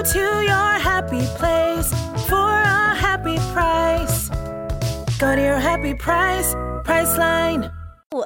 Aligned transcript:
To 0.00 0.18
your 0.18 0.78
happy 0.80 1.20
place 1.36 1.90
for 2.26 2.50
a 2.50 2.94
happy 2.96 3.36
price. 3.52 4.30
Go 5.18 5.36
to 5.36 5.42
your 5.42 5.58
happy 5.58 5.92
price, 5.94 6.54
Priceline. 6.84 7.70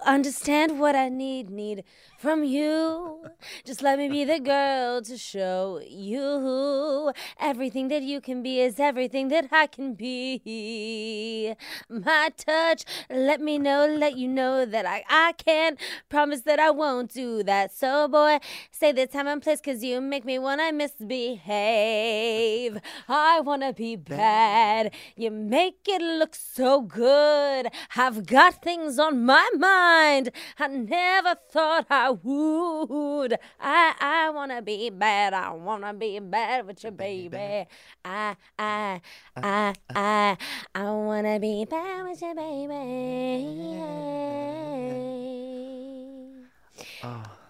Understand 0.07 0.79
what 0.79 0.95
I 0.95 1.09
need, 1.09 1.51
need 1.51 1.83
from 2.25 2.43
you. 2.43 3.23
Just 3.67 3.83
let 3.83 3.99
me 3.99 4.09
be 4.09 4.25
the 4.25 4.41
girl 4.41 5.03
to 5.03 5.19
show 5.19 5.83
you 5.87 7.13
everything 7.39 7.89
that 7.89 8.03
you 8.03 8.23
can 8.23 8.43
be 8.43 8.61
is 8.61 8.81
everything 8.81 9.29
that 9.29 9.49
I 9.53 9.67
can 9.67 9.93
be. 9.93 11.55
My 11.91 12.31
touch, 12.35 12.85
let 13.11 13.43
me 13.43 13.59
know, 13.59 13.87
let 13.87 14.17
you 14.17 14.29
know 14.29 14.65
that 14.65 14.87
I, 14.87 15.05
I 15.11 15.33
can't 15.33 15.79
promise 16.09 16.41
that 16.49 16.59
I 16.59 16.71
won't 16.71 17.13
do 17.13 17.43
that. 17.43 17.75
So, 17.75 18.09
boy, 18.09 18.39
say 18.71 18.93
the 18.93 19.07
time 19.07 19.27
and 19.27 19.43
place, 19.43 19.61
cause 19.61 19.85
you 19.85 20.01
make 20.01 20.25
me 20.25 20.39
wanna 20.39 20.73
misbehave. 20.73 22.79
I 23.07 23.41
wanna 23.41 23.75
be 23.75 23.97
bad. 23.97 24.95
You 25.15 25.31
make 25.31 25.81
it 25.87 26.01
look 26.01 26.35
so 26.35 26.81
good. 26.81 27.69
I've 27.95 28.25
got 28.25 28.63
things 28.63 28.99
on 28.99 29.27
my 29.27 29.47
mind 29.59 30.31
I 30.59 30.69
never 30.69 31.35
thought 31.51 31.87
I 31.91 32.14
would. 32.23 33.39
I 33.61 33.95
I 34.01 34.31
wanna 34.31 34.63
be 34.63 34.91
bad. 34.91 35.35
I 35.35 35.51
wanna 35.51 35.95
be 35.95 36.19
bad 36.21 36.67
with 36.67 36.85
you, 36.85 36.91
baby. 36.91 37.67
I 38.05 38.37
I 38.59 39.01
I 39.37 39.75
I 39.95 40.37
I 40.75 40.91
wanna 40.91 41.41
be 41.41 41.65
bad 41.65 42.05
with 42.05 42.23
you, 42.23 42.35
baby. 42.35 43.95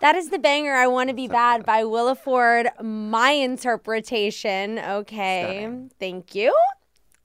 That 0.00 0.16
is 0.16 0.28
the 0.28 0.38
banger 0.38 0.74
I 0.74 0.86
Want 0.86 1.08
to 1.08 1.14
Be 1.14 1.28
Bad 1.28 1.64
by 1.64 1.84
Willa 1.84 2.14
Ford. 2.14 2.68
My 2.82 3.30
interpretation. 3.30 4.78
Okay. 4.78 5.70
Thank 5.98 6.34
you. 6.34 6.54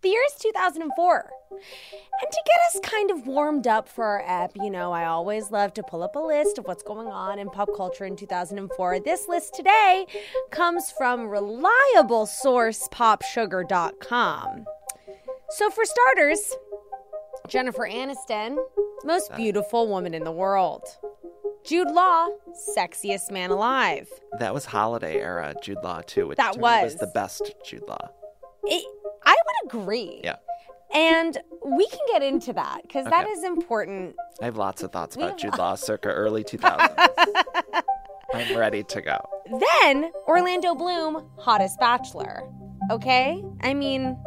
The 0.01 0.09
year 0.09 0.21
is 0.27 0.35
2004. 0.41 1.29
And 1.51 2.31
to 2.31 2.41
get 2.45 2.59
us 2.67 2.89
kind 2.89 3.11
of 3.11 3.27
warmed 3.27 3.67
up 3.67 3.89
for 3.89 4.05
our 4.05 4.21
app, 4.25 4.51
you 4.55 4.69
know, 4.69 4.93
I 4.93 5.05
always 5.05 5.51
love 5.51 5.73
to 5.73 5.83
pull 5.83 6.03
up 6.03 6.15
a 6.15 6.19
list 6.19 6.57
of 6.57 6.65
what's 6.65 6.83
going 6.83 7.07
on 7.09 7.37
in 7.37 7.49
pop 7.49 7.69
culture 7.75 8.05
in 8.05 8.15
2004. 8.15 9.01
This 9.01 9.27
list 9.27 9.55
today 9.55 10.05
comes 10.51 10.91
from 10.97 11.27
reliable 11.27 12.25
source 12.25 12.87
popsugar.com. 12.93 14.65
So, 15.49 15.69
for 15.69 15.83
starters, 15.83 16.55
Jennifer 17.47 17.87
Aniston, 17.89 18.55
most 19.03 19.35
beautiful 19.35 19.87
woman 19.89 20.13
in 20.13 20.23
the 20.23 20.31
world. 20.31 20.83
Jude 21.65 21.91
Law, 21.91 22.27
sexiest 22.77 23.31
man 23.31 23.51
alive. 23.51 24.07
That 24.39 24.53
was 24.53 24.63
holiday 24.65 25.19
era 25.19 25.53
Jude 25.61 25.79
Law 25.83 26.01
too, 26.01 26.27
which 26.27 26.37
That 26.37 26.57
was 26.57 26.93
was. 26.93 26.95
the 26.95 27.07
best 27.07 27.51
Jude 27.65 27.83
Law. 27.87 28.09
It, 28.63 28.85
I 29.29 29.35
would 29.63 29.73
agree. 29.73 30.21
Yeah. 30.23 30.35
And 30.93 31.37
we 31.63 31.87
can 31.87 31.99
get 32.11 32.23
into 32.23 32.51
that 32.53 32.81
because 32.81 33.05
that 33.05 33.23
Okay. 33.25 33.31
is 33.31 33.43
important. 33.43 34.15
I 34.41 34.45
have 34.45 34.57
lots 34.57 34.81
of 34.81 34.91
thoughts 34.91 35.15
We 35.15 35.23
about 35.23 35.37
Jude 35.37 35.57
Law 35.57 35.75
circa 35.75 36.09
early 36.09 36.43
2000s. 36.51 37.83
I'm 38.33 38.57
ready 38.57 38.83
to 38.83 39.01
go. 39.01 39.17
Then 39.79 40.11
Orlando 40.27 40.73
Bloom, 40.75 41.29
hottest 41.37 41.79
bachelor. 41.79 42.41
Okay? 42.91 43.43
I 43.61 43.73
mean, 43.73 44.17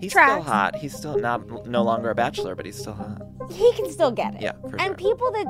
He's 0.00 0.12
still 0.12 0.42
hot. 0.42 0.76
He's 0.76 0.94
still 0.94 1.18
not 1.18 1.66
no 1.66 1.82
longer 1.82 2.10
a 2.10 2.14
bachelor, 2.14 2.54
but 2.54 2.66
he's 2.66 2.78
still 2.78 2.92
hot. 2.94 3.22
he 3.50 3.72
can 3.72 3.90
still 3.90 4.10
get 4.10 4.34
it. 4.34 4.42
Yeah, 4.42 4.52
and 4.78 4.80
sure. 4.80 4.94
people 4.94 5.30
that 5.32 5.46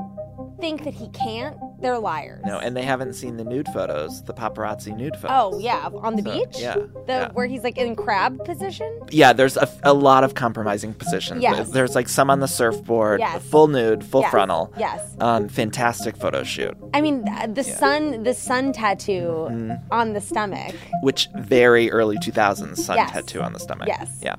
think 0.61 0.83
that 0.83 0.93
he 0.93 1.09
can't, 1.09 1.57
they're 1.79 1.99
liars. 1.99 2.43
No, 2.45 2.57
and 2.59 2.75
they 2.75 2.83
haven't 2.83 3.13
seen 3.13 3.37
the 3.37 3.43
nude 3.43 3.67
photos, 3.73 4.23
the 4.23 4.33
paparazzi 4.33 4.95
nude 4.95 5.15
photos. 5.15 5.29
Oh, 5.55 5.59
yeah, 5.59 5.89
on 6.01 6.15
the 6.15 6.23
So, 6.23 6.31
beach? 6.33 6.59
yeah, 6.59 6.75
The 6.75 7.03
yeah. 7.07 7.31
where 7.33 7.45
he's 7.47 7.63
like 7.63 7.77
in 7.77 7.95
crab 7.95 8.43
position? 8.45 8.99
Yeah, 9.11 9.33
there's 9.33 9.57
a, 9.57 9.67
a 9.83 9.93
lot 9.93 10.23
of 10.23 10.33
compromising 10.35 10.93
positions. 10.93 11.41
Yes. 11.41 11.69
There's 11.69 11.95
like 11.95 12.07
some 12.09 12.29
on 12.29 12.39
the 12.39 12.47
surfboard, 12.47 13.19
Yes. 13.19 13.43
full 13.43 13.67
nude, 13.67 14.03
full 14.03 14.21
Yes, 14.21 14.31
frontal. 14.31 14.73
yes. 14.77 15.15
Um, 15.19 15.47
fantastic 15.49 16.15
photo 16.17 16.43
shoot, 16.43 16.75
I 16.93 17.01
mean, 17.01 17.25
th- 17.25 17.53
the 17.55 17.63
sun, 17.63 18.23
the 18.23 18.33
sun 18.33 18.71
tattoo 18.73 19.47
Mm-hmm. 19.49 19.71
on 19.91 20.13
the 20.13 20.21
stomach. 20.21 20.73
which 21.01 21.29
very 21.35 21.91
early 21.91 22.17
2000s 22.17 22.77
sun 22.79 22.97
Yes. 22.97 23.11
tattoo 23.11 23.41
on 23.41 23.53
the 23.53 23.59
stomach. 23.59 23.87
Yes. 23.87 24.19
Yeah. 24.23 24.35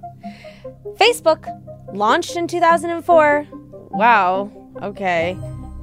Facebook 0.96 1.46
launched 1.94 2.36
in 2.36 2.46
2004. 2.48 3.46
Wow. 3.90 4.50
Okay. 4.82 5.36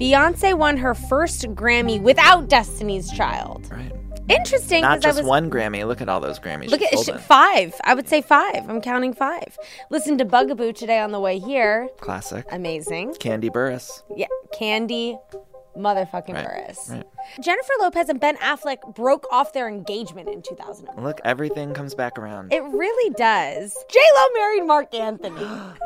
Beyonce 0.03 0.53
won 0.57 0.75
her 0.77 0.93
first 0.93 1.43
Grammy 1.55 2.01
without 2.01 2.49
Destiny's 2.49 3.09
Child. 3.09 3.69
Right. 3.71 3.91
Interesting. 4.27 4.81
Not 4.81 4.99
just 5.01 5.19
was, 5.19 5.25
one 5.27 5.49
Grammy. 5.49 5.87
Look 5.87 6.01
at 6.01 6.09
all 6.09 6.19
those 6.19 6.39
Grammys. 6.39 6.69
Look 6.71 6.81
at 6.81 6.89
sh- 6.89 6.93
holding. 6.95 7.17
five. 7.19 7.73
I 7.85 7.93
would 7.93 8.09
say 8.09 8.21
five. 8.21 8.69
I'm 8.69 8.81
counting 8.81 9.13
five. 9.13 9.57
Listen 9.89 10.17
to 10.17 10.25
Bugaboo 10.25 10.73
today 10.73 10.99
on 10.99 11.11
the 11.13 11.19
way 11.21 11.39
here. 11.39 11.87
Classic. 12.01 12.45
Amazing. 12.51 13.13
Kandi 13.13 13.49
Burruss. 13.49 14.03
Yeah. 14.15 14.27
Kandi 14.59 15.17
motherfucking 15.77 16.33
Right, 16.33 16.45
Burruss. 16.69 16.89
right. 16.91 17.05
Jennifer 17.41 17.71
Lopez 17.79 18.07
and 18.09 18.19
Ben 18.19 18.35
Affleck 18.37 18.93
broke 18.95 19.25
off 19.31 19.53
their 19.53 19.67
engagement 19.69 20.27
in 20.29 20.41
2000. 20.41 20.89
Look, 20.99 21.19
everything 21.25 21.73
comes 21.73 21.95
back 21.95 22.19
around. 22.19 22.51
It 22.53 22.61
really 22.61 23.13
does. 23.15 23.73
J 23.89 23.99
Lo 24.15 24.23
married 24.35 24.65
Marc 24.67 24.93
Anthony, 24.93 25.35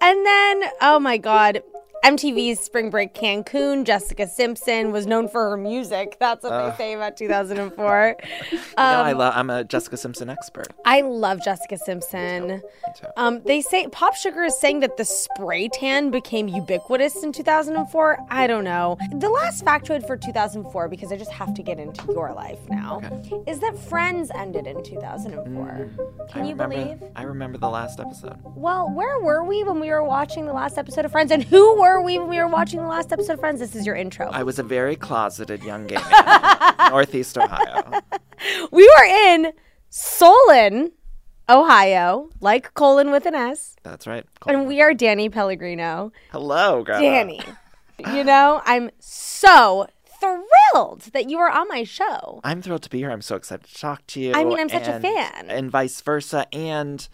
and 0.00 0.26
then 0.26 0.62
oh 0.82 0.98
my 1.00 1.16
god, 1.16 1.62
MTV's 2.04 2.60
Spring 2.60 2.90
Break 2.90 3.14
Cancun. 3.14 3.84
Jessica 3.84 4.26
Simpson 4.28 4.92
was 4.92 5.06
known 5.06 5.28
for 5.28 5.50
her 5.50 5.56
music. 5.56 6.16
That's 6.20 6.44
what 6.44 6.70
they 6.70 6.76
say 6.76 6.92
about 6.94 7.16
2004. 7.16 8.16
You 8.52 8.58
know, 8.58 8.62
I 8.76 9.10
Um, 9.12 9.18
love. 9.18 9.32
I'm 9.36 9.50
a 9.50 9.64
Jessica 9.64 9.96
Simpson 9.96 10.30
expert. 10.30 10.68
I 10.84 11.00
love 11.00 11.42
Jessica 11.44 11.78
Simpson. 11.78 12.46
Me 12.48 12.60
too. 12.96 13.06
Um, 13.16 13.42
they 13.44 13.60
say 13.60 13.88
Pop 13.88 14.14
Sugar 14.14 14.44
is 14.44 14.58
saying 14.60 14.80
that 14.80 14.96
the 14.96 15.04
spray 15.04 15.68
tan 15.68 16.10
became 16.10 16.46
ubiquitous 16.48 17.22
in 17.24 17.32
2004. 17.32 18.18
I 18.30 18.46
don't 18.46 18.64
know. 18.64 18.96
The 19.12 19.28
last 19.28 19.64
factoid 19.64 20.06
for 20.06 20.16
2004, 20.16 20.88
because 20.88 21.10
I 21.10 21.16
just 21.16 21.32
have 21.32 21.54
to 21.54 21.62
get 21.62 21.78
into 21.80 22.12
your 22.12 22.32
life 22.32 22.60
now, 22.68 23.00
is 23.48 23.58
that 23.60 23.76
Friends 23.76 24.30
ended 24.34 24.66
in 24.66 24.82
2004. 24.84 25.90
Can 26.30 26.42
I 26.42 26.44
you 26.44 26.50
remember, 26.52 26.76
believe? 26.76 27.02
I 27.16 27.22
remember 27.22 27.58
the 27.58 27.68
last 27.68 27.98
episode. 27.98 28.38
Well, 28.44 28.88
where 28.90 29.18
were 29.20 29.42
we 29.44 29.64
when 29.64 29.80
we 29.80 29.90
were 29.90 30.04
watching 30.04 30.46
the 30.46 30.52
last 30.52 30.78
episode 30.78 31.04
of 31.04 31.10
Friends? 31.12 31.30
And 31.32 31.42
who 31.42 31.80
were 31.80 31.85
we 31.94 32.18
we 32.18 32.38
were 32.38 32.48
watching 32.48 32.80
the 32.80 32.86
last 32.86 33.12
episode 33.12 33.34
of 33.34 33.40
Friends? 33.40 33.60
This 33.60 33.74
is 33.74 33.86
your 33.86 33.94
intro. 33.94 34.28
I 34.30 34.42
was 34.42 34.58
a 34.58 34.62
very 34.62 34.96
closeted 34.96 35.62
young 35.62 35.86
gay 35.86 35.96
man, 35.96 36.74
Northeast 36.90 37.38
Ohio. 37.38 38.00
we 38.70 38.84
were 38.98 39.04
in 39.04 39.52
Solon, 39.88 40.92
Ohio, 41.48 42.28
like 42.40 42.74
colon 42.74 43.10
with 43.10 43.24
an 43.26 43.34
S. 43.34 43.76
That's 43.82 44.06
right. 44.06 44.26
And 44.46 44.66
we 44.66 44.80
are 44.82 44.94
Danny 44.94 45.28
Pellegrino. 45.28 46.12
Hello, 46.32 46.82
Grandma. 46.82 47.02
Danny. 47.02 47.40
you 48.12 48.24
know, 48.24 48.62
I'm 48.64 48.90
so 48.98 49.86
thrilled 50.20 51.02
that 51.12 51.30
you 51.30 51.38
are 51.38 51.50
on 51.50 51.68
my 51.68 51.84
show. 51.84 52.40
I'm 52.44 52.62
thrilled 52.62 52.82
to 52.82 52.90
be 52.90 52.98
here. 52.98 53.10
I'm 53.10 53.22
so 53.22 53.36
excited 53.36 53.66
to 53.66 53.74
talk 53.74 54.06
to 54.08 54.20
you. 54.20 54.32
I 54.34 54.44
mean, 54.44 54.58
I'm 54.58 54.68
such 54.68 54.88
a 54.88 55.00
fan. 55.00 55.50
And 55.50 55.70
vice 55.70 56.00
versa. 56.00 56.46
And 56.52 57.08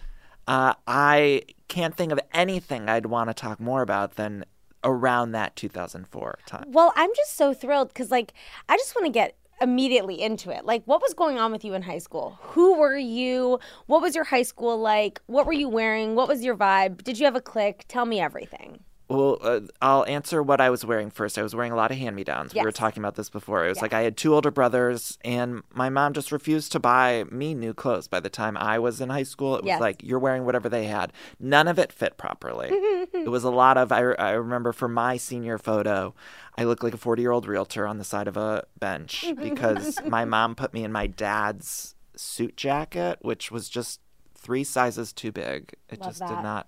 uh, 0.49 0.75
I 0.87 1.43
can't 1.69 1.95
think 1.97 2.13
of 2.13 2.21
anything 2.33 2.89
I'd 2.89 3.07
want 3.07 3.31
to 3.31 3.35
talk 3.35 3.61
more 3.61 3.83
about 3.83 4.17
than 4.17 4.45
around 4.85 5.33
that 5.33 5.57
2004 5.57 6.39
time. 6.47 6.65
Well, 6.69 6.93
I'm 6.97 7.11
just 7.15 7.37
so 7.37 7.55
thrilled 7.55 7.89
because, 7.89 8.11
like, 8.11 8.33
I 8.69 8.77
just 8.77 8.95
want 8.95 9.07
to 9.07 9.13
get 9.13 9.37
immediately 9.61 10.21
into 10.21 10.51
it. 10.51 10.65
Like, 10.65 10.83
what 10.87 11.01
was 11.01 11.15
going 11.15 11.39
on 11.39 11.53
with 11.53 11.65
you 11.65 11.75
in 11.75 11.83
high 11.83 11.99
school? 11.99 12.39
Who 12.43 12.79
were 12.79 12.97
you? 12.97 13.61
What 13.87 14.03
was 14.03 14.15
your 14.15 14.25
high 14.25 14.43
school 14.43 14.79
like? 14.79 15.21
What 15.27 15.47
were 15.47 15.53
you 15.53 15.69
wearing? 15.69 16.15
What 16.15 16.29
was 16.29 16.43
your 16.43 16.57
vibe? 16.57 17.05
Did 17.05 17.19
you 17.19 17.25
have 17.25 17.37
a 17.37 17.41
clique? 17.41 17.85
Tell 17.89 18.05
me 18.05 18.21
everything. 18.21 18.81
Well, 19.13 19.39
uh, 19.43 19.61
I'll 19.81 20.05
answer 20.07 20.43
what 20.43 20.61
I 20.61 20.71
was 20.71 20.85
wearing 20.85 21.11
first. 21.11 21.39
I 21.39 21.43
was 21.43 21.55
wearing 21.55 21.73
a 21.73 21.77
lot 21.77 21.91
of 21.91 21.99
hand 21.99 22.17
me 22.17 22.25
downs. 22.25 22.55
We 22.55 22.63
were 22.63 22.73
talking 22.73 23.03
about 23.03 23.15
this 23.17 23.29
before. 23.31 23.65
It 23.65 23.69
was 23.69 23.83
like 23.83 23.93
I 23.93 24.03
had 24.03 24.17
two 24.17 24.35
older 24.35 24.51
brothers, 24.51 25.19
and 25.25 25.63
my 25.73 25.89
mom 25.91 26.13
just 26.13 26.33
refused 26.33 26.73
to 26.73 26.81
buy 26.81 27.25
me 27.31 27.55
new 27.55 27.75
clothes. 27.75 28.09
By 28.09 28.21
the 28.21 28.31
time 28.31 28.57
I 28.57 28.79
was 28.79 29.01
in 29.01 29.09
high 29.11 29.23
school, 29.23 29.57
it 29.57 29.63
was 29.65 29.69
Yes. 29.69 29.81
like, 29.81 30.03
you're 30.03 30.19
wearing 30.19 30.45
whatever 30.45 30.69
they 30.69 30.87
had. 30.87 31.13
None 31.39 31.69
of 31.69 31.79
it 31.79 31.93
fit 31.93 32.17
properly. 32.17 32.69
it 32.73 33.31
was 33.31 33.45
a 33.45 33.51
lot 33.51 33.77
of, 33.77 33.93
I, 33.93 34.01
I 34.13 34.31
remember 34.33 34.73
for 34.73 34.89
my 34.89 35.17
senior 35.17 35.59
photo, 35.59 36.15
I 36.57 36.65
looked 36.65 36.83
like 36.83 36.95
a 36.95 36.99
40 36.99 37.23
year 37.23 37.31
old 37.33 37.47
realtor 37.47 37.87
on 37.87 37.99
the 37.99 38.05
side 38.05 38.29
of 38.29 38.37
a 38.37 38.65
bench 38.79 39.25
because 39.43 39.99
my 40.07 40.25
mom 40.25 40.55
put 40.55 40.73
me 40.75 40.85
in 40.85 40.93
my 40.93 41.07
dad's 41.07 41.95
suit 42.17 42.57
jacket, 42.57 43.19
which 43.23 43.51
was 43.51 43.69
just 43.69 44.01
three 44.35 44.65
sizes 44.65 45.13
too 45.13 45.33
big. 45.33 45.73
It 45.89 46.01
Love 46.01 46.09
just 46.11 46.19
that. 46.21 46.29
did 46.29 46.43
not 46.43 46.67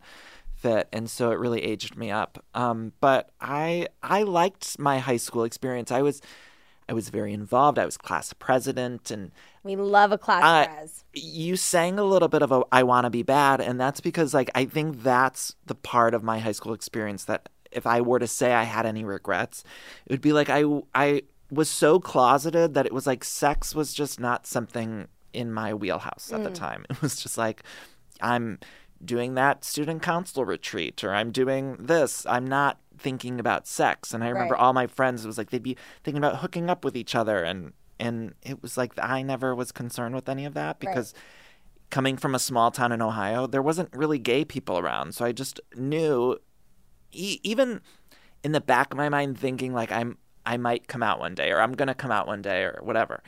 fit, 0.65 0.85
and 0.97 1.07
so 1.17 1.31
it 1.33 1.39
really 1.45 1.63
aged 1.73 1.95
me 2.03 2.09
up. 2.23 2.33
Um, 2.55 2.93
but 3.01 3.23
I 3.41 3.89
I 4.03 4.21
liked 4.41 4.79
my 4.79 4.97
high 5.09 5.19
school 5.27 5.45
experience. 5.51 5.91
I 6.01 6.03
was 6.09 6.17
I 6.89 6.93
was 6.93 7.09
very 7.19 7.33
involved. 7.33 7.79
I 7.79 7.87
was 7.91 7.97
class 7.97 8.33
president, 8.47 9.11
and 9.11 9.31
We 9.63 9.75
love 9.77 10.11
a 10.13 10.19
class 10.27 10.43
Uh, 10.45 10.67
prez. 10.67 11.05
you 11.15 11.57
sang 11.57 11.99
a 11.99 12.05
little 12.05 12.29
bit 12.29 12.43
of 12.43 12.51
a 12.53 12.59
I 12.73 12.83
want 12.83 13.05
to 13.07 13.11
be 13.11 13.23
bad, 13.23 13.61
and 13.61 13.77
that's 13.81 14.01
because 14.01 14.35
like 14.39 14.51
I 14.55 14.65
think 14.77 15.03
that's 15.03 15.55
the 15.71 15.75
part 15.93 16.13
of 16.15 16.23
my 16.23 16.39
high 16.47 16.53
school 16.59 16.75
experience 16.75 17.25
that 17.31 17.49
if 17.81 17.87
I 17.87 18.01
were 18.09 18.21
to 18.21 18.27
say 18.27 18.53
I 18.53 18.65
had 18.65 18.87
any 18.87 19.05
regrets, 19.05 19.65
it 20.07 20.13
would 20.13 20.21
be 20.29 20.33
like 20.33 20.49
I 20.51 20.63
I 20.95 21.23
was 21.51 21.69
so 21.71 22.01
closeted 22.01 22.75
that 22.75 22.87
it 22.87 22.93
was 22.93 23.07
like 23.07 23.23
sex 23.25 23.75
was 23.75 23.95
just 23.95 24.19
not 24.21 24.47
something 24.47 25.09
in 25.33 25.53
my 25.53 25.71
wheelhouse 25.75 26.33
at 26.33 26.43
the 26.45 26.51
time. 26.67 26.81
It 26.91 27.01
was 27.03 27.15
just 27.25 27.37
like 27.39 27.63
I'm 28.21 28.59
doing 29.05 29.35
that 29.35 29.65
student 29.65 30.03
council 30.03 30.45
retreat 30.45 31.03
or 31.05 31.13
I'm 31.15 31.31
doing 31.31 31.77
this. 31.79 32.25
I'm 32.27 32.47
not 32.47 32.79
thinking 32.97 33.39
about 33.41 33.67
sex. 33.67 34.15
And 34.15 34.23
I 34.25 34.29
remember 34.29 34.55
Right. 34.55 34.61
all 34.61 34.73
my 34.73 34.87
friends 34.87 35.25
it 35.25 35.27
was 35.29 35.39
like 35.39 35.51
they'd 35.51 35.63
be 35.63 35.77
thinking 36.03 36.19
about 36.19 36.39
hooking 36.39 36.71
up 36.71 36.85
with 36.85 36.97
each 36.97 37.15
other 37.15 37.43
and 37.43 37.73
and 38.01 38.35
it 38.43 38.61
was 38.63 38.77
like 38.77 38.93
I 38.99 39.23
never 39.23 39.55
was 39.55 39.71
concerned 39.73 40.15
with 40.15 40.29
any 40.29 40.45
of 40.45 40.55
that 40.55 40.81
because 40.81 41.15
coming 41.91 42.17
from 42.17 42.35
a 42.35 42.39
small 42.41 42.71
town 42.73 42.91
in 42.93 43.01
Ohio, 43.01 43.47
there 43.47 43.63
wasn't 43.63 43.89
really 43.95 44.19
gay 44.19 44.45
people 44.45 44.79
around. 44.79 45.15
So 45.15 45.25
I 45.25 45.33
just 45.33 45.61
knew 45.77 46.39
e- 47.13 47.39
even 47.45 47.81
in 48.43 48.53
the 48.53 48.61
back 48.61 48.93
of 48.93 48.97
my 48.97 49.09
mind 49.09 49.39
thinking 49.39 49.73
like 49.73 49.93
I'm 49.93 50.19
I 50.47 50.57
might 50.57 50.89
come 50.89 51.03
out 51.03 51.19
one 51.21 51.35
day 51.35 51.51
or 51.53 51.61
I'm 51.61 51.73
going 51.73 51.89
to 51.89 51.95
come 51.95 52.11
out 52.11 52.27
one 52.27 52.43
day 52.43 52.63
or 52.65 52.79
whatever. 52.83 53.23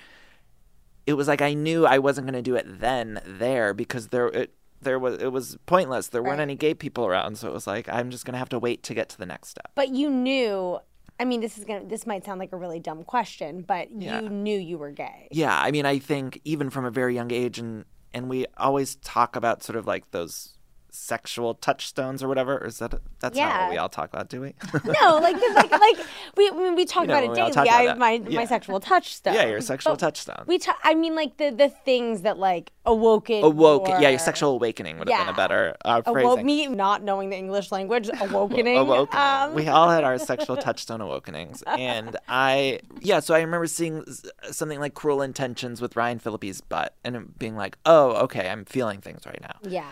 It 1.06 1.14
was 1.14 1.29
like 1.29 1.40
I 1.40 1.55
knew 1.55 1.87
I 1.87 1.99
wasn't 1.99 2.26
going 2.26 2.34
to 2.34 2.43
do 2.43 2.56
it 2.56 2.67
then 2.81 3.20
there 3.25 3.72
because 3.72 4.08
there 4.08 4.26
it 4.29 4.52
there 4.81 4.99
was 4.99 5.20
it 5.23 5.32
was 5.32 5.56
pointless. 5.67 6.08
There 6.08 6.23
weren't 6.23 6.38
Right. 6.38 6.43
any 6.43 6.55
gay 6.56 6.75
people 6.75 7.06
around, 7.06 7.38
so 7.38 7.49
it 7.49 7.52
was 7.55 7.67
like 7.67 7.88
I'm 7.88 8.11
just 8.11 8.25
going 8.25 8.32
to 8.34 8.38
have 8.38 8.49
to 8.50 8.58
wait 8.58 8.82
to 8.84 8.94
get 8.94 9.08
to 9.11 9.19
the 9.19 9.26
next 9.26 9.49
step. 9.49 9.70
But 9.75 9.88
you 9.90 10.11
knew. 10.11 10.78
I 11.19 11.25
mean, 11.25 11.40
this 11.40 11.56
is 11.56 11.64
gonna. 11.64 11.84
This 11.84 12.06
might 12.06 12.25
sound 12.26 12.38
like 12.40 12.52
a 12.52 12.56
really 12.58 12.78
dumb 12.78 13.02
question, 13.02 13.62
but 13.62 13.90
Yeah. 13.90 14.20
you 14.20 14.28
knew 14.28 14.58
you 14.58 14.76
were 14.76 14.90
gay. 14.90 15.28
Yeah, 15.31 15.58
I 15.58 15.70
mean, 15.70 15.87
I 15.87 15.99
think 15.99 16.40
even 16.44 16.69
from 16.69 16.84
a 16.84 16.90
very 16.90 17.14
young 17.14 17.31
age, 17.32 17.58
and 17.58 17.84
and 18.12 18.28
we 18.28 18.44
always 18.58 18.96
talk 18.96 19.34
about 19.34 19.62
sort 19.62 19.76
of 19.76 19.87
like 19.87 20.11
those 20.11 20.56
sexual 20.96 21.54
touchstones 21.54 22.22
or 22.22 22.28
whatever. 22.28 22.58
Or 22.58 22.66
is 22.66 22.78
that 22.78 22.94
that's 23.20 23.37
not 23.37 23.60
what 23.62 23.70
we 23.70 23.76
all 23.76 23.88
talk 23.88 24.08
about, 24.12 24.28
do 24.28 24.40
we? 24.40 24.54
No, 25.00 25.19
like 25.19 25.37
like 25.54 25.70
like 25.70 25.98
we 26.37 26.50
when 26.50 26.75
we 26.75 26.84
talk 26.84 27.02
You 27.02 27.08
know, 27.08 27.14
about 27.19 27.25
it 27.25 27.34
daily. 27.54 27.69
I 27.69 27.82
about 27.82 27.98
my 27.98 28.12
Yeah. 28.26 28.40
my 28.40 28.46
sexual 28.46 28.81
touchstone. 28.81 29.34
yeah, 29.34 29.46
your 29.46 29.60
sexual 29.60 29.93
But 29.94 30.00
touchstone. 30.00 30.44
We 30.46 30.58
I 30.82 30.94
mean, 30.94 31.14
like 31.14 31.37
the 31.37 31.50
the 31.50 31.69
things 31.69 32.22
that 32.22 32.38
like 32.38 32.72
awoken. 32.84 33.44
Awoke, 33.44 33.88
yeah, 33.88 34.00
your- 34.00 34.10
your 34.10 34.19
sexual 34.19 34.52
awakening 34.52 34.98
would 34.98 35.08
have 35.08 35.26
been 35.26 35.34
a 35.34 35.37
better 35.37 35.76
uh, 35.84 36.02
Awoke 36.06 36.43
me 36.43 36.66
not 36.66 37.02
knowing 37.02 37.31
the 37.31 37.37
English 37.37 37.70
language. 37.72 38.08
Awakening. 38.20 38.78
Awokening. 38.78 39.20
Um, 39.20 39.54
we 39.54 39.69
all 39.69 39.88
had 39.90 40.04
our 40.04 40.19
sexual 40.19 40.56
touchstone 40.56 41.00
awakenings, 41.00 41.62
and 41.66 42.16
I, 42.28 42.81
yeah. 43.00 43.20
So 43.20 43.34
I 43.34 43.40
remember 43.40 43.66
seeing 43.66 44.04
something 44.50 44.81
like 44.81 44.94
"Cruel 44.94 45.22
Intentions" 45.22 45.81
with 45.81 45.96
Ryan 45.96 46.19
Phillippe's 46.19 46.60
butt, 46.60 46.94
and 47.04 47.37
being 47.38 47.56
like, 47.56 47.76
"Oh, 47.84 48.12
okay, 48.25 48.48
I'm 48.48 48.64
feeling 48.64 49.00
things 49.00 49.22
right 49.26 49.40
now." 49.40 49.56
yeah. 49.62 49.87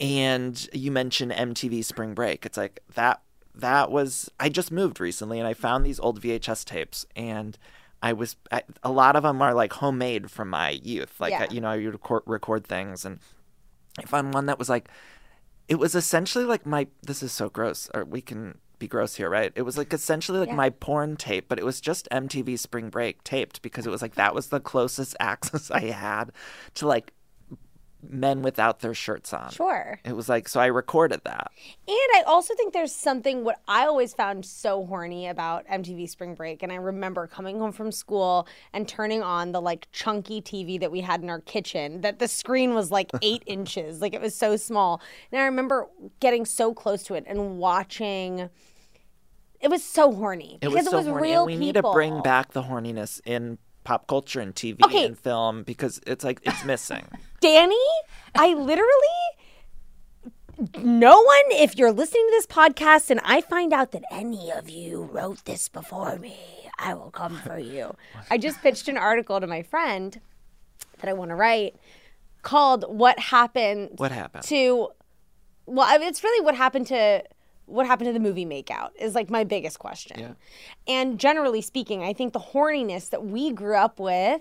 And 0.00 0.68
you 0.72 0.90
mentioned 0.90 1.32
MTV 1.32 1.84
Spring 1.84 2.14
Break. 2.14 2.44
It's 2.46 2.56
like 2.56 2.80
that. 2.94 3.22
That 3.54 3.90
was 3.90 4.30
I 4.38 4.50
just 4.50 4.70
moved 4.70 5.00
recently, 5.00 5.38
and 5.38 5.48
I 5.48 5.54
found 5.54 5.84
these 5.86 5.98
old 5.98 6.20
VHS 6.20 6.64
tapes, 6.66 7.06
and 7.16 7.56
I 8.02 8.12
was 8.12 8.36
I, 8.52 8.62
a 8.82 8.90
lot 8.92 9.16
of 9.16 9.22
them 9.22 9.40
are 9.40 9.54
like 9.54 9.72
homemade 9.72 10.30
from 10.30 10.50
my 10.50 10.70
youth. 10.70 11.18
Like 11.18 11.30
Yeah. 11.32 11.44
Uh, 11.44 11.46
you 11.50 11.60
know, 11.62 11.68
I 11.70 11.76
would 11.78 11.94
record, 11.94 12.22
record 12.26 12.66
things, 12.66 13.06
and 13.06 13.18
I 13.98 14.02
found 14.02 14.34
one 14.34 14.44
that 14.46 14.58
was 14.58 14.68
like 14.68 14.90
it 15.68 15.76
was 15.76 15.94
essentially 15.94 16.44
like 16.44 16.66
my 16.66 16.86
this 17.02 17.22
is 17.22 17.32
so 17.32 17.48
gross 17.48 17.88
or 17.94 18.04
we 18.04 18.20
can 18.20 18.58
be 18.78 18.86
gross 18.86 19.14
here 19.16 19.30
right 19.30 19.52
it 19.56 19.62
was 19.62 19.78
like 19.78 19.92
essentially 19.94 20.38
like 20.38 20.50
Yeah. 20.50 20.54
my 20.54 20.68
porn 20.68 21.16
tape 21.16 21.48
but 21.48 21.58
it 21.58 21.64
was 21.64 21.80
just 21.80 22.06
mtv 22.12 22.58
spring 22.58 22.90
break 22.90 23.24
taped 23.24 23.62
because 23.62 23.86
it 23.86 23.90
was 23.90 24.02
like 24.02 24.16
that 24.16 24.34
was 24.34 24.48
the 24.48 24.60
closest 24.60 25.16
access 25.20 25.70
i 25.70 25.80
had 25.86 26.30
to 26.74 26.86
like 26.86 27.14
men 28.10 28.42
without 28.42 28.80
their 28.80 28.94
shirts 28.94 29.32
on 29.32 29.50
Sure. 29.50 30.00
it 30.04 30.14
was 30.14 30.28
like 30.28 30.48
so 30.48 30.60
i 30.60 30.66
recorded 30.66 31.20
that 31.24 31.50
And 31.88 32.10
I 32.16 32.22
also 32.26 32.54
think 32.54 32.72
there's 32.72 32.94
something 32.94 33.44
what 33.44 33.60
I 33.68 33.86
always 33.86 34.14
found 34.14 34.44
so 34.44 34.84
horny 34.86 35.28
about 35.28 35.66
MTV 35.66 36.08
Spring 36.08 36.34
Break. 36.34 36.62
And 36.62 36.72
I 36.72 36.76
remember 36.76 37.26
coming 37.26 37.58
home 37.58 37.72
from 37.72 37.92
school 37.92 38.46
and 38.72 38.88
turning 38.88 39.22
on 39.22 39.52
the 39.52 39.60
like 39.60 39.86
chunky 39.92 40.40
TV 40.40 40.80
that 40.80 40.90
we 40.90 41.00
had 41.02 41.22
in 41.22 41.28
our 41.30 41.40
kitchen, 41.40 42.00
that 42.00 42.18
the 42.18 42.26
screen 42.28 42.74
was 42.74 42.90
like 42.90 43.10
eight 43.22 43.42
inches, 43.46 44.00
like 44.00 44.14
it 44.14 44.20
was 44.20 44.34
so 44.34 44.56
small. 44.56 45.00
And 45.30 45.40
I 45.40 45.44
remember 45.44 45.88
getting 46.20 46.44
so 46.46 46.72
close 46.74 47.02
to 47.04 47.14
it 47.14 47.24
and 47.26 47.58
watching. 47.58 48.48
It 49.60 49.68
was 49.68 49.82
so 49.82 50.12
horny 50.12 50.58
it 50.60 50.68
because 50.68 50.84
was 50.84 50.86
so 50.86 50.92
it 50.92 50.96
was 50.98 51.06
horny 51.06 51.22
real 51.28 51.42
and 51.42 51.46
we 51.52 51.56
need 51.56 51.74
to 51.74 51.82
bring 51.82 52.22
back 52.22 52.52
the 52.52 52.62
horniness 52.62 53.20
in 53.24 53.58
pop 53.86 54.06
culture 54.08 54.40
and 54.40 54.54
tv 54.54 54.82
Okay. 54.84 55.04
and 55.06 55.16
film 55.18 55.62
because 55.62 56.00
it's 56.06 56.24
like 56.24 56.40
it's 56.42 56.64
missing 56.64 57.06
Danny, 57.40 57.86
I 58.34 58.54
literally, 58.54 59.20
no 60.78 61.20
one, 61.22 61.42
if 61.52 61.76
you're 61.76 61.92
listening 61.92 62.26
to 62.26 62.30
this 62.32 62.46
podcast 62.46 63.10
and 63.10 63.20
I 63.24 63.40
find 63.42 63.72
out 63.72 63.92
that 63.92 64.02
any 64.10 64.50
of 64.50 64.68
you 64.70 65.02
wrote 65.02 65.44
this 65.44 65.68
before 65.68 66.16
me, 66.18 66.36
I 66.78 66.94
will 66.94 67.10
come 67.10 67.36
for 67.36 67.58
you. 67.58 67.94
I 68.30 68.38
just 68.38 68.60
pitched 68.62 68.88
an 68.88 68.96
article 68.96 69.38
to 69.38 69.46
my 69.46 69.62
friend 69.62 70.18
that 70.98 71.08
I 71.08 71.12
want 71.12 71.28
to 71.30 71.34
write 71.34 71.76
called 72.42 72.84
What 72.88 73.18
Happened 73.18 73.90
what 73.96 74.12
happened 74.12 74.44
to, 74.44 74.88
well, 75.66 75.86
I 75.88 75.98
mean, 75.98 76.08
it's 76.08 76.24
really 76.24 76.44
what 76.44 76.54
happened 76.54 76.86
to. 76.88 77.22
What 77.66 77.86
happened 77.86 78.08
to 78.08 78.12
the 78.12 78.20
movie 78.20 78.46
makeout 78.46 78.90
is 78.98 79.14
like 79.14 79.28
my 79.28 79.44
biggest 79.44 79.78
question. 79.78 80.18
Yeah. 80.18 80.32
And 80.86 81.18
generally 81.18 81.60
speaking, 81.60 82.02
I 82.02 82.12
think 82.12 82.32
the 82.32 82.40
horniness 82.40 83.10
that 83.10 83.24
we 83.24 83.52
grew 83.52 83.76
up 83.76 84.00
with 84.00 84.40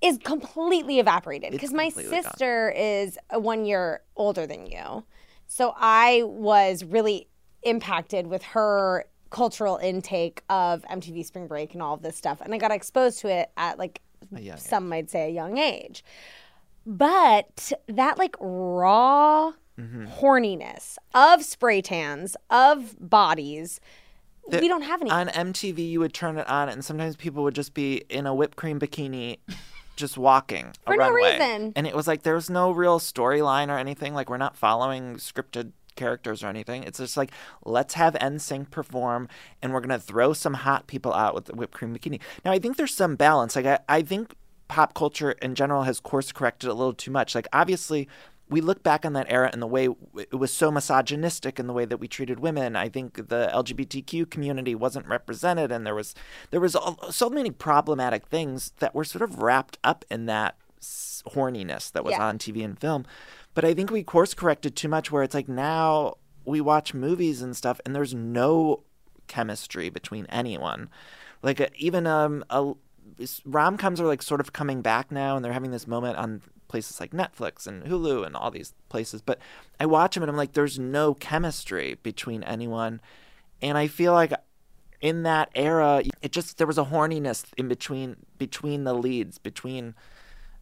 is 0.00 0.18
completely 0.18 0.98
evaporated 0.98 1.50
because 1.50 1.72
my 1.72 1.86
completely 1.86 2.12
gone. 2.12 2.22
sister 2.22 2.70
is 2.76 3.18
one 3.32 3.64
year 3.64 4.02
older 4.16 4.46
than 4.46 4.66
you. 4.66 5.04
So 5.46 5.74
I 5.76 6.22
was 6.24 6.84
really 6.84 7.28
impacted 7.62 8.26
with 8.26 8.42
her 8.42 9.06
cultural 9.30 9.78
intake 9.78 10.42
of 10.48 10.82
MTV 10.82 11.24
Spring 11.24 11.46
Break 11.46 11.72
and 11.72 11.82
all 11.82 11.94
of 11.94 12.02
this 12.02 12.16
stuff. 12.16 12.40
And 12.40 12.54
I 12.54 12.58
got 12.58 12.70
exposed 12.70 13.18
to 13.20 13.28
it 13.28 13.50
at 13.56 13.78
like 13.78 14.00
some 14.56 14.88
might 14.88 15.10
say 15.10 15.26
a 15.26 15.30
young 15.30 15.58
age. 15.58 16.04
But 16.86 17.72
that 17.88 18.18
like 18.18 18.36
raw 18.40 19.52
Mm-hmm. 19.78 20.06
horniness 20.06 20.98
of 21.14 21.42
spray 21.44 21.82
tans, 21.82 22.36
of 22.48 22.96
bodies, 23.00 23.80
we 24.48 24.68
don't 24.68 24.82
have 24.82 25.00
any. 25.00 25.10
on 25.10 25.28
MTV, 25.28 25.90
you 25.90 26.00
would 26.00 26.12
turn 26.12 26.38
it 26.38 26.48
on, 26.48 26.68
and 26.68 26.84
sometimes 26.84 27.16
people 27.16 27.42
would 27.44 27.54
just 27.54 27.74
be 27.74 28.04
in 28.08 28.26
a 28.26 28.34
whipped 28.34 28.56
cream 28.56 28.78
bikini, 28.78 29.38
just 29.96 30.16
walking 30.18 30.66
a 30.66 30.72
For 30.92 30.96
no 30.96 31.04
runway. 31.10 31.32
reason. 31.32 31.72
And 31.74 31.86
it 31.86 31.94
was 31.96 32.06
like 32.06 32.22
there 32.22 32.34
was 32.34 32.50
no 32.50 32.70
real 32.70 33.00
storyline 33.00 33.68
or 33.68 33.78
anything. 33.78 34.14
Like 34.14 34.28
we're 34.30 34.36
not 34.36 34.56
following 34.56 35.16
scripted 35.16 35.72
characters 35.96 36.42
or 36.44 36.48
anything. 36.48 36.82
It's 36.84 36.98
just 36.98 37.16
like 37.16 37.30
let's 37.64 37.94
have 37.94 38.14
NSYNC 38.14 38.70
perform, 38.70 39.28
and 39.62 39.72
we're 39.72 39.80
gonna 39.80 39.98
throw 39.98 40.32
some 40.34 40.54
hot 40.54 40.86
people 40.86 41.14
out 41.14 41.34
with 41.34 41.46
the 41.46 41.54
whipped 41.54 41.74
cream 41.74 41.96
bikini. 41.96 42.20
Now 42.44 42.52
I 42.52 42.58
think 42.58 42.76
there's 42.76 42.94
some 42.94 43.16
balance. 43.16 43.56
Like 43.56 43.66
I, 43.66 43.78
I 43.88 44.02
think 44.02 44.34
pop 44.68 44.94
culture 44.94 45.32
in 45.32 45.54
general 45.54 45.82
has 45.84 46.00
course 46.00 46.32
corrected 46.32 46.68
a 46.68 46.74
little 46.74 46.94
too 46.94 47.10
much. 47.10 47.34
Like 47.34 47.46
obviously 47.52 48.08
we 48.48 48.60
look 48.60 48.82
back 48.82 49.04
on 49.06 49.14
that 49.14 49.26
era 49.30 49.48
and 49.52 49.62
the 49.62 49.66
way 49.66 49.88
it 50.16 50.34
was 50.34 50.52
so 50.52 50.70
misogynistic 50.70 51.58
in 51.58 51.66
the 51.66 51.72
way 51.72 51.84
that 51.86 51.98
we 51.98 52.06
treated 52.06 52.40
women. 52.40 52.76
I 52.76 52.88
think 52.88 53.28
the 53.28 53.50
LGBTQ 53.52 54.28
community 54.30 54.74
wasn't 54.74 55.06
represented, 55.06 55.72
and 55.72 55.86
there 55.86 55.94
was 55.94 56.14
there 56.50 56.60
was 56.60 56.76
all, 56.76 57.10
so 57.10 57.30
many 57.30 57.50
problematic 57.50 58.26
things 58.26 58.72
that 58.80 58.94
were 58.94 59.04
sort 59.04 59.22
of 59.22 59.40
wrapped 59.40 59.78
up 59.82 60.04
in 60.10 60.26
that 60.26 60.56
horniness 60.82 61.90
that 61.92 62.04
was 62.04 62.12
Yeah. 62.12 62.26
on 62.26 62.38
TV 62.38 62.62
and 62.64 62.78
film. 62.78 63.06
But 63.54 63.64
I 63.64 63.72
think 63.72 63.90
we 63.90 64.02
course 64.02 64.34
corrected 64.34 64.76
too 64.76 64.88
much, 64.88 65.10
where 65.10 65.22
it's 65.22 65.34
like 65.34 65.48
now 65.48 66.14
we 66.44 66.60
watch 66.60 66.92
movies 66.92 67.40
and 67.40 67.56
stuff, 67.56 67.80
and 67.86 67.94
there's 67.94 68.14
no 68.14 68.82
chemistry 69.26 69.88
between 69.88 70.26
anyone. 70.26 70.90
Like 71.42 71.60
uh, 71.60 71.68
even 71.76 72.06
um 72.06 72.44
a 72.50 72.74
rom 73.44 73.76
coms 73.76 74.00
are 74.00 74.06
like 74.06 74.22
sort 74.22 74.40
of 74.40 74.52
coming 74.52 74.82
back 74.82 75.10
now, 75.10 75.36
and 75.36 75.44
they're 75.44 75.52
having 75.52 75.70
this 75.70 75.86
moment 75.86 76.18
on 76.18 76.42
places 76.74 76.98
like 76.98 77.12
Netflix 77.12 77.66
and 77.68 77.84
Hulu 77.84 78.26
and 78.26 78.34
all 78.34 78.50
these 78.50 78.74
places. 78.88 79.22
But 79.22 79.38
I 79.78 79.86
watch 79.86 80.14
them 80.14 80.22
and 80.24 80.30
I'm 80.30 80.36
like, 80.36 80.52
there's 80.54 80.78
no 80.78 81.14
chemistry 81.14 81.88
between 82.02 82.42
anyone, 82.42 83.00
and 83.62 83.78
I 83.78 83.86
feel 83.86 84.12
like 84.12 84.32
in 85.00 85.22
that 85.22 85.50
era, 85.54 86.02
it 86.20 86.32
just 86.32 86.58
there 86.58 86.66
was 86.66 86.78
a 86.78 86.84
horniness 86.86 87.44
in 87.56 87.68
between 87.68 88.16
between 88.38 88.82
the 88.84 88.94
leads 88.94 89.38
between. 89.38 89.94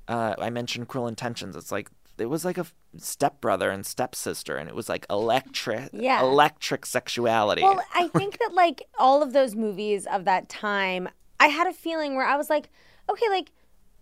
Uh, 0.09 0.35
I 0.39 0.51
mentioned 0.51 0.89
Cruel 0.89 1.07
Intentions. 1.09 1.57
It's 1.57 1.73
like 1.73 1.89
it 2.19 2.27
was 2.27 2.45
like 2.45 2.59
a 2.59 2.67
stepbrother 2.99 3.71
and 3.71 3.87
stepsister, 3.87 4.57
and 4.57 4.69
it 4.69 4.75
was 4.75 4.89
like 4.89 5.07
electric, 5.09 5.91
Yeah. 5.93 6.21
electric 6.21 6.85
sexuality. 6.85 7.63
Well, 7.63 7.83
I 7.95 8.09
think 8.09 8.39
that 8.39 8.51
like 8.53 8.83
all 8.99 9.23
of 9.23 9.33
those 9.33 9.55
movies 9.57 10.07
of 10.07 10.25
that 10.27 10.49
time, 10.51 11.09
I 11.41 11.47
had 11.49 11.67
a 11.67 11.73
feeling 11.73 12.15
where 12.17 12.27
I 12.27 12.37
was 12.37 12.51
like, 12.51 12.69
okay, 13.11 13.29
like 13.31 13.51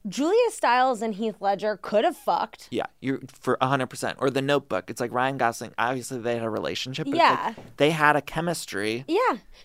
Julia 0.08 0.50
Stiles 0.50 1.02
and 1.02 1.14
Heath 1.14 1.36
Ledger 1.40 1.76
could 1.80 2.04
have 2.04 2.16
fucked. 2.16 2.68
Yeah, 2.70 2.86
you're 3.00 3.20
for 3.28 3.58
hundred 3.60 3.88
percent. 3.88 4.16
Or 4.20 4.30
the 4.30 4.40
Notebook. 4.42 4.88
It's 4.88 5.00
like 5.00 5.12
Ryan 5.12 5.36
Gosling. 5.36 5.72
Obviously, 5.76 6.18
they 6.18 6.34
had 6.36 6.42
a 6.44 6.50
relationship. 6.50 7.06
But 7.06 7.16
Yeah. 7.16 7.52
like 7.56 7.76
they 7.76 7.90
had 7.90 8.16
a 8.16 8.22
chemistry. 8.22 9.04
Yeah. 9.06 9.18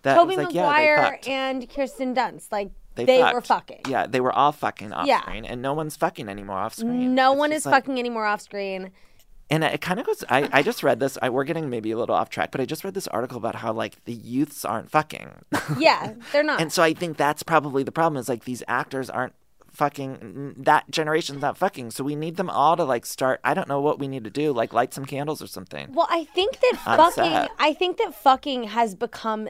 That 0.04 0.16
Tobey 0.16 0.36
like, 0.36 0.54
yeah, 0.54 0.64
Maguire 0.64 0.98
fucked. 0.98 1.28
and 1.30 1.70
Kirsten 1.70 2.14
Dunst. 2.14 2.52
Like 2.52 2.72
they, 2.96 3.06
They, 3.06 3.22
were 3.24 3.42
fucking. 3.42 3.82
Yeah, 3.88 4.08
they 4.08 4.20
were 4.20 4.32
all 4.34 4.52
fucking 4.52 4.92
off 4.94 5.08
Yeah. 5.08 5.22
screen, 5.22 5.46
and 5.46 5.62
no 5.62 5.74
one's 5.74 5.96
fucking 5.96 6.28
anymore 6.30 6.58
off 6.58 6.76
screen. 6.76 7.16
No 7.16 7.32
It's 7.32 7.40
one 7.40 7.52
is 7.54 7.66
like- 7.66 7.74
fucking 7.84 7.98
anymore 8.00 8.26
off 8.26 8.42
screen. 8.42 8.92
And 9.50 9.64
it 9.64 9.80
kind 9.80 10.00
of 10.00 10.08
goes. 10.08 10.24
I, 10.28 10.50
I 10.52 10.64
just 10.64 10.82
read 10.82 11.00
this. 11.00 11.20
I, 11.22 11.30
we're 11.30 11.44
getting 11.44 11.70
maybe 11.70 11.92
a 11.92 11.98
little 12.00 12.16
off 12.16 12.30
track, 12.32 12.50
but 12.52 12.60
I 12.62 12.66
just 12.66 12.84
read 12.84 12.96
this 12.96 13.08
article 13.08 13.38
about 13.38 13.54
how 13.56 13.72
like 13.74 14.04
the 14.06 14.14
youths 14.14 14.66
aren't 14.66 14.90
fucking. 14.90 15.30
Yeah, 15.78 16.14
they're 16.32 16.42
not. 16.52 16.60
and 16.60 16.74
so 16.74 16.82
I 16.82 16.94
think 16.96 17.16
that's 17.16 17.44
probably 17.44 17.84
the 17.84 17.92
problem. 17.92 18.20
Is 18.20 18.28
like 18.28 18.46
these 18.46 18.64
actors 18.68 19.08
aren't 19.08 19.34
fucking. 19.76 20.56
That 20.58 20.90
generation's 20.90 21.42
not 21.42 21.58
fucking. 21.58 21.92
So 21.92 22.04
we 22.04 22.16
need 22.16 22.38
them 22.38 22.50
all 22.50 22.76
to 22.78 22.84
like 22.84 23.06
start. 23.06 23.40
I 23.44 23.54
don't 23.54 23.68
know 23.68 23.82
what 23.82 24.00
we 24.00 24.08
need 24.08 24.24
to 24.24 24.30
do. 24.30 24.52
Like 24.52 24.74
light 24.74 24.94
some 24.94 25.06
candles 25.06 25.42
or 25.42 25.48
something. 25.48 25.94
well, 25.94 26.08
I 26.10 26.24
think 26.26 26.60
that 26.60 26.78
fucking 26.84 27.12
set. 27.24 27.50
I 27.60 27.74
think 27.74 27.98
that 27.98 28.16
fucking 28.16 28.64
has 28.66 28.96
become 28.96 29.50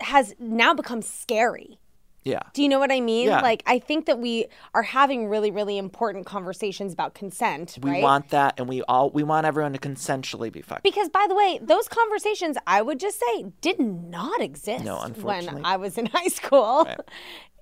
has 0.00 0.34
now 0.38 0.74
become 0.74 1.02
scary. 1.02 1.78
Yeah. 2.24 2.40
Do 2.52 2.62
you 2.62 2.68
know 2.68 2.78
what 2.78 2.92
I 2.92 3.00
mean? 3.00 3.28
Yeah. 3.28 3.40
Like 3.40 3.62
I 3.66 3.78
think 3.78 4.04
that 4.06 4.18
we 4.18 4.46
are 4.74 4.82
having 4.82 5.28
really 5.28 5.50
really 5.50 5.78
important 5.78 6.26
conversations 6.26 6.92
about 6.92 7.14
consent, 7.14 7.78
We 7.82 7.90
right? 7.92 8.02
want 8.02 8.28
that, 8.30 8.54
and 8.58 8.68
we 8.68 8.82
all 8.82 9.08
we 9.10 9.22
want 9.22 9.46
everyone 9.46 9.72
to 9.72 9.78
consensually 9.78 10.52
be 10.52 10.60
fucked. 10.60 10.82
Because 10.82 11.08
by 11.08 11.24
the 11.28 11.34
way, 11.34 11.58
those 11.62 11.88
conversations 11.88 12.58
I 12.66 12.82
would 12.82 13.00
just 13.00 13.18
say 13.18 13.46
did 13.62 13.80
not 13.80 14.42
exist 14.42 14.84
No, 14.84 15.00
unfortunately. 15.00 15.62
when. 15.62 15.64
I 15.64 15.76
was 15.76 15.96
in 15.96 16.06
high 16.12 16.28
school. 16.28 16.84
Right. 16.84 16.98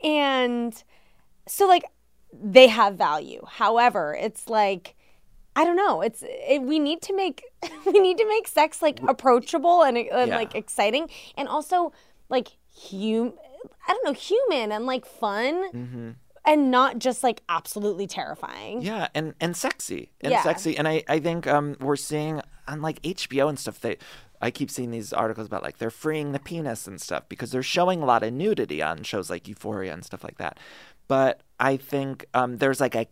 And 0.03 0.75
so 1.47 1.67
like 1.69 1.85
they 2.33 2.67
have 2.69 2.95
value. 2.97 3.43
However, 3.49 4.17
it's 4.21 4.49
like 4.49 4.95
I 5.55 5.65
don't 5.65 5.77
know. 5.77 6.03
It's 6.03 6.23
it, 6.27 6.63
we 6.63 6.79
need 6.79 7.01
to 7.03 7.15
make 7.17 7.43
we 7.87 7.99
need 7.99 8.19
to 8.19 8.29
make 8.29 8.47
sex 8.49 8.83
like 8.83 9.01
approachable 9.09 9.83
and, 9.83 9.97
and 9.97 10.29
Yeah. 10.29 10.37
like 10.37 10.55
exciting 10.55 11.09
and 11.37 11.49
also 11.49 11.93
like 12.29 12.49
hum 12.91 13.33
I 13.89 13.93
don't 13.93 14.05
know, 14.05 14.13
human 14.13 14.73
and 14.73 14.87
like 14.87 15.07
fun. 15.07 16.17
And 16.49 16.71
not 16.71 17.01
just 17.01 17.25
like 17.25 17.43
absolutely 17.49 18.07
terrifying. 18.07 18.79
Mm-hmm. 18.79 18.87
Yeah, 18.87 19.09
and 19.15 19.35
and 19.41 19.57
sexy 19.57 20.13
and 20.21 20.31
Yeah. 20.31 20.43
sexy, 20.43 20.77
and 20.77 20.87
I 20.87 21.03
I 21.09 21.19
think 21.19 21.47
um 21.49 21.77
we're 21.81 21.97
seeing 21.97 22.41
on 22.69 22.83
like 22.83 23.01
HBO 23.03 23.49
and 23.49 23.59
stuff 23.59 23.81
they. 23.81 23.97
I 24.41 24.51
keep 24.51 24.71
seeing 24.71 24.91
these 24.91 25.13
articles 25.15 25.47
about 25.47 25.63
like 25.63 25.79
they're 25.79 25.91
freeing 25.91 26.33
the 26.33 26.39
penis 26.39 26.87
and 26.87 27.01
stuff 27.01 27.25
because 27.29 27.51
they're 27.51 27.63
showing 27.63 28.03
a 28.03 28.05
lot 28.07 28.23
of 28.23 28.33
nudity 28.35 28.83
on 28.83 29.03
shows 29.03 29.31
like 29.31 29.49
Euphoria 29.49 29.93
and 29.95 30.05
stuff 30.05 30.23
like 30.23 30.37
that. 30.37 30.59
But 31.09 31.41
I 31.59 31.77
think 31.77 32.27
um, 32.35 32.59
there's 32.59 32.81
like 32.81 32.95
a 32.95 33.07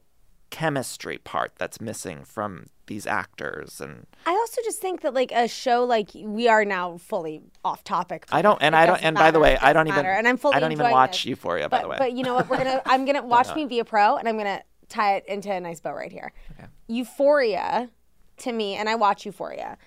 chemistry 0.50 1.18
part 1.18 1.52
that's 1.56 1.80
missing 1.80 2.24
from 2.24 2.66
these 2.86 3.06
actors, 3.06 3.80
and 3.80 4.06
I 4.26 4.30
also 4.32 4.60
just 4.64 4.80
think 4.80 5.00
that 5.00 5.14
like 5.14 5.32
a 5.32 5.48
show 5.48 5.84
like 5.84 6.10
we 6.14 6.48
are 6.48 6.64
now 6.64 6.98
fully 6.98 7.40
off 7.64 7.82
topic. 7.82 8.26
I 8.30 8.42
don't, 8.42 8.60
and 8.62 8.76
I 8.76 8.84
don't, 8.86 9.02
and 9.02 9.16
by 9.16 9.30
the 9.30 9.40
way, 9.40 9.56
I 9.56 9.72
don't 9.72 9.86
doesn't 9.86 10.00
even, 10.00 10.10
and 10.18 10.28
I'm 10.28 10.36
fully 10.36 10.56
I 10.56 10.60
don't 10.60 10.72
even 10.72 10.90
watch 10.90 11.24
it. 11.24 11.30
Euphoria, 11.30 11.68
by 11.68 11.78
But 11.78 11.82
the 11.82 11.88
way. 11.88 11.96
but 11.98 12.12
you 12.12 12.22
know 12.24 12.34
what? 12.34 12.48
We're 12.48 12.58
gonna 12.58 12.82
I'm 12.84 13.04
gonna 13.06 13.22
watch 13.26 13.54
me 13.54 13.64
be 13.64 13.78
a 13.78 13.84
pro, 13.84 14.16
and 14.16 14.28
I'm 14.28 14.36
gonna 14.36 14.62
tie 14.88 15.16
it 15.16 15.24
into 15.26 15.50
a 15.50 15.58
nice 15.60 15.80
bow 15.80 15.94
right 15.94 16.12
here. 16.12 16.32
Okay. 16.52 16.68
Euphoria, 16.88 17.88
to 18.38 18.52
me, 18.52 18.74
and 18.74 18.88
I 18.88 18.96
watch 18.96 19.24
Euphoria. 19.24 19.78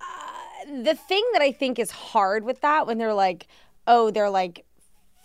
Uh, 0.00 0.82
the 0.82 0.94
thing 0.94 1.24
that 1.32 1.42
I 1.42 1.52
think 1.52 1.78
is 1.78 1.90
hard 1.90 2.44
with 2.44 2.60
that 2.62 2.86
when 2.88 2.98
they're 2.98 3.14
like, 3.14 3.46
oh, 3.86 4.10
they're 4.10 4.30
like 4.30 4.66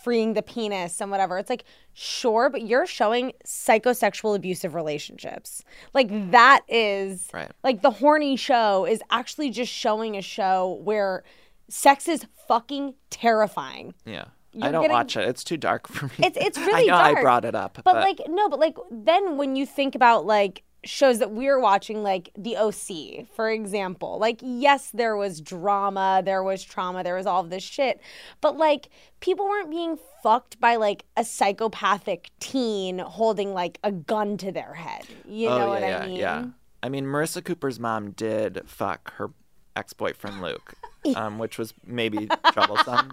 freeing 0.05 0.33
the 0.35 0.41
penis 0.43 1.01
and 1.01 1.09
whatever. 1.09 1.37
It's 1.39 1.49
like, 1.49 1.65
sure, 1.93 2.49
but 2.51 2.61
you're 2.61 2.85
showing 2.85 3.33
psychosexual 3.45 4.35
abusive 4.35 4.75
relationships. 4.75 5.63
Like 5.93 6.09
that 6.31 6.61
is 6.69 7.27
Right. 7.33 7.51
like 7.63 7.81
the 7.81 7.89
horny 7.89 8.35
show 8.35 8.85
is 8.85 9.01
actually 9.09 9.49
just 9.49 9.71
showing 9.73 10.15
a 10.15 10.21
show 10.21 10.79
where 10.83 11.23
sex 11.69 12.07
is 12.07 12.25
fucking 12.47 12.93
terrifying. 13.09 13.95
yeah, 14.05 14.25
you're 14.53 14.65
I 14.67 14.71
don't 14.71 14.83
getting- 14.83 14.93
watch 14.95 15.17
it. 15.17 15.27
It's 15.27 15.43
too 15.43 15.57
dark 15.57 15.87
for 15.87 16.05
me. 16.05 16.13
It's 16.27 16.37
it's 16.39 16.57
really 16.67 16.83
I 16.91 16.93
know 16.93 17.03
dark. 17.03 17.17
I 17.17 17.21
brought 17.21 17.45
it 17.45 17.55
up, 17.55 17.79
But, 17.83 17.95
like 17.95 18.19
no, 18.29 18.47
but 18.49 18.59
like 18.59 18.77
then 18.91 19.37
when 19.37 19.55
you 19.55 19.65
think 19.65 19.95
about 19.95 20.25
like 20.27 20.61
shows 20.85 21.19
that 21.19 21.31
we're 21.31 21.59
watching 21.59 22.03
like 22.03 22.29
The 22.37 22.55
OC, 22.57 23.27
for 23.35 23.49
example. 23.51 24.17
Like 24.19 24.39
yes, 24.41 24.91
there 24.93 25.17
was 25.17 25.41
drama, 25.41 26.21
there 26.23 26.43
was 26.43 26.63
trauma, 26.63 27.03
there 27.03 27.15
was 27.15 27.25
all 27.25 27.41
of 27.41 27.49
this 27.49 27.63
shit. 27.63 27.99
But 28.41 28.57
like 28.57 28.89
people 29.19 29.45
weren't 29.45 29.69
being 29.69 29.97
fucked 30.23 30.59
by 30.59 30.75
like 30.75 31.05
a 31.17 31.25
psychopathic 31.25 32.29
teen 32.39 32.99
holding 32.99 33.53
like 33.53 33.79
a 33.83 33.91
gun 33.91 34.37
to 34.37 34.51
their 34.51 34.73
head. 34.73 35.05
You 35.27 35.49
oh 35.49 35.57
know 35.57 35.65
yeah, 35.65 35.69
what 35.69 35.81
yeah, 35.81 35.99
I 35.99 36.05
mean? 36.07 36.15
yeah. 36.17 36.45
I 36.83 36.89
mean, 36.89 37.05
Marissa 37.05 37.43
Cooper's 37.43 37.79
mom 37.79 38.11
did 38.11 38.61
fuck 38.67 39.13
her 39.15 39.31
ex-boyfriend 39.75 40.41
Luke, 40.41 40.75
um, 41.15 41.37
which 41.39 41.57
was 41.57 41.73
maybe 41.85 42.27
troublesome. 42.53 43.11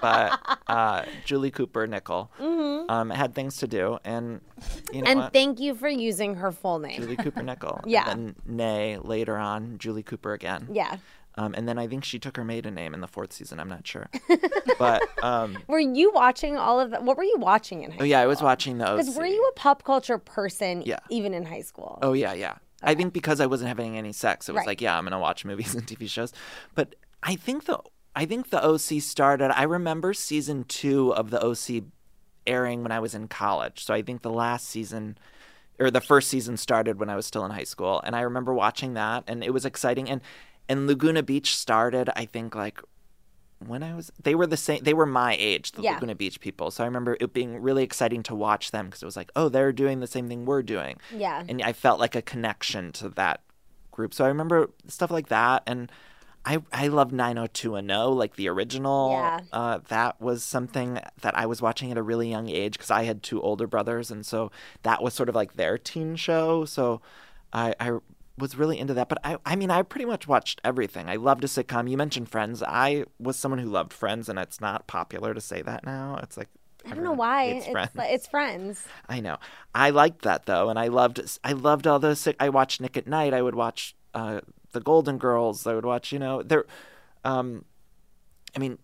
but 0.00 0.38
uh, 0.66 1.02
Julie 1.24 1.50
Cooper 1.50 1.86
Nichol 1.86 2.30
um, 2.88 3.10
had 3.10 3.34
things 3.34 3.56
to 3.58 3.66
do, 3.66 3.98
and 4.04 4.40
you 4.92 5.02
know 5.02 5.04
Mm-hmm. 5.04 5.06
And 5.06 5.20
what? 5.20 5.32
thank 5.32 5.60
you 5.60 5.74
for 5.74 5.88
using 5.88 6.36
her 6.36 6.50
full 6.52 6.78
name. 6.78 7.00
Julie 7.00 7.16
Cooper 7.16 7.42
Nichol. 7.50 7.80
Yeah. 7.86 8.10
And 8.10 8.34
then 8.46 8.56
Nay 8.56 8.98
later 8.98 9.36
on, 9.36 9.78
Julie 9.78 10.02
Cooper 10.02 10.32
again. 10.32 10.68
yeah. 10.72 10.96
Um, 11.36 11.52
and 11.56 11.68
then 11.68 11.78
I 11.80 11.88
think 11.88 12.04
she 12.04 12.20
took 12.20 12.36
her 12.36 12.44
maiden 12.44 12.76
name 12.76 12.94
in 12.94 13.00
the 13.00 13.08
fourth 13.08 13.32
season. 13.32 13.58
I'm 13.58 13.68
not 13.68 13.84
sure. 13.84 14.08
but 14.78 15.02
um, 15.20 15.58
Were 15.66 15.80
you 15.80 16.12
watching 16.12 16.56
all 16.56 16.78
of 16.78 16.90
that? 16.92 17.02
What 17.02 17.16
were 17.16 17.24
you 17.24 17.38
watching 17.38 17.82
in 17.82 17.90
high 17.90 17.96
school? 17.96 18.04
oh 18.04 18.08
yeah, 18.08 18.20
I 18.20 18.26
was 18.26 18.40
watching 18.40 18.78
those. 18.78 19.00
Because 19.06 19.16
were 19.18 19.26
you 19.26 19.44
a 19.48 19.52
pop 19.58 19.82
culture 19.82 20.16
person 20.18 20.82
Yeah. 20.86 21.00
even 21.10 21.34
in 21.34 21.44
high 21.44 21.62
school? 21.62 21.98
Oh 22.02 22.12
yeah, 22.12 22.34
yeah. 22.34 22.54
I 22.84 22.94
think 22.94 23.12
because 23.12 23.40
I 23.40 23.46
wasn't 23.46 23.66
having 23.66 23.98
any 23.98 24.12
sex, 24.12 24.48
it 24.48 24.52
was 24.52 24.60
Right. 24.60 24.66
like, 24.68 24.80
yeah, 24.80 24.96
I'm 24.96 25.02
gonna 25.02 25.18
watch 25.18 25.44
movies 25.44 25.74
and 25.74 25.84
TV 25.84 26.08
shows. 26.08 26.32
But 26.76 26.94
I 27.24 27.34
think 27.36 27.64
the 27.64 27.78
I 28.14 28.26
think 28.26 28.50
the 28.50 28.64
OC 28.64 29.00
started. 29.02 29.50
I 29.58 29.64
remember 29.64 30.14
season 30.14 30.64
two 30.64 31.12
of 31.14 31.30
the 31.30 31.42
OC 31.44 31.82
airing 32.46 32.82
when 32.84 32.92
I 32.92 33.00
was 33.00 33.14
in 33.14 33.26
college. 33.26 33.82
So 33.84 33.92
I 33.94 34.02
think 34.02 34.22
the 34.22 34.30
last 34.30 34.68
season 34.68 35.18
or 35.80 35.90
the 35.90 36.00
first 36.00 36.28
season 36.28 36.56
started 36.56 37.00
when 37.00 37.10
I 37.10 37.16
was 37.16 37.26
still 37.26 37.44
in 37.44 37.50
high 37.50 37.64
school, 37.64 38.00
and 38.04 38.14
I 38.14 38.20
remember 38.20 38.54
watching 38.54 38.94
that, 38.94 39.24
and 39.26 39.42
it 39.42 39.50
was 39.52 39.64
exciting. 39.64 40.08
And 40.08 40.20
and 40.68 40.86
Laguna 40.86 41.22
Beach 41.22 41.56
started, 41.56 42.08
I 42.14 42.26
think, 42.26 42.54
like 42.54 42.80
when 43.58 43.82
I 43.82 43.94
was. 43.94 44.12
They 44.22 44.34
were 44.34 44.46
the 44.46 44.56
same. 44.56 44.82
They 44.84 44.94
were 44.94 45.06
my 45.06 45.34
age, 45.38 45.72
the 45.72 45.82
Yeah. 45.82 45.94
Laguna 45.94 46.14
Beach 46.14 46.38
people. 46.40 46.70
So 46.70 46.84
I 46.84 46.86
remember 46.86 47.16
it 47.18 47.32
being 47.32 47.60
really 47.60 47.82
exciting 47.82 48.22
to 48.24 48.34
watch 48.34 48.70
them 48.70 48.86
because 48.86 49.02
it 49.02 49.06
was 49.06 49.16
like, 49.16 49.30
oh, 49.34 49.48
they're 49.48 49.72
doing 49.72 50.00
the 50.00 50.06
same 50.06 50.28
thing 50.28 50.44
we're 50.44 50.62
doing 50.62 50.98
Yeah. 51.12 51.42
and 51.48 51.60
I 51.62 51.72
felt 51.72 51.98
like 51.98 52.14
a 52.14 52.22
connection 52.22 52.92
to 52.92 53.08
that 53.10 53.40
group. 53.90 54.12
So 54.14 54.24
I 54.24 54.28
remember 54.28 54.70
stuff 54.86 55.10
like 55.10 55.28
that, 55.28 55.62
and 55.66 55.90
I 56.46 56.58
I 56.72 56.88
love 56.88 57.12
90210, 57.12 58.16
like 58.16 58.36
the 58.36 58.48
original. 58.48 59.10
Yeah. 59.12 59.40
Uh, 59.52 59.78
that 59.88 60.20
was 60.20 60.42
something 60.44 61.00
that 61.22 61.36
I 61.38 61.46
was 61.46 61.62
watching 61.62 61.90
at 61.90 61.98
a 61.98 62.02
really 62.02 62.28
young 62.28 62.48
age 62.48 62.74
because 62.74 62.90
I 62.90 63.04
had 63.04 63.22
two 63.22 63.40
older 63.40 63.66
brothers, 63.66 64.10
and 64.10 64.24
so 64.26 64.50
that 64.82 65.02
was 65.02 65.14
sort 65.14 65.28
of 65.28 65.34
like 65.34 65.54
their 65.54 65.78
teen 65.78 66.16
show. 66.16 66.64
So 66.64 67.00
I 67.52 67.74
I 67.80 67.98
was 68.36 68.56
really 68.56 68.78
into 68.78 68.94
that. 68.94 69.08
But 69.08 69.18
I 69.24 69.38
I 69.46 69.56
mean 69.56 69.70
I 69.70 69.82
pretty 69.82 70.04
much 70.06 70.26
watched 70.28 70.60
everything. 70.64 71.08
I 71.08 71.16
loved 71.16 71.44
a 71.44 71.46
sitcom. 71.46 71.88
You 71.88 71.96
mentioned 71.96 72.28
Friends. 72.28 72.62
I 72.62 73.04
was 73.18 73.36
someone 73.36 73.58
who 73.60 73.70
loved 73.70 73.92
Friends, 73.92 74.28
and 74.28 74.38
it's 74.38 74.60
not 74.60 74.86
popular 74.86 75.34
to 75.34 75.40
say 75.40 75.62
that 75.62 75.84
now. 75.84 76.18
It's 76.22 76.36
like. 76.36 76.48
I 76.86 76.90
don't 76.94 77.02
know 77.04 77.12
why. 77.12 77.44
It's 77.44 77.64
It's 77.64 77.72
Friends. 77.72 77.90
it's 77.96 78.26
friends. 78.26 78.86
I 79.08 79.20
know. 79.20 79.38
I 79.74 79.88
liked 79.88 80.20
that 80.22 80.44
though, 80.44 80.68
and 80.68 80.78
I 80.78 80.88
loved. 80.88 81.18
I 81.42 81.52
loved 81.52 81.86
all 81.86 81.98
those. 81.98 82.28
I 82.38 82.50
watched 82.50 82.82
Nick 82.82 82.98
at 82.98 83.06
Night. 83.06 83.32
I 83.32 83.40
would 83.40 83.54
watch 83.54 83.96
uh, 84.12 84.42
the 84.74 84.80
Golden 84.80 85.16
Girls. 85.16 85.66
I 85.66 85.74
would 85.74 85.86
watch. 85.86 86.12
You 86.12 86.18
know, 86.18 86.42
there. 86.42 86.66
Um, 87.24 87.64
I 88.54 88.58
mean, 88.58 88.78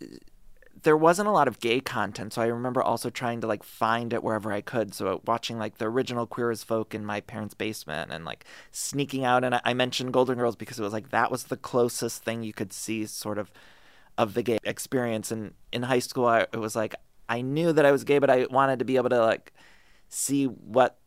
there 0.83 0.97
wasn't 0.97 1.29
a 1.29 1.33
lot 1.33 1.49
of 1.49 1.61
gay 1.61 1.81
content, 1.81 2.33
so 2.33 2.43
I 2.43 2.47
remember 2.47 2.83
also 2.83 3.11
trying 3.11 3.41
to 3.43 3.47
like 3.47 3.63
find 3.63 4.13
it 4.13 4.23
wherever 4.23 4.51
I 4.53 4.61
could. 4.61 4.95
So 4.95 5.21
watching 5.27 5.59
like 5.59 5.79
the 5.79 5.87
original 5.87 6.27
Queer 6.27 6.51
as 6.51 6.65
Folk 6.65 6.95
in 6.95 7.05
my 7.05 7.21
parents' 7.21 7.55
basement, 7.55 8.11
and 8.11 8.25
like 8.25 8.45
sneaking 8.73 9.25
out. 9.25 9.45
And 9.45 9.61
I, 9.63 9.75
mentioned 9.75 10.13
Golden 10.13 10.39
Girls 10.39 10.57
because 10.57 10.79
it 10.79 10.83
was 10.83 10.93
like 10.93 11.11
that 11.11 11.31
was 11.31 11.45
the 11.45 11.57
closest 11.57 12.25
thing 12.25 12.43
you 12.43 12.53
could 12.53 12.73
see, 12.73 13.07
sort 13.07 13.39
of, 13.39 13.53
of 14.17 14.35
the 14.35 14.43
gay 14.43 14.59
experience. 14.65 15.31
And 15.31 15.55
in 15.73 15.83
high 15.85 15.99
school, 15.99 16.27
I, 16.27 16.41
it 16.53 16.59
was 16.59 16.77
like 16.77 16.95
I 17.29 17.43
knew 17.43 17.73
that 17.73 17.87
I 17.87 17.93
was 17.93 18.05
gay, 18.05 18.19
but 18.19 18.31
I 18.31 18.47
wanted 18.51 18.79
to 18.81 18.85
be 18.85 18.97
able 18.97 19.11
to 19.11 19.21
like 19.21 19.53
see 20.09 20.47
what 20.47 20.99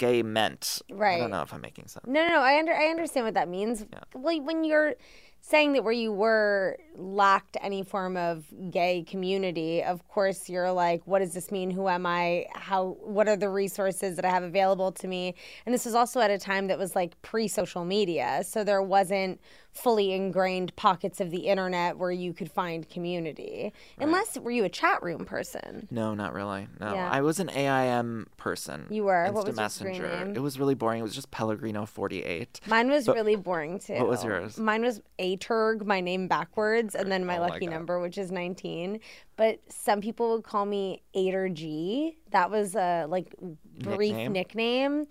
gay 0.00 0.22
meant. 0.22 0.80
Right. 0.90 1.18
I 1.18 1.20
don't 1.20 1.30
know 1.30 1.42
if 1.42 1.52
I'm 1.52 1.60
making 1.60 1.86
sense. 1.86 2.06
No, 2.06 2.26
no, 2.26 2.28
no. 2.28 2.40
I 2.40 2.58
under 2.58 2.72
I 2.72 2.86
understand 2.86 3.26
what 3.26 3.34
that 3.34 3.48
means. 3.48 3.84
Yeah. 3.92 4.00
Well, 4.14 4.40
when 4.42 4.64
you're 4.64 4.94
saying 5.42 5.74
that 5.74 5.84
where 5.84 5.92
you 5.92 6.10
were 6.10 6.78
lacked 6.96 7.56
any 7.60 7.82
form 7.82 8.16
of 8.16 8.44
gay 8.70 9.02
community, 9.02 9.82
of 9.82 10.06
course 10.08 10.48
you're 10.48 10.72
like, 10.72 11.02
what 11.06 11.18
does 11.18 11.34
this 11.34 11.50
mean? 11.50 11.70
Who 11.70 11.86
am 11.88 12.06
I? 12.06 12.46
How 12.54 12.96
what 13.02 13.28
are 13.28 13.36
the 13.36 13.50
resources 13.50 14.16
that 14.16 14.24
I 14.24 14.30
have 14.30 14.42
available 14.42 14.90
to 14.92 15.06
me? 15.06 15.34
And 15.66 15.74
this 15.74 15.84
was 15.84 15.94
also 15.94 16.20
at 16.20 16.30
a 16.30 16.38
time 16.38 16.68
that 16.68 16.78
was 16.78 16.96
like 16.96 17.20
pre-social 17.20 17.84
media. 17.84 18.42
So 18.42 18.64
there 18.64 18.80
wasn't 18.80 19.38
fully 19.72 20.12
ingrained 20.12 20.74
pockets 20.76 21.20
of 21.20 21.30
the 21.30 21.46
internet 21.46 21.96
where 21.96 22.10
you 22.10 22.32
could 22.32 22.50
find 22.50 22.88
community. 22.88 23.72
Unless 23.98 24.36
were 24.38 24.50
you 24.50 24.64
a 24.64 24.68
chat 24.68 25.02
room 25.02 25.24
person? 25.24 25.86
No, 25.90 26.14
not 26.14 26.32
really. 26.34 26.66
No, 26.80 26.92
Yeah. 26.92 27.08
I 27.10 27.20
was 27.20 27.38
an 27.40 27.50
AIM 27.50 28.26
person. 28.36 28.86
You 28.90 29.04
were? 29.04 29.24
Instant 29.26 29.34
What 29.56 29.56
was 29.56 29.80
your 29.80 29.92
name? 29.92 30.34
It 30.36 30.40
was 30.40 30.58
really 30.58 30.74
boring. 30.74 31.00
It 31.00 31.04
was 31.04 31.14
just 31.14 31.30
Pellegrino 31.30 31.86
forty 31.86 32.22
eight. 32.24 32.60
Mine 32.66 32.90
was 32.90 33.06
really 33.08 33.36
boring 33.36 33.78
too. 33.78 33.94
what 33.94 34.08
was 34.08 34.24
yours? 34.24 34.58
Mine 34.58 34.82
was 34.82 35.00
Aterg, 35.18 35.84
my 35.86 36.00
name 36.00 36.26
backwards, 36.26 36.94
and 36.94 37.10
then 37.10 37.24
my 37.24 37.38
Oh 37.38 37.42
lucky 37.42 37.66
God. 37.66 37.74
number, 37.74 38.00
which 38.00 38.18
is 38.18 38.30
19. 38.32 38.98
But 39.36 39.60
some 39.68 40.00
people 40.00 40.32
would 40.34 40.44
call 40.44 40.66
me 40.66 41.02
Ater 41.14 41.48
G. 41.48 42.18
That 42.30 42.50
was 42.50 42.74
a 42.74 43.06
like 43.08 43.34
brief 43.78 44.12
Nickname? 44.14 44.32
nickname, 44.32 45.06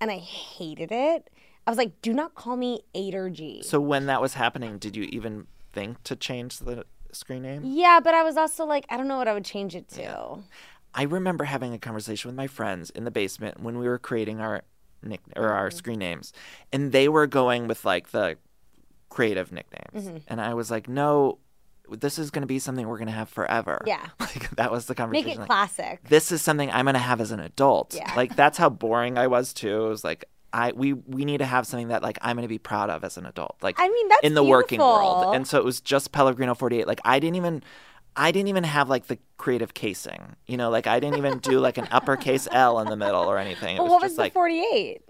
and 0.00 0.10
I 0.10 0.16
hated 0.18 0.90
it. 0.92 1.30
I 1.70 1.72
was 1.72 1.78
like, 1.78 2.02
do 2.02 2.12
not 2.12 2.34
call 2.34 2.56
me 2.56 2.80
Ater 2.96 3.30
G. 3.30 3.62
So 3.62 3.78
when 3.80 4.06
that 4.06 4.20
was 4.20 4.34
happening, 4.34 4.78
did 4.78 4.96
you 4.96 5.04
even 5.04 5.46
think 5.72 6.02
to 6.02 6.16
change 6.16 6.58
the 6.58 6.84
screen 7.12 7.42
name? 7.42 7.62
yeah, 7.64 8.00
but 8.02 8.12
I 8.12 8.24
was 8.24 8.36
also 8.36 8.64
like, 8.64 8.84
I 8.90 8.96
don't 8.96 9.06
know 9.06 9.18
what 9.18 9.28
I 9.28 9.32
would 9.34 9.44
change 9.44 9.76
it 9.76 9.88
to. 9.90 10.40
I 10.94 11.04
remember 11.04 11.44
having 11.44 11.72
a 11.72 11.78
conversation 11.78 12.28
with 12.28 12.34
my 12.36 12.48
friends 12.48 12.90
in 12.90 13.04
the 13.04 13.12
basement 13.12 13.60
when 13.62 13.78
we 13.78 13.86
were 13.86 14.00
creating 14.00 14.40
our 14.40 14.62
nick 15.00 15.20
or 15.36 15.44
Mm-hmm. 15.44 15.52
our 15.52 15.70
screen 15.70 16.00
names, 16.00 16.32
and 16.72 16.90
they 16.90 17.08
were 17.08 17.28
going 17.28 17.68
with 17.68 17.84
like 17.84 18.10
the 18.10 18.36
creative 19.08 19.52
nicknames, 19.52 20.08
Mm-hmm. 20.08 20.16
and 20.26 20.40
I 20.40 20.54
was 20.54 20.70
like, 20.72 20.88
no. 20.88 21.38
This 21.92 22.20
is 22.20 22.30
going 22.30 22.42
to 22.42 22.46
be 22.46 22.60
something 22.60 22.86
we're 22.86 22.98
going 22.98 23.08
to 23.08 23.12
have 23.14 23.28
forever. 23.28 23.82
Yeah. 23.84 24.06
Like 24.20 24.50
that 24.56 24.70
was 24.70 24.86
the 24.86 24.94
conversation. 24.94 25.26
Make 25.26 25.34
it 25.36 25.40
like, 25.40 25.48
classic. 25.48 26.00
this 26.08 26.30
is 26.30 26.40
something 26.40 26.70
I'm 26.70 26.84
gonna 26.84 27.00
have 27.00 27.20
as 27.20 27.32
an 27.32 27.40
adult. 27.40 27.94
Yeah. 27.96 28.12
Like 28.14 28.36
that's 28.36 28.58
how 28.58 28.68
boring 28.70 29.18
I 29.18 29.26
was 29.26 29.52
too. 29.52 29.86
It 29.86 29.88
was 29.88 30.04
like 30.04 30.24
I 30.52 30.72
we 30.72 30.92
we 30.92 31.24
need 31.24 31.38
to 31.38 31.44
have 31.46 31.66
something 31.66 31.88
that 31.88 32.02
like 32.02 32.18
I'm 32.22 32.36
gonna 32.36 32.48
be 32.48 32.58
proud 32.58 32.90
of 32.90 33.04
as 33.04 33.16
an 33.16 33.26
adult. 33.26 33.56
Like 33.62 33.76
I 33.78 33.88
mean, 33.88 34.08
that's 34.08 34.22
in 34.22 34.34
the 34.34 34.44
working 34.44 34.80
world. 34.80 35.34
And 35.34 35.46
so 35.46 35.58
it 35.58 35.64
was 35.64 35.80
just 35.80 36.12
Pellegrino 36.12 36.54
48. 36.54 36.86
Like 36.86 37.00
I 37.04 37.18
didn't 37.20 37.36
even 37.36 37.62
I 38.16 38.32
didn't 38.32 38.48
even 38.48 38.64
have 38.64 38.88
like 38.88 39.06
the 39.06 39.18
creative 39.38 39.74
casing. 39.74 40.36
You 40.46 40.56
know, 40.56 40.68
like 40.70 40.86
I 40.86 40.98
didn't 41.00 41.16
even 41.18 41.38
do 41.38 41.60
like 41.60 41.78
an 41.78 41.88
uppercase 41.92 42.48
L 42.52 42.80
in 42.80 42.88
the 42.88 42.96
middle 42.96 43.22
or 43.22 43.38
anything. 43.38 43.76
It 43.76 43.78
But 43.78 43.84
was 43.84 43.90
what 43.92 44.00
just 44.02 44.10
was 44.12 44.16
the 44.16 44.22
like 44.22 44.32
48? 44.32 45.02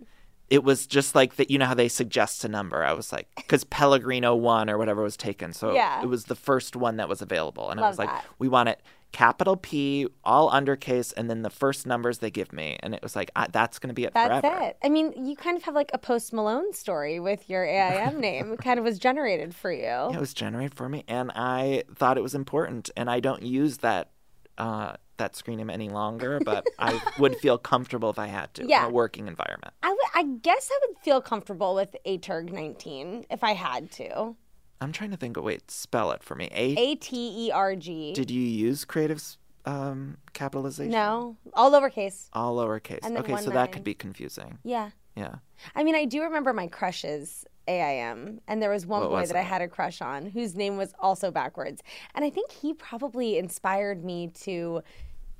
it 0.50 0.64
was 0.64 0.86
just 0.86 1.14
like 1.14 1.36
that. 1.36 1.50
You 1.50 1.58
know 1.58 1.66
how 1.66 1.74
they 1.74 1.88
suggest 1.88 2.44
a 2.44 2.48
number. 2.48 2.84
I 2.84 2.92
was 2.92 3.12
like, 3.12 3.28
because 3.36 3.64
Pellegrino 3.64 4.34
one 4.34 4.68
or 4.68 4.76
whatever 4.78 5.02
was 5.02 5.16
taken, 5.16 5.52
so 5.52 5.72
Yeah. 5.72 6.02
it 6.02 6.06
was 6.06 6.24
the 6.24 6.34
first 6.34 6.74
one 6.76 6.96
that 6.96 7.08
was 7.08 7.22
available, 7.22 7.70
and 7.70 7.80
I 7.80 7.88
was 7.88 7.98
like, 7.98 8.08
that. 8.10 8.24
we 8.38 8.48
want 8.48 8.68
it 8.68 8.80
capital 9.12 9.56
P, 9.56 10.06
all 10.24 10.50
undercase, 10.50 11.12
and 11.16 11.28
then 11.28 11.42
the 11.42 11.50
first 11.50 11.86
numbers 11.86 12.18
they 12.18 12.30
give 12.30 12.52
me, 12.52 12.78
and 12.82 12.94
it 12.94 13.02
was 13.02 13.16
like 13.16 13.30
I, 13.36 13.46
that's 13.50 13.78
going 13.78 13.88
to 13.88 13.94
be 13.94 14.04
it 14.04 14.14
That's 14.14 14.40
forever. 14.40 14.62
it. 14.66 14.76
I 14.82 14.88
mean, 14.88 15.26
you 15.26 15.36
kind 15.36 15.56
of 15.56 15.62
have 15.64 15.74
like 15.74 15.90
a 15.92 15.98
Post 15.98 16.32
Malone 16.32 16.72
story 16.72 17.18
with 17.20 17.48
your 17.50 17.64
AIM 17.64 18.20
name. 18.28 18.52
It 18.52 18.60
kind 18.60 18.78
of 18.78 18.84
was 18.84 18.98
generated 18.98 19.54
for 19.54 19.72
you. 19.72 19.82
Yeah, 19.82 20.12
it 20.14 20.20
was 20.20 20.34
generated 20.34 20.74
for 20.74 20.88
me, 20.88 21.04
and 21.08 21.32
I 21.34 21.84
thought 21.94 22.16
it 22.18 22.22
was 22.22 22.34
important, 22.34 22.90
and 22.96 23.10
I 23.10 23.20
don't 23.20 23.42
use 23.42 23.78
that. 23.78 24.10
Uh, 24.58 24.94
that 25.16 25.36
screen 25.36 25.56
name 25.58 25.70
any 25.70 25.88
longer, 25.90 26.38
but 26.44 26.66
I 26.78 27.00
would 27.18 27.36
feel 27.36 27.56
comfortable 27.58 28.08
if 28.10 28.18
I 28.18 28.26
had 28.26 28.52
to 28.54 28.66
Yeah. 28.66 28.84
in 28.84 28.90
a 28.90 28.92
working 28.92 29.26
environment. 29.26 29.72
I 29.82 29.90
would- 29.90 29.98
I 30.14 30.22
guess 30.42 30.70
I 30.70 30.78
would 30.86 30.98
feel 30.98 31.20
comfortable 31.22 31.74
with 31.74 31.94
ATERG 32.06 32.50
19 32.52 33.26
if 33.30 33.42
I 33.44 33.52
had 33.52 33.90
to. 33.92 34.36
I'm 34.80 34.92
trying 34.92 35.10
to 35.10 35.16
think. 35.16 35.36
Oh, 35.38 35.42
wait, 35.42 35.70
spell 35.70 36.10
it 36.12 36.22
for 36.22 36.34
me. 36.34 36.48
A. 36.52 36.74
A 36.78 36.94
T 36.96 37.46
E 37.46 37.50
R 37.50 37.76
G. 37.76 38.12
Did 38.14 38.30
you 38.30 38.40
use 38.40 38.84
creative 38.84 39.22
um, 39.66 40.16
capitalization? 40.32 40.90
No, 40.92 41.36
all 41.54 41.70
lowercase. 41.70 42.28
All 42.32 42.56
lowercase. 42.56 43.00
And 43.02 43.14
then 43.14 43.22
Okay, 43.24 43.32
one 43.32 43.42
so 43.42 43.50
that 43.50 43.54
nine. 43.56 43.72
could 43.72 43.84
be 43.84 43.94
confusing. 43.94 44.58
Yeah. 44.64 44.90
Yeah. 45.16 45.36
I 45.74 45.84
mean, 45.84 45.94
I 45.94 46.04
do 46.06 46.22
remember 46.22 46.52
my 46.54 46.66
crushes 46.68 47.44
AIM, 47.68 48.40
and 48.48 48.62
there 48.62 48.70
was 48.70 48.86
one 48.86 49.02
What 49.02 49.10
boy 49.10 49.16
was 49.20 49.28
that 49.30 49.36
I 49.36 49.42
it? 49.42 49.46
had 49.46 49.60
a 49.62 49.68
crush 49.68 50.00
on 50.00 50.26
whose 50.26 50.54
name 50.54 50.76
was 50.76 50.94
also 50.98 51.30
backwards, 51.30 51.82
and 52.14 52.24
I 52.24 52.30
think 52.30 52.50
he 52.50 52.72
probably 52.74 53.36
inspired 53.36 54.02
me 54.04 54.28
to 54.42 54.82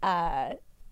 uh, 0.03 0.51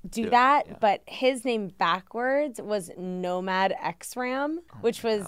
do 0.08 0.24
it, 0.24 0.30
that. 0.30 0.66
yeah. 0.68 0.76
But 0.80 1.02
his 1.06 1.44
name 1.44 1.68
backwards 1.68 2.60
was 2.62 2.90
Nomad 2.96 3.74
X 3.82 4.16
Ram, 4.16 4.60
Oh 4.72 4.76
which 4.80 5.02
was 5.02 5.26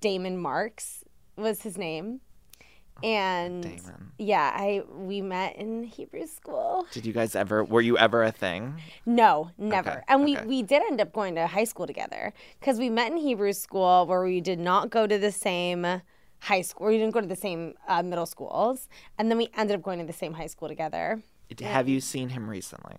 Damon 0.00 0.38
Marks 0.38 1.04
was 1.36 1.62
his 1.62 1.76
name, 1.76 2.20
and 3.02 3.62
Damon. 3.62 4.12
yeah, 4.18 4.52
I 4.54 4.82
we 4.94 5.20
met 5.20 5.56
in 5.56 5.84
Hebrew 5.84 6.26
school. 6.26 6.86
Did 6.92 7.06
you 7.06 7.12
guys 7.12 7.34
ever? 7.34 7.64
Were 7.64 7.80
you 7.80 7.98
ever 7.98 8.22
a 8.22 8.32
thing? 8.32 8.80
No, 9.06 9.50
never. 9.58 9.90
Okay, 9.90 10.00
and 10.08 10.24
we, 10.24 10.36
okay. 10.36 10.46
we 10.46 10.62
did 10.62 10.82
end 10.82 11.00
up 11.00 11.12
going 11.12 11.34
to 11.34 11.46
high 11.46 11.64
school 11.64 11.86
together 11.86 12.32
because 12.60 12.78
we 12.78 12.90
met 12.90 13.10
in 13.10 13.18
Hebrew 13.18 13.52
school 13.52 14.06
where 14.06 14.22
we 14.22 14.40
did 14.40 14.58
not 14.58 14.90
go 14.90 15.06
to 15.06 15.18
the 15.18 15.32
same 15.32 16.02
high 16.42 16.62
school. 16.62 16.88
We 16.88 16.98
didn't 16.98 17.14
go 17.14 17.20
to 17.20 17.26
the 17.26 17.36
same 17.36 17.74
uh, 17.86 18.02
middle 18.02 18.26
schools. 18.26 18.88
And 19.18 19.30
then 19.30 19.38
we 19.38 19.48
ended 19.56 19.76
up 19.76 19.82
going 19.82 20.00
to 20.00 20.04
the 20.04 20.12
same 20.12 20.34
high 20.34 20.48
school 20.48 20.68
together. 20.68 21.22
Have 21.60 21.88
you 21.88 22.00
seen 22.00 22.30
him 22.30 22.48
recently? 22.48 22.96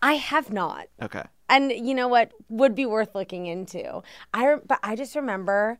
I 0.00 0.14
have 0.14 0.52
not. 0.52 0.86
Okay. 1.00 1.24
And 1.48 1.72
you 1.72 1.94
know 1.94 2.08
what 2.08 2.32
would 2.48 2.74
be 2.74 2.86
worth 2.86 3.14
looking 3.14 3.46
into. 3.46 4.02
I 4.32 4.56
but 4.66 4.78
I 4.82 4.96
just 4.96 5.14
remember 5.14 5.78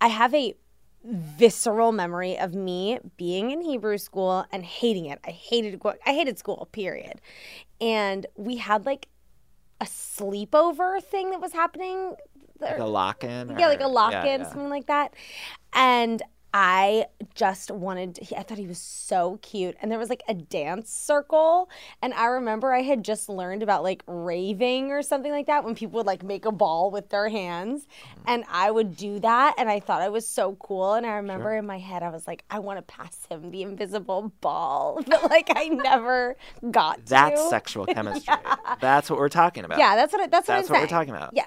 I 0.00 0.08
have 0.08 0.34
a 0.34 0.54
visceral 1.04 1.92
memory 1.92 2.38
of 2.38 2.54
me 2.54 2.98
being 3.16 3.50
in 3.50 3.60
Hebrew 3.60 3.98
school 3.98 4.46
and 4.52 4.64
hating 4.64 5.06
it. 5.06 5.18
I 5.24 5.30
hated 5.30 5.80
I 6.06 6.12
hated 6.12 6.38
school, 6.38 6.68
period. 6.72 7.20
And 7.80 8.26
we 8.36 8.56
had 8.56 8.86
like 8.86 9.08
a 9.80 9.84
sleepover 9.84 11.02
thing 11.02 11.30
that 11.30 11.40
was 11.40 11.52
happening. 11.52 12.14
Like 12.60 12.78
a 12.78 12.84
lock 12.84 13.24
in? 13.24 13.56
Yeah, 13.58 13.66
like 13.66 13.80
a 13.80 13.88
lock 13.88 14.24
in, 14.24 14.44
something 14.44 14.70
like 14.70 14.86
that. 14.86 15.14
And 15.72 16.22
I 16.54 17.06
just 17.34 17.70
wanted, 17.70 18.18
he, 18.18 18.36
I 18.36 18.42
thought 18.42 18.58
he 18.58 18.66
was 18.66 18.78
so 18.78 19.38
cute. 19.40 19.76
And 19.80 19.90
there 19.90 19.98
was 19.98 20.10
like 20.10 20.22
a 20.28 20.34
dance 20.34 20.92
circle. 20.92 21.70
And 22.02 22.12
I 22.12 22.26
remember 22.26 22.72
I 22.72 22.82
had 22.82 23.04
just 23.04 23.28
learned 23.28 23.62
about 23.62 23.82
like 23.82 24.02
raving 24.06 24.90
or 24.90 25.02
something 25.02 25.32
like 25.32 25.46
that 25.46 25.64
when 25.64 25.74
people 25.74 25.96
would 25.98 26.06
like 26.06 26.22
make 26.22 26.44
a 26.44 26.52
ball 26.52 26.90
with 26.90 27.08
their 27.08 27.30
hands. 27.30 27.86
And 28.26 28.44
I 28.50 28.70
would 28.70 28.96
do 28.96 29.18
that. 29.20 29.54
And 29.56 29.70
I 29.70 29.80
thought 29.80 30.02
I 30.02 30.10
was 30.10 30.26
so 30.26 30.56
cool. 30.60 30.92
And 30.94 31.06
I 31.06 31.14
remember 31.14 31.56
in 31.56 31.66
my 31.66 31.78
head, 31.78 32.02
I 32.02 32.10
was 32.10 32.26
like, 32.26 32.44
I 32.50 32.58
want 32.58 32.78
to 32.78 32.82
pass 32.82 33.26
him 33.30 33.50
the 33.50 33.62
invisible 33.62 34.32
ball. 34.40 35.00
But 35.12 35.30
like 35.30 35.50
I 35.54 35.68
never 35.68 36.36
got 36.70 36.96
to. 36.96 37.10
That's 37.10 37.50
sexual 37.50 37.84
chemistry. 37.86 38.34
That's 38.80 39.10
what 39.10 39.18
we're 39.18 39.28
talking 39.28 39.64
about. 39.64 39.78
Yeah, 39.78 39.94
that's 39.94 40.12
what, 40.12 40.30
that's 40.30 40.48
what 40.48 40.56
That's 40.56 40.70
what 40.70 40.80
we're 40.80 40.86
talking 40.86 41.14
about. 41.14 41.30
Yeah. 41.34 41.46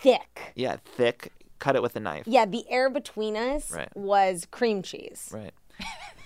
Thick. 0.00 0.52
Yeah, 0.54 0.76
thick. 0.84 1.32
Cut 1.62 1.76
it 1.76 1.82
with 1.82 1.94
a 1.94 2.00
knife. 2.00 2.24
Yeah, 2.26 2.44
the 2.44 2.64
air 2.68 2.90
between 2.90 3.36
us 3.36 3.70
Right. 3.70 3.88
was 3.96 4.46
cream 4.50 4.82
cheese. 4.82 5.30
Right. 5.32 5.52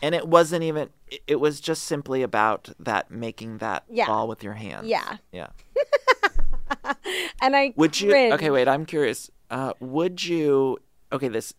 And 0.03 0.15
it 0.15 0.27
wasn't 0.27 0.63
even. 0.65 0.89
it- 1.27 1.41
was 1.41 1.61
just 1.61 1.85
simply 1.85 2.23
about 2.23 2.71
that 2.81 3.11
making 3.11 3.59
that 3.59 3.85
Yeah. 3.89 4.07
ball 4.07 4.27
with 4.29 4.43
your 4.43 4.55
hands. 4.55 4.87
Yeah. 4.89 5.19
Yeah. 5.31 5.49
And 7.43 7.55
I 7.55 7.73
Would 7.77 8.01
you? 8.01 8.15
Okay, 8.33 8.51
wait. 8.51 8.67
I'm 8.67 8.87
curious. 8.87 9.31
Uh, 9.51 9.73
would 9.79 10.25
you? 10.25 10.79
Okay, 11.13 11.29
this 11.29 11.53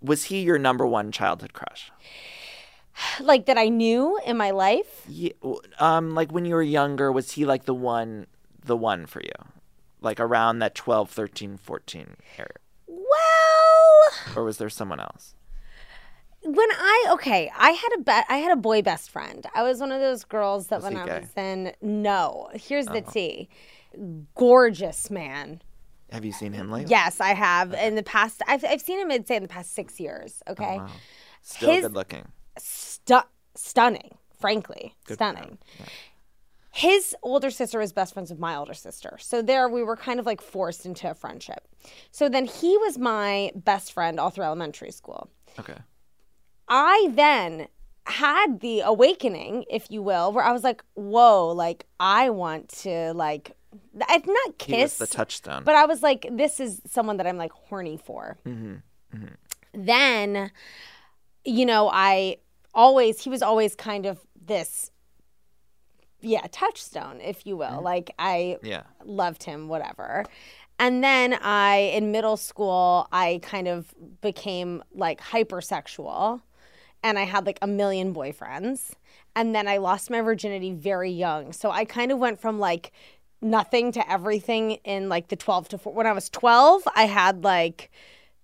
was 0.00 0.24
he 0.24 0.40
your 0.42 0.58
number 0.58 0.86
one 0.86 1.10
childhood 1.12 1.52
crush? 1.52 1.90
like 3.20 3.46
that 3.46 3.58
I 3.58 3.68
knew 3.68 4.18
in 4.24 4.36
my 4.36 4.50
life. 4.52 5.04
Yeah, 5.08 5.32
um, 5.78 6.14
like 6.14 6.30
when 6.32 6.44
you 6.44 6.54
were 6.54 6.62
younger, 6.62 7.10
was 7.12 7.32
he 7.32 7.44
like 7.44 7.64
the 7.64 7.74
one, 7.74 8.26
the 8.64 8.76
one 8.76 9.04
for 9.06 9.20
you, 9.20 9.32
like 10.00 10.20
around 10.20 10.60
that 10.60 10.74
12, 10.74 11.10
13, 11.10 11.58
14 11.58 12.16
area, 12.38 12.48
or 14.36 14.44
was 14.44 14.58
there 14.58 14.68
someone 14.70 15.00
else? 15.00 15.34
when 16.42 16.70
I 16.72 17.06
okay, 17.12 17.50
I 17.56 17.70
had 17.70 17.90
a 17.96 17.98
be- 18.02 18.26
I 18.28 18.38
had 18.38 18.52
a 18.52 18.56
boy 18.56 18.82
best 18.82 19.10
friend. 19.10 19.44
I 19.54 19.62
was 19.62 19.80
one 19.80 19.92
of 19.92 20.00
those 20.00 20.24
girls 20.24 20.68
that 20.68 20.76
Was 20.76 20.84
when 20.84 20.94
he 20.94 20.98
I 21.00 21.06
gay? 21.06 21.20
was 21.20 21.28
in 21.36 21.72
no. 21.82 22.48
Here's 22.54 22.86
the 22.86 22.98
uh-huh. 23.00 23.10
tea. 23.10 23.48
Gorgeous 24.34 25.10
man. 25.10 25.60
Have 26.10 26.24
you 26.24 26.32
seen 26.32 26.52
him 26.52 26.70
lately? 26.70 26.90
Yes, 26.90 27.20
I 27.20 27.34
have 27.34 27.74
in 27.74 27.94
the 27.94 28.02
past. 28.02 28.42
I've 28.46 28.64
I've 28.64 28.80
seen 28.80 28.98
him. 28.98 29.10
I'd 29.10 29.26
say 29.26 29.36
in 29.36 29.42
the 29.42 29.48
past 29.48 29.74
six 29.74 30.00
years. 30.00 30.42
Oh, 30.46 30.52
okay, 30.52 30.78
Wow. 30.78 30.88
Still 31.42 31.72
His- 31.72 31.82
good 31.82 31.94
looking. 31.94 32.26
Stu- 32.58 33.20
stunning. 33.54 34.16
Frankly, 34.38 34.94
stunning. 35.06 35.58
His 36.72 37.16
older 37.22 37.50
sister 37.50 37.78
was 37.78 37.92
best 37.92 38.14
friends 38.14 38.30
with 38.30 38.38
my 38.38 38.54
older 38.54 38.74
sister. 38.74 39.18
So 39.20 39.42
there 39.42 39.68
we 39.68 39.82
were 39.82 39.96
kind 39.96 40.20
of 40.20 40.26
like 40.26 40.40
forced 40.40 40.86
into 40.86 41.10
a 41.10 41.14
friendship. 41.14 41.66
So 42.12 42.28
then 42.28 42.44
he 42.44 42.76
was 42.78 42.98
my 42.98 43.52
best 43.54 43.92
friend 43.92 44.20
all 44.20 44.30
through 44.30 44.44
elementary 44.44 44.92
school. 44.92 45.30
Okay. 45.58 45.76
I 46.68 47.08
then 47.12 47.66
had 48.06 48.60
the 48.60 48.80
awakening, 48.80 49.64
if 49.68 49.90
you 49.90 50.02
will, 50.02 50.32
where 50.32 50.44
I 50.44 50.52
was 50.52 50.62
like, 50.62 50.84
whoa, 50.94 51.48
like 51.48 51.86
I 51.98 52.30
want 52.30 52.68
to 52.80 53.12
like 53.14 53.56
I've 54.08 54.26
not 54.26 54.58
kiss, 54.58 54.98
the 54.98 55.06
touchstone. 55.06 55.64
but 55.64 55.74
I 55.74 55.86
was 55.86 56.02
like, 56.02 56.26
this 56.30 56.60
is 56.60 56.80
someone 56.86 57.16
that 57.18 57.26
I'm 57.26 57.36
like 57.36 57.52
horny 57.52 57.96
for. 57.96 58.36
Mm-hmm. 58.46 58.74
Mm-hmm. 59.16 59.84
Then 59.84 60.50
you 61.44 61.66
know, 61.66 61.90
I 61.92 62.36
always, 62.74 63.22
he 63.22 63.30
was 63.30 63.42
always 63.42 63.74
kind 63.74 64.06
of 64.06 64.20
this, 64.44 64.90
yeah, 66.20 66.46
touchstone, 66.50 67.20
if 67.20 67.46
you 67.46 67.56
will. 67.56 67.66
Mm-hmm. 67.66 67.84
Like, 67.84 68.14
I 68.18 68.58
Yeah. 68.62 68.82
loved 69.04 69.44
him, 69.44 69.68
whatever. 69.68 70.24
And 70.78 71.04
then 71.04 71.34
I, 71.34 71.92
in 71.94 72.10
middle 72.10 72.36
school, 72.38 73.06
I 73.12 73.40
kind 73.42 73.68
of 73.68 73.94
became 74.22 74.82
like 74.94 75.20
hypersexual 75.20 76.40
and 77.02 77.18
I 77.18 77.24
had 77.24 77.44
like 77.46 77.58
a 77.60 77.66
million 77.66 78.14
boyfriends. 78.14 78.92
And 79.36 79.54
then 79.54 79.68
I 79.68 79.76
lost 79.76 80.10
my 80.10 80.20
virginity 80.22 80.72
very 80.72 81.10
young. 81.10 81.52
So 81.52 81.70
I 81.70 81.84
kind 81.84 82.10
of 82.10 82.18
went 82.18 82.40
from 82.40 82.58
like 82.58 82.92
nothing 83.42 83.92
to 83.92 84.10
everything 84.10 84.72
in 84.84 85.08
like 85.08 85.28
the 85.28 85.36
12 85.36 85.68
to 85.70 85.78
4. 85.78 85.92
When 85.92 86.06
I 86.06 86.12
was 86.12 86.30
12, 86.30 86.82
I 86.96 87.04
had 87.04 87.44
like, 87.44 87.90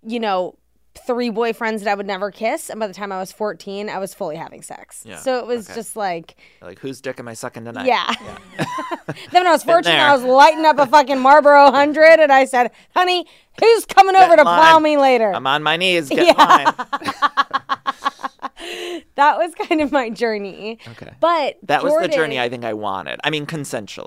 you 0.06 0.20
know, 0.20 0.58
three 0.98 1.30
boyfriends 1.30 1.80
that 1.80 1.88
I 1.88 1.94
would 1.94 2.06
never 2.06 2.30
kiss. 2.30 2.70
And 2.70 2.80
by 2.80 2.86
the 2.86 2.94
time 2.94 3.12
I 3.12 3.18
was 3.18 3.32
14, 3.32 3.88
I 3.88 3.98
was 3.98 4.14
fully 4.14 4.36
having 4.36 4.62
sex. 4.62 5.02
Yeah, 5.06 5.18
So 5.18 5.38
it 5.38 5.46
was 5.46 5.66
okay. 5.68 5.74
just 5.78 5.96
like, 5.96 6.36
Like, 6.62 6.78
whose 6.78 7.00
dick 7.00 7.18
am 7.20 7.28
I 7.28 7.34
sucking 7.34 7.64
tonight? 7.64 7.86
yeah. 7.86 8.12
then 9.06 9.16
when 9.32 9.46
I 9.46 9.52
was 9.52 9.62
14. 9.64 9.92
I 9.92 10.14
was 10.14 10.24
lighting 10.24 10.64
up 10.64 10.78
a 10.78 10.86
fucking 10.86 11.18
Marlboro 11.20 11.64
100 11.64 12.20
and 12.20 12.32
I 12.32 12.44
said, 12.44 12.70
honey, 12.94 13.26
who's 13.60 13.84
coming 13.86 14.16
over 14.16 14.30
Get 14.30 14.36
to 14.36 14.42
plow 14.42 14.78
me 14.78 14.96
later? 14.96 15.32
I'm 15.34 15.46
on 15.46 15.62
my 15.62 15.76
knees. 15.76 16.08
Get 16.08 16.36
mine. 16.38 16.72
that 19.14 19.38
was 19.38 19.54
kind 19.54 19.80
of 19.80 19.92
my 19.92 20.10
journey. 20.10 20.78
Okay. 20.88 21.12
But 21.20 21.56
That 21.64 21.82
was 21.84 21.94
the 22.00 22.08
journey 22.08 22.38
I 22.40 22.48
think 22.48 22.64
I 22.64 22.74
wanted. 22.74 23.20
I 23.24 23.30
mean, 23.30 23.46
consensually. 23.46 24.06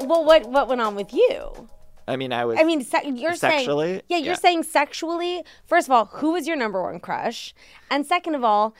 Well, 0.00 0.24
what 0.24 0.46
what 0.50 0.68
went 0.68 0.80
on 0.82 0.94
with 0.96 1.14
you? 1.14 1.68
I 2.06 2.16
mean, 2.16 2.32
I 2.34 2.44
was. 2.44 2.58
I 2.60 2.64
mean, 2.64 2.84
se- 2.84 3.10
you're 3.14 3.34
Sexually? 3.34 3.86
saying 3.86 4.02
yeah, 4.08 4.18
you're 4.18 4.26
Yeah. 4.32 4.34
saying 4.34 4.64
sexually. 4.64 5.42
First 5.64 5.88
of 5.88 5.92
all, 5.92 6.04
who 6.06 6.32
was 6.32 6.46
your 6.46 6.56
number 6.56 6.82
one 6.82 7.00
crush? 7.00 7.54
And 7.90 8.04
second 8.04 8.34
of 8.34 8.44
all, 8.44 8.74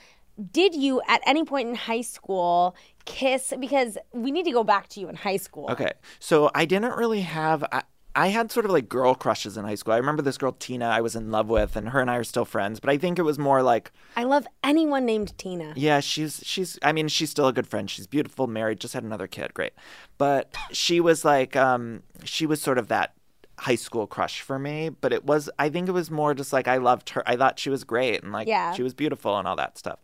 did 0.51 0.75
you 0.75 1.01
at 1.07 1.21
any 1.25 1.43
point 1.43 1.69
in 1.69 1.73
high 1.75 2.01
school 2.01 2.75
kiss? 3.05 3.51
Because 3.59 3.97
we 4.13 4.29
need 4.31 4.45
to 4.45 4.51
go 4.51 4.63
back 4.63 4.87
to 4.89 4.99
you 4.99 5.09
in 5.09 5.15
high 5.15 5.37
school. 5.37 5.65
Okay. 5.71 5.93
So 6.19 6.51
I 6.53 6.65
didn't 6.65 6.95
really 6.95 7.21
have. 7.21 7.63
I, 7.71 7.81
I 8.15 8.27
had 8.27 8.51
sort 8.51 8.65
of 8.65 8.71
like 8.71 8.87
girl 8.87 9.13
crushes 9.13 9.57
in 9.57 9.65
high 9.65 9.75
school. 9.75 9.93
I 9.93 9.97
remember 9.97 10.21
this 10.21 10.37
girl, 10.37 10.53
Tina, 10.53 10.85
I 10.85 11.01
was 11.01 11.15
in 11.15 11.31
love 11.31 11.47
with, 11.49 11.75
and 11.75 11.89
her 11.89 11.99
and 11.99 12.09
I 12.09 12.15
are 12.15 12.23
still 12.23 12.45
friends. 12.45 12.79
But 12.79 12.89
I 12.89 12.97
think 12.97 13.19
it 13.19 13.23
was 13.23 13.37
more 13.37 13.61
like, 13.61 13.91
I 14.15 14.23
love 14.23 14.47
anyone 14.63 15.05
named 15.05 15.37
Tina. 15.37 15.73
yeah, 15.75 15.99
she's, 15.99 16.41
she's, 16.45 16.79
I 16.81 16.93
mean, 16.93 17.07
she's 17.09 17.29
still 17.29 17.47
a 17.47 17.53
good 17.53 17.67
friend. 17.67 17.89
She's 17.89 18.07
beautiful, 18.07 18.47
married, 18.47 18.79
just 18.79 18.93
had 18.93 19.03
another 19.03 19.27
kid. 19.27 19.53
Great. 19.53 19.73
But 20.17 20.55
she 20.71 20.99
was 21.01 21.25
like, 21.25 21.55
um, 21.55 22.03
she 22.23 22.45
was 22.45 22.61
sort 22.61 22.77
of 22.77 22.87
that 22.87 23.13
high 23.59 23.75
school 23.75 24.07
crush 24.07 24.41
for 24.41 24.57
me. 24.59 24.89
But 24.89 25.11
it 25.11 25.25
was, 25.25 25.49
I 25.59 25.69
think 25.69 25.89
it 25.89 25.93
was 25.93 26.09
more 26.09 26.33
just 26.33 26.53
like 26.53 26.67
I 26.67 26.77
loved 26.77 27.09
her. 27.11 27.23
I 27.27 27.35
thought 27.35 27.59
she 27.59 27.69
was 27.69 27.83
great 27.83 28.23
and 28.23 28.31
like 28.31 28.47
Yeah. 28.47 28.73
she 28.73 28.83
was 28.83 28.93
beautiful 28.93 29.37
and 29.37 29.47
all 29.47 29.55
that 29.57 29.77
stuff. 29.77 29.99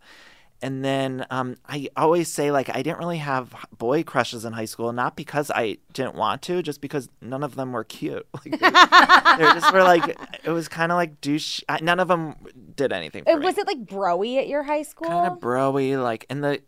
And 0.62 0.84
then 0.84 1.26
um, 1.30 1.56
I 1.68 1.88
always 1.96 2.28
say 2.28 2.50
like 2.52 2.68
I 2.74 2.82
didn't 2.82 2.98
really 2.98 3.18
have 3.18 3.54
boy 3.76 4.02
crushes 4.04 4.44
in 4.44 4.52
high 4.52 4.64
school, 4.66 4.92
not 4.92 5.16
because 5.16 5.50
I 5.50 5.78
didn't 5.92 6.14
want 6.14 6.40
to, 6.42 6.62
just 6.62 6.80
because 6.80 7.08
none 7.20 7.42
of 7.42 7.56
them 7.56 7.72
were 7.72 7.84
cute. 7.84 8.26
Like, 8.34 8.58
they, 8.60 9.44
they 9.44 9.52
just 9.52 9.72
were 9.72 9.82
like 9.82 10.16
it 10.44 10.50
was 10.50 10.68
kind 10.68 10.92
of 10.92 10.96
like 10.96 11.20
douche. 11.20 11.60
I- 11.68 11.80
None 11.82 11.98
of 12.00 12.08
them 12.08 12.36
did 12.76 12.92
anything. 12.92 13.24
For 13.24 13.32
Uh, 13.32 13.40
Was 13.40 13.58
it 13.58 13.66
like 13.66 13.84
broy 13.84 14.38
at 14.38 14.46
your 14.48 14.62
high 14.62 14.82
school? 14.82 15.08
kind 15.08 15.32
of 15.32 15.40
broy? 15.40 16.00
Like 16.02 16.26
and 16.30 16.42
the 16.44 16.62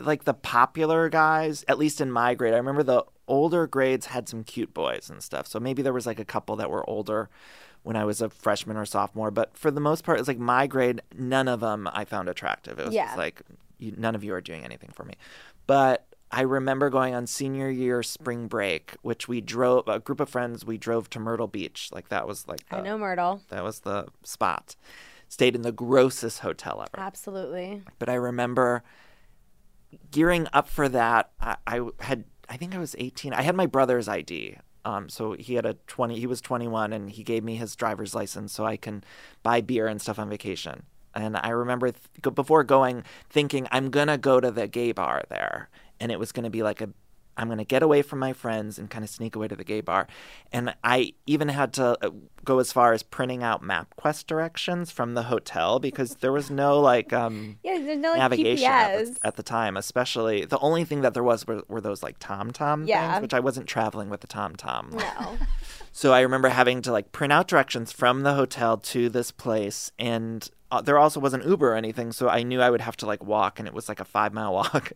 like 0.00 0.24
the 0.24 0.34
popular 0.34 1.08
guys, 1.08 1.64
at 1.68 1.78
least 1.78 2.00
in 2.00 2.10
my 2.10 2.34
grade, 2.34 2.52
I 2.52 2.56
remember 2.58 2.82
the 2.82 3.04
older 3.28 3.66
grades 3.66 4.06
had 4.06 4.28
some 4.28 4.42
cute 4.42 4.74
boys 4.74 5.08
and 5.08 5.22
stuff. 5.22 5.46
So 5.46 5.60
maybe 5.60 5.82
there 5.82 5.92
was 5.92 6.04
like 6.06 6.18
a 6.18 6.24
couple 6.24 6.56
that 6.56 6.70
were 6.70 6.88
older 6.88 7.28
when 7.88 7.96
I 7.96 8.04
was 8.04 8.20
a 8.20 8.28
freshman 8.28 8.76
or 8.76 8.84
sophomore. 8.84 9.30
But 9.30 9.56
for 9.56 9.70
the 9.70 9.80
most 9.80 10.04
part, 10.04 10.18
it's 10.18 10.28
like 10.28 10.38
my 10.38 10.66
grade, 10.66 11.00
none 11.16 11.48
of 11.48 11.60
them 11.60 11.88
I 11.90 12.04
found 12.04 12.28
attractive. 12.28 12.78
It 12.78 12.84
was 12.84 12.94
Yeah. 12.94 13.14
like 13.16 13.40
you, 13.78 13.94
none 13.96 14.14
of 14.14 14.22
you 14.22 14.34
are 14.34 14.42
doing 14.42 14.62
anything 14.62 14.90
for 14.92 15.04
me. 15.04 15.14
But 15.66 16.04
I 16.30 16.42
remember 16.42 16.90
going 16.90 17.14
on 17.14 17.26
senior 17.26 17.70
year 17.70 18.02
spring 18.02 18.46
break, 18.46 18.94
which 19.00 19.26
we 19.26 19.40
drove 19.40 19.88
a 19.88 19.98
group 20.00 20.20
of 20.20 20.28
friends. 20.28 20.66
We 20.66 20.76
drove 20.76 21.08
to 21.10 21.18
Myrtle 21.18 21.46
Beach, 21.46 21.88
like 21.90 22.10
that 22.10 22.28
was 22.28 22.46
like 22.46 22.60
I 22.70 22.82
know 22.82 22.98
Myrtle. 22.98 23.40
that 23.48 23.64
was 23.64 23.80
the 23.80 24.08
spot. 24.22 24.76
Stayed 25.30 25.54
in 25.54 25.62
the 25.62 25.72
grossest 25.72 26.40
hotel 26.40 26.82
ever. 26.82 27.02
Absolutely. 27.02 27.82
But 27.98 28.10
I 28.10 28.14
remember 28.16 28.82
gearing 30.10 30.46
up 30.52 30.68
for 30.68 30.90
that. 30.90 31.30
I, 31.40 31.56
I 31.66 31.80
had, 32.00 32.24
I 32.50 32.58
think 32.58 32.74
I 32.74 32.78
was 32.78 32.94
18. 32.98 33.32
I 33.32 33.40
had 33.42 33.56
my 33.56 33.66
brother's 33.66 34.08
ID. 34.08 34.58
Um, 34.88 35.10
so 35.10 35.32
he 35.32 35.54
had 35.54 35.66
a 35.66 35.74
20, 35.86 36.18
he 36.18 36.26
was 36.26 36.40
21 36.40 36.94
and 36.94 37.10
he 37.10 37.22
gave 37.22 37.44
me 37.44 37.56
his 37.56 37.76
driver's 37.76 38.14
license 38.14 38.54
so 38.54 38.64
I 38.64 38.78
can 38.78 39.04
buy 39.42 39.60
beer 39.60 39.86
and 39.86 40.00
stuff 40.00 40.18
on 40.18 40.30
vacation. 40.30 40.84
And 41.14 41.36
I 41.36 41.50
remember 41.50 41.90
th- 41.90 42.34
before 42.34 42.64
going 42.64 43.04
thinking 43.28 43.68
I'm 43.70 43.90
going 43.90 44.06
to 44.08 44.16
go 44.16 44.40
to 44.40 44.50
the 44.50 44.66
gay 44.66 44.92
bar 44.92 45.24
there 45.28 45.68
and 46.00 46.10
it 46.10 46.18
was 46.18 46.32
going 46.32 46.44
to 46.44 46.50
be 46.50 46.62
like 46.62 46.80
a 46.80 46.88
I'm 47.38 47.46
going 47.48 47.58
to 47.58 47.64
get 47.64 47.82
away 47.82 48.02
from 48.02 48.18
my 48.18 48.32
friends 48.32 48.78
and 48.78 48.90
kind 48.90 49.04
of 49.04 49.08
sneak 49.10 49.36
away 49.36 49.48
to 49.48 49.56
the 49.56 49.64
gay 49.64 49.80
bar. 49.80 50.08
And 50.52 50.74
I 50.84 51.14
even 51.26 51.48
had 51.48 51.72
to 51.74 51.96
uh, 52.04 52.10
go 52.44 52.58
as 52.58 52.72
far 52.72 52.92
as 52.92 53.02
printing 53.02 53.42
out 53.42 53.62
MapQuest 53.62 54.26
directions 54.26 54.90
from 54.90 55.14
the 55.14 55.22
hotel 55.24 55.78
because 55.78 56.16
there 56.16 56.32
was 56.32 56.50
no 56.50 56.80
like 56.80 57.12
um 57.12 57.58
Yeah, 57.62 57.78
there's 57.78 57.98
no 57.98 58.10
like 58.10 58.18
navigation 58.18 58.70
at 58.70 58.92
the, 59.06 59.18
at 59.24 59.36
the 59.36 59.42
time, 59.42 59.76
especially 59.76 60.44
the 60.44 60.58
only 60.58 60.84
thing 60.84 61.00
that 61.02 61.14
there 61.14 61.22
was 61.22 61.46
were, 61.46 61.62
were 61.68 61.80
those 61.80 62.02
like 62.02 62.16
Tom 62.18 62.50
Tom 62.50 62.84
Yeah. 62.84 63.12
things, 63.12 63.22
which 63.22 63.34
I 63.34 63.40
wasn't 63.40 63.66
traveling 63.68 64.10
with 64.10 64.20
the 64.20 64.26
Tom 64.26 64.56
Tom. 64.56 64.90
No. 64.92 65.36
So 65.90 66.12
I 66.12 66.20
remember 66.20 66.48
having 66.48 66.80
to 66.82 66.92
like 66.92 67.10
print 67.10 67.32
out 67.32 67.48
directions 67.48 67.90
from 67.90 68.22
the 68.22 68.34
hotel 68.34 68.76
to 68.76 69.08
this 69.08 69.32
place, 69.32 69.90
and 69.98 70.48
uh, 70.70 70.80
there 70.80 70.96
also 70.96 71.18
wasn't 71.18 71.44
Uber 71.44 71.72
or 71.72 71.74
anything, 71.74 72.12
so 72.12 72.28
I 72.28 72.44
knew 72.44 72.60
I 72.60 72.70
would 72.70 72.82
have 72.82 72.96
to 72.98 73.06
like 73.06 73.24
walk, 73.24 73.58
and 73.58 73.66
it 73.66 73.74
was 73.74 73.88
like 73.88 73.98
a 73.98 74.04
five 74.04 74.32
mile 74.32 74.52
walk. 74.58 74.92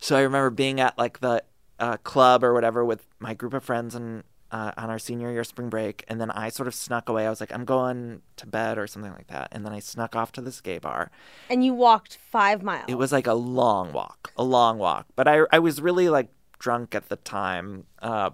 so 0.00 0.16
I 0.16 0.22
remember 0.22 0.50
being 0.50 0.80
at 0.80 0.98
like 0.98 1.20
the 1.20 1.44
uh, 1.80 1.96
club 1.98 2.44
or 2.44 2.54
whatever 2.54 2.84
with 2.84 3.06
my 3.18 3.34
group 3.34 3.54
of 3.54 3.64
friends 3.64 3.94
and. 3.94 4.22
Uh, 4.52 4.72
on 4.76 4.90
our 4.90 4.98
senior 4.98 5.30
year 5.30 5.44
spring 5.44 5.68
break, 5.68 6.04
and 6.08 6.20
then 6.20 6.28
I 6.28 6.48
sort 6.48 6.66
of 6.66 6.74
snuck 6.74 7.08
away. 7.08 7.24
I 7.24 7.30
was 7.30 7.38
like, 7.40 7.52
I'm 7.52 7.64
going 7.64 8.20
to 8.34 8.48
bed 8.48 8.78
or 8.78 8.88
something 8.88 9.12
like 9.12 9.28
that. 9.28 9.46
And 9.52 9.64
then 9.64 9.72
I 9.72 9.78
snuck 9.78 10.16
off 10.16 10.32
to 10.32 10.40
this 10.40 10.60
gay 10.60 10.78
bar, 10.78 11.12
and 11.48 11.64
you 11.64 11.72
walked 11.72 12.16
five 12.16 12.60
miles. 12.60 12.86
it 12.88 12.96
was 12.96 13.12
like 13.12 13.28
a 13.28 13.34
long 13.34 13.92
walk, 13.92 14.32
a 14.36 14.42
long 14.42 14.76
walk. 14.78 15.06
But 15.14 15.28
I 15.28 15.42
I 15.52 15.60
was 15.60 15.80
really 15.80 16.08
like 16.08 16.30
drunk 16.58 16.96
at 16.96 17.08
the 17.08 17.14
time. 17.14 17.84
Uh, 18.02 18.30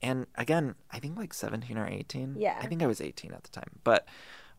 and 0.00 0.26
again, 0.36 0.74
I 0.90 1.00
think 1.00 1.18
like 1.18 1.34
17 1.34 1.76
or 1.76 1.86
18. 1.86 2.36
Yeah. 2.38 2.58
I 2.58 2.66
think 2.66 2.82
I 2.82 2.86
was 2.86 3.02
18 3.02 3.32
at 3.34 3.42
the 3.42 3.50
time. 3.50 3.80
But 3.84 4.08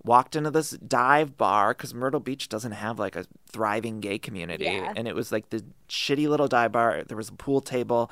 walked 0.03 0.35
into 0.35 0.51
this 0.51 0.71
dive 0.71 1.38
bar 1.38 1.73
because 1.73 1.93
Myrtle 1.93 2.19
Beach 2.19 2.49
doesn't 2.49 2.71
have 2.71 2.99
like 2.99 3.15
a 3.15 3.25
thriving 3.47 3.99
gay 3.99 4.17
community. 4.17 4.65
Yeah. 4.65 4.93
And 4.95 5.07
it 5.07 5.15
was 5.15 5.31
like 5.31 5.49
the 5.49 5.63
shitty 5.89 6.27
little 6.27 6.47
dive 6.47 6.71
bar. 6.71 7.03
There 7.05 7.17
was 7.17 7.29
a 7.29 7.33
pool 7.33 7.62
table. 7.62 8.09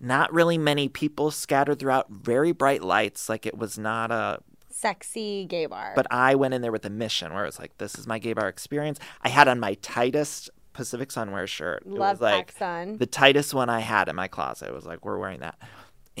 Not 0.00 0.32
really 0.32 0.58
many 0.58 0.88
people 0.88 1.30
scattered 1.30 1.78
throughout. 1.78 2.10
Very 2.10 2.52
bright 2.52 2.82
lights. 2.82 3.28
Like 3.28 3.46
it 3.46 3.56
was 3.56 3.78
not 3.78 4.10
a 4.10 4.40
sexy 4.70 5.44
gay 5.44 5.66
bar. 5.66 5.92
But 5.94 6.06
I 6.10 6.34
went 6.34 6.54
in 6.54 6.62
there 6.62 6.72
with 6.72 6.84
a 6.86 6.90
mission 6.90 7.32
where 7.34 7.44
it 7.44 7.48
was 7.48 7.58
like, 7.58 7.76
this 7.78 7.96
is 7.96 8.06
my 8.06 8.18
gay 8.18 8.32
bar 8.32 8.48
experience. 8.48 8.98
I 9.22 9.28
had 9.28 9.46
on 9.46 9.60
my 9.60 9.74
tightest 9.74 10.50
Pacific 10.72 11.10
Sunwear 11.10 11.46
shirt. 11.46 11.82
it 11.84 11.92
Love 11.92 12.20
was 12.20 12.20
like 12.22 12.54
PacSun. 12.56 12.98
the 12.98 13.06
tightest 13.06 13.52
one 13.52 13.68
I 13.68 13.80
had 13.80 14.08
in 14.08 14.16
my 14.16 14.28
closet. 14.28 14.68
It 14.68 14.74
was 14.74 14.86
like, 14.86 15.04
we're 15.04 15.18
wearing 15.18 15.40
that. 15.40 15.58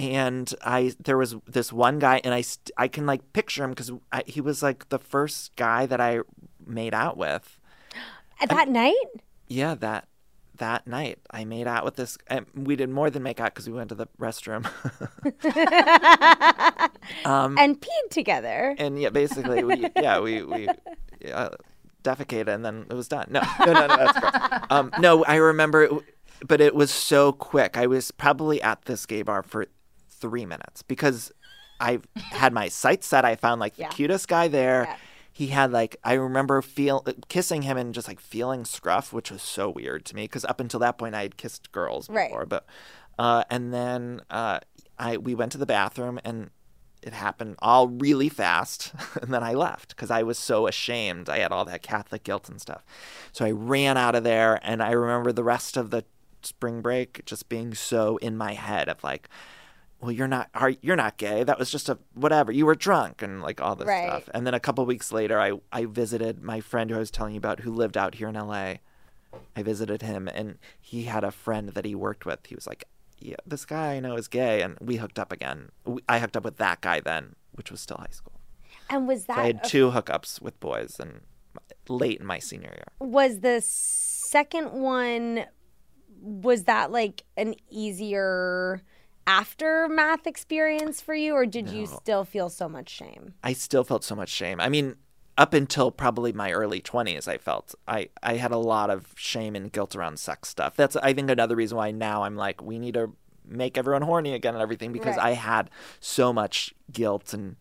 And 0.00 0.52
I, 0.62 0.94
there 0.98 1.18
was 1.18 1.36
this 1.46 1.74
one 1.74 1.98
guy, 1.98 2.22
and 2.24 2.32
I, 2.32 2.40
st- 2.40 2.70
I 2.78 2.88
can 2.88 3.04
like 3.04 3.34
picture 3.34 3.62
him 3.62 3.70
because 3.70 3.92
he 4.24 4.40
was 4.40 4.62
like 4.62 4.88
the 4.88 4.98
first 4.98 5.54
guy 5.56 5.84
that 5.84 6.00
I 6.00 6.20
made 6.66 6.94
out 6.94 7.18
with. 7.18 7.60
At 8.40 8.48
that 8.48 8.70
night? 8.70 8.94
Yeah, 9.46 9.74
that 9.74 10.08
that 10.56 10.86
night 10.86 11.18
I 11.30 11.44
made 11.44 11.66
out 11.66 11.84
with 11.84 11.96
this. 11.96 12.16
And 12.28 12.46
we 12.54 12.76
did 12.76 12.88
more 12.88 13.10
than 13.10 13.22
make 13.22 13.40
out 13.40 13.52
because 13.52 13.68
we 13.68 13.74
went 13.74 13.90
to 13.90 13.94
the 13.94 14.06
restroom. 14.18 14.64
and 17.24 17.80
peed 17.80 18.10
together. 18.10 18.74
and 18.78 18.98
yeah, 18.98 19.10
basically, 19.10 19.64
we 19.64 19.86
yeah 19.96 20.20
we 20.20 20.42
we 20.42 20.68
uh, 21.30 21.50
defecated 22.02 22.48
and 22.48 22.64
then 22.64 22.86
it 22.88 22.94
was 22.94 23.08
done. 23.08 23.26
No, 23.28 23.42
no, 23.66 23.72
no, 23.72 23.86
no 23.86 23.96
that's. 23.96 24.66
Um, 24.70 24.92
no, 24.98 25.24
I 25.24 25.36
remember, 25.36 25.82
it, 25.82 25.92
but 26.46 26.62
it 26.62 26.74
was 26.74 26.90
so 26.90 27.32
quick. 27.32 27.76
I 27.76 27.86
was 27.86 28.10
probably 28.12 28.62
at 28.62 28.86
this 28.86 29.04
gay 29.04 29.20
bar 29.22 29.42
for 29.42 29.66
three 30.20 30.46
minutes 30.46 30.82
because 30.82 31.32
I 31.80 32.00
had 32.16 32.52
my 32.52 32.68
sights 32.68 33.06
set. 33.06 33.24
I 33.24 33.36
found 33.36 33.60
like 33.60 33.76
the 33.76 33.82
Yeah. 33.82 33.88
cutest 33.88 34.28
guy 34.28 34.48
there. 34.48 34.84
Yeah. 34.88 34.96
He 35.32 35.46
had 35.48 35.72
like 35.72 35.96
I 36.04 36.14
remember 36.14 36.60
feel 36.60 37.04
kissing 37.28 37.62
him 37.62 37.76
and 37.76 37.94
just 37.94 38.08
like 38.08 38.20
feeling 38.20 38.64
scruff, 38.64 39.12
which 39.12 39.30
was 39.30 39.42
so 39.42 39.70
weird 39.70 40.04
to 40.06 40.16
me 40.16 40.24
because 40.24 40.44
up 40.44 40.60
until 40.60 40.80
that 40.80 40.98
point 40.98 41.14
I 41.14 41.22
had 41.22 41.36
kissed 41.36 41.72
girls 41.72 42.08
Right. 42.10 42.28
before, 42.28 42.46
but 42.46 42.66
uh, 43.18 43.44
and 43.50 43.72
then 43.72 44.22
uh, 44.30 44.60
I 44.98 45.16
we 45.16 45.34
went 45.34 45.52
to 45.52 45.58
the 45.58 45.66
bathroom 45.66 46.18
and 46.24 46.50
it 47.02 47.14
happened 47.14 47.56
all 47.60 47.88
really 47.88 48.28
fast 48.28 48.92
and 49.22 49.32
then 49.32 49.42
i 49.42 49.54
left 49.54 49.88
because 49.88 50.10
i 50.10 50.22
was 50.22 50.38
so 50.38 50.66
ashamed 50.66 51.30
i 51.30 51.38
had 51.38 51.50
all 51.50 51.64
that 51.64 51.80
catholic 51.82 52.22
guilt 52.24 52.46
and 52.50 52.60
stuff 52.60 52.84
so 53.32 53.42
i 53.42 53.50
ran 53.50 53.96
out 53.96 54.14
of 54.14 54.22
there 54.22 54.60
and 54.62 54.82
i 54.82 54.90
remember 54.90 55.32
the 55.32 55.42
rest 55.42 55.78
of 55.78 55.88
the 55.88 56.04
spring 56.42 56.82
break 56.82 57.24
just 57.24 57.48
being 57.48 57.72
so 57.72 58.18
in 58.18 58.36
my 58.36 58.52
head 58.52 58.86
of 58.86 59.02
like 59.02 59.30
well 60.00 60.12
you're 60.12 60.28
not 60.28 60.48
are 60.54 60.70
you're 60.82 60.96
not 60.96 61.16
gay. 61.16 61.44
That 61.44 61.58
was 61.58 61.70
just 61.70 61.88
a 61.88 61.98
whatever. 62.14 62.50
You 62.52 62.66
were 62.66 62.74
drunk 62.74 63.22
and 63.22 63.42
like 63.42 63.60
all 63.60 63.76
this 63.76 63.86
Right. 63.88 64.06
stuff. 64.08 64.28
And 64.34 64.46
then 64.46 64.54
a 64.54 64.60
couple 64.60 64.84
weeks 64.86 65.12
later 65.12 65.38
i 65.40 65.52
i 65.72 65.84
visited 65.84 66.42
my 66.42 66.60
friend 66.60 66.90
who 66.90 66.96
i 66.96 67.00
was 67.00 67.10
telling 67.10 67.34
you 67.34 67.38
about 67.38 67.60
who 67.60 67.72
lived 67.72 67.96
out 67.96 68.14
here 68.16 68.28
in 68.28 68.34
la 68.34 68.74
i 69.56 69.62
visited 69.62 70.02
him 70.02 70.28
and 70.28 70.58
he 70.80 71.04
had 71.04 71.24
a 71.24 71.30
friend 71.30 71.70
that 71.70 71.84
he 71.84 71.94
worked 71.94 72.24
with. 72.26 72.46
He 72.46 72.54
was 72.54 72.66
like 72.66 72.84
yeah 73.18 73.36
this 73.46 73.64
guy 73.64 73.94
i 73.96 74.00
know 74.00 74.16
is 74.16 74.28
gay. 74.28 74.62
And 74.62 74.76
we 74.80 74.96
hooked 74.96 75.18
up 75.18 75.32
again. 75.32 75.70
I 76.08 76.18
hooked 76.18 76.36
up 76.36 76.44
with 76.44 76.56
that 76.56 76.80
guy 76.80 77.00
then 77.00 77.34
which 77.52 77.70
was 77.70 77.80
still 77.80 77.98
high 77.98 78.06
school. 78.12 78.40
And 78.88 79.06
was 79.06 79.26
that 79.26 79.36
so 79.36 79.42
i 79.42 79.46
had 79.46 79.64
two 79.64 79.90
hookups 79.90 80.40
with 80.40 80.58
boys 80.60 80.96
and 80.98 81.20
late 81.88 82.20
in 82.20 82.26
my 82.26 82.38
senior 82.38 82.70
year. 82.70 82.92
Was 83.00 83.40
the 83.40 83.60
second 83.66 84.72
one 84.72 85.44
was 86.22 86.64
that 86.64 86.90
like 86.92 87.24
an 87.36 87.54
easier 87.70 88.82
aftermath 89.26 90.26
experience 90.26 91.00
for 91.00 91.14
you 91.14 91.34
or 91.34 91.46
did 91.46 91.68
you 91.68 91.86
still 91.86 92.24
feel 92.24 92.48
so 92.48 92.68
much 92.68 92.88
shame? 92.88 93.34
I 93.42 93.52
still 93.52 93.84
felt 93.84 94.04
so 94.04 94.14
much 94.14 94.28
shame. 94.28 94.60
I 94.60 94.68
mean, 94.68 94.96
up 95.38 95.54
until 95.54 95.90
probably 95.90 96.32
my 96.32 96.52
early 96.52 96.80
20s, 96.80 97.26
I 97.28 97.38
felt 97.38 97.74
I, 97.88 98.08
I 98.22 98.34
had 98.36 98.50
a 98.50 98.58
lot 98.58 98.90
of 98.90 99.12
shame 99.16 99.54
and 99.56 99.72
guilt 99.72 99.94
around 99.96 100.18
sex 100.18 100.48
stuff. 100.48 100.76
That's, 100.76 100.96
I 100.96 101.12
think, 101.14 101.30
another 101.30 101.56
reason 101.56 101.76
why 101.78 101.90
now 101.92 102.24
I'm 102.24 102.36
like, 102.36 102.60
we 102.62 102.78
need 102.78 102.94
to 102.94 103.12
make 103.46 103.78
everyone 103.78 104.02
horny 104.02 104.34
again 104.34 104.54
and 104.54 104.62
everything 104.62 104.92
because 104.92 105.16
Right. 105.16 105.26
I 105.26 105.32
had 105.32 105.70
so 105.98 106.32
much 106.32 106.74
guilt 106.92 107.32
and, 107.32 107.56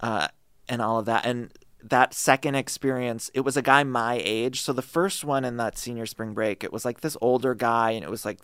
uh, 0.00 0.28
and 0.68 0.80
all 0.80 0.98
of 0.98 1.04
that. 1.06 1.26
And 1.26 1.52
that 1.82 2.14
second 2.14 2.54
experience, 2.54 3.30
it 3.34 3.40
was 3.40 3.56
a 3.56 3.62
guy 3.62 3.82
my 3.84 4.20
age. 4.24 4.62
So 4.62 4.72
the 4.72 4.82
first 4.82 5.24
one 5.24 5.44
in 5.44 5.56
that 5.58 5.76
senior 5.76 6.06
spring 6.06 6.32
break, 6.32 6.64
it 6.64 6.72
was 6.72 6.84
like 6.84 7.00
this 7.00 7.16
older 7.20 7.54
guy 7.54 7.90
and 7.90 8.04
it 8.04 8.10
was 8.10 8.24
like 8.24 8.38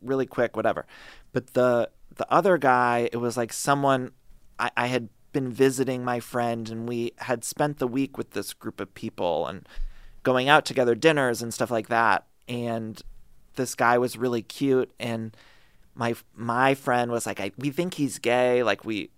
really 0.00 0.26
quick, 0.26 0.56
whatever. 0.56 0.86
But 1.32 1.54
the 1.54 1.90
the 2.16 2.30
other 2.32 2.58
guy, 2.58 3.08
it 3.12 3.16
was 3.16 3.36
like 3.36 3.52
someone 3.52 4.12
I, 4.58 4.70
I 4.76 4.86
had 4.86 5.08
been 5.32 5.50
visiting 5.50 6.04
my 6.04 6.20
friend 6.20 6.68
and 6.68 6.88
we 6.88 7.12
had 7.18 7.44
spent 7.44 7.78
the 7.78 7.88
week 7.88 8.18
with 8.18 8.32
this 8.32 8.52
group 8.52 8.80
of 8.80 8.94
people 8.94 9.46
and 9.46 9.66
going 10.22 10.48
out 10.48 10.64
together 10.64 10.94
dinners 10.94 11.42
and 11.42 11.52
stuff 11.52 11.70
like 11.70 11.88
that. 11.88 12.26
And 12.48 13.00
this 13.56 13.74
guy 13.74 13.98
was 13.98 14.16
really 14.16 14.42
cute 14.42 14.92
and 14.98 15.36
my 15.94 16.14
my 16.34 16.74
friend 16.74 17.10
was 17.10 17.26
like, 17.26 17.40
I, 17.40 17.52
we 17.58 17.70
think 17.70 17.94
he's 17.94 18.18
gay. 18.18 18.62
Like 18.62 18.84
we 18.84 19.10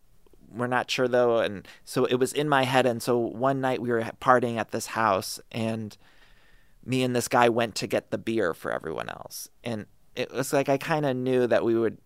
we're 0.53 0.66
not 0.66 0.90
sure 0.90 1.09
though. 1.09 1.38
And 1.38 1.66
so 1.85 2.05
it 2.05 2.16
was 2.16 2.33
in 2.33 2.48
my 2.48 2.62
head. 2.64 2.87
And 2.87 3.03
so 3.03 3.18
one 3.18 3.61
night 3.61 3.83
we 3.83 3.90
were 3.90 4.03
partying 4.20 4.57
at 4.57 4.70
this 4.70 4.87
house 4.87 5.40
and 5.50 5.96
me 6.85 7.03
and 7.03 7.14
this 7.14 7.29
guy 7.29 7.48
went 7.48 7.74
to 7.77 7.87
get 7.87 8.11
the 8.11 8.18
beer 8.18 8.55
for 8.55 8.70
everyone 8.70 9.09
else. 9.09 9.48
And 9.62 9.87
it 10.16 10.33
was 10.33 10.53
like 10.53 10.68
I 10.68 10.79
kind 10.79 11.07
of 11.07 11.16
knew 11.16 11.46
that 11.46 11.64
we 11.64 11.77
would 11.77 11.98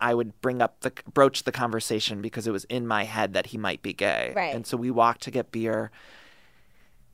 I 0.00 0.14
would 0.14 0.40
bring 0.40 0.60
up 0.60 0.80
the 0.80 0.92
broach 1.12 1.44
the 1.44 1.52
conversation 1.52 2.20
because 2.20 2.46
it 2.46 2.50
was 2.50 2.64
in 2.64 2.86
my 2.86 3.04
head 3.04 3.34
that 3.34 3.46
he 3.46 3.58
might 3.58 3.82
be 3.82 3.92
gay. 3.92 4.32
Right. 4.34 4.54
And 4.54 4.66
so 4.66 4.76
we 4.76 4.90
walked 4.90 5.22
to 5.22 5.30
get 5.30 5.52
beer. 5.52 5.90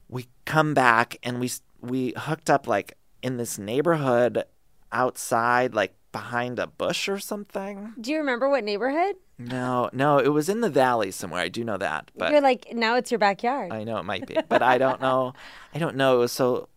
We 0.08 0.26
come 0.44 0.74
back 0.74 1.18
and 1.22 1.38
we 1.40 1.50
we 1.80 2.14
hooked 2.16 2.48
up 2.48 2.66
like 2.66 2.96
in 3.22 3.36
this 3.36 3.58
neighborhood 3.58 4.44
outside 4.90 5.74
like 5.74 5.94
behind 6.12 6.58
a 6.58 6.66
bush 6.66 7.08
or 7.08 7.18
something. 7.18 7.94
Do 8.00 8.10
you 8.10 8.18
remember 8.18 8.48
what 8.48 8.64
neighborhood? 8.64 9.16
No, 9.38 9.90
no, 9.92 10.18
it 10.18 10.28
was 10.28 10.48
in 10.48 10.60
the 10.60 10.70
valley 10.70 11.10
somewhere. 11.10 11.40
I 11.40 11.48
do 11.48 11.64
know 11.64 11.78
that. 11.78 12.10
But 12.16 12.30
You're 12.32 12.40
like 12.40 12.72
now 12.72 12.96
it's 12.96 13.10
your 13.10 13.18
backyard. 13.18 13.72
I 13.72 13.84
know 13.84 13.98
it 13.98 14.04
might 14.04 14.26
be, 14.26 14.36
but 14.48 14.62
I 14.62 14.78
don't 14.78 15.00
know. 15.00 15.34
I 15.74 15.78
don't 15.78 15.96
know. 15.96 16.16
It 16.16 16.18
was 16.18 16.32
so 16.32 16.68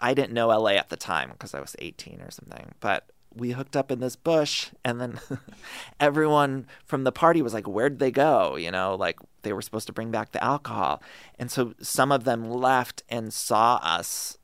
I 0.00 0.14
didn't 0.14 0.32
know 0.32 0.48
LA 0.48 0.72
at 0.72 0.88
the 0.88 0.96
time 0.96 1.30
because 1.30 1.54
I 1.54 1.60
was 1.60 1.76
18 1.78 2.20
or 2.20 2.30
something. 2.30 2.72
But 2.80 3.10
we 3.34 3.52
hooked 3.52 3.76
up 3.76 3.90
in 3.90 4.00
this 4.00 4.16
bush, 4.16 4.70
and 4.84 5.00
then 5.00 5.20
everyone 6.00 6.66
from 6.84 7.04
the 7.04 7.12
party 7.12 7.42
was 7.42 7.54
like, 7.54 7.68
"Where'd 7.68 7.98
they 7.98 8.10
go?" 8.10 8.56
You 8.56 8.70
know, 8.70 8.94
like 8.94 9.18
they 9.42 9.52
were 9.52 9.62
supposed 9.62 9.86
to 9.86 9.92
bring 9.92 10.10
back 10.10 10.32
the 10.32 10.42
alcohol, 10.42 11.02
and 11.38 11.50
so 11.50 11.74
some 11.80 12.10
of 12.12 12.24
them 12.24 12.50
left 12.50 13.02
and 13.08 13.32
saw 13.32 13.76
us 13.76 14.38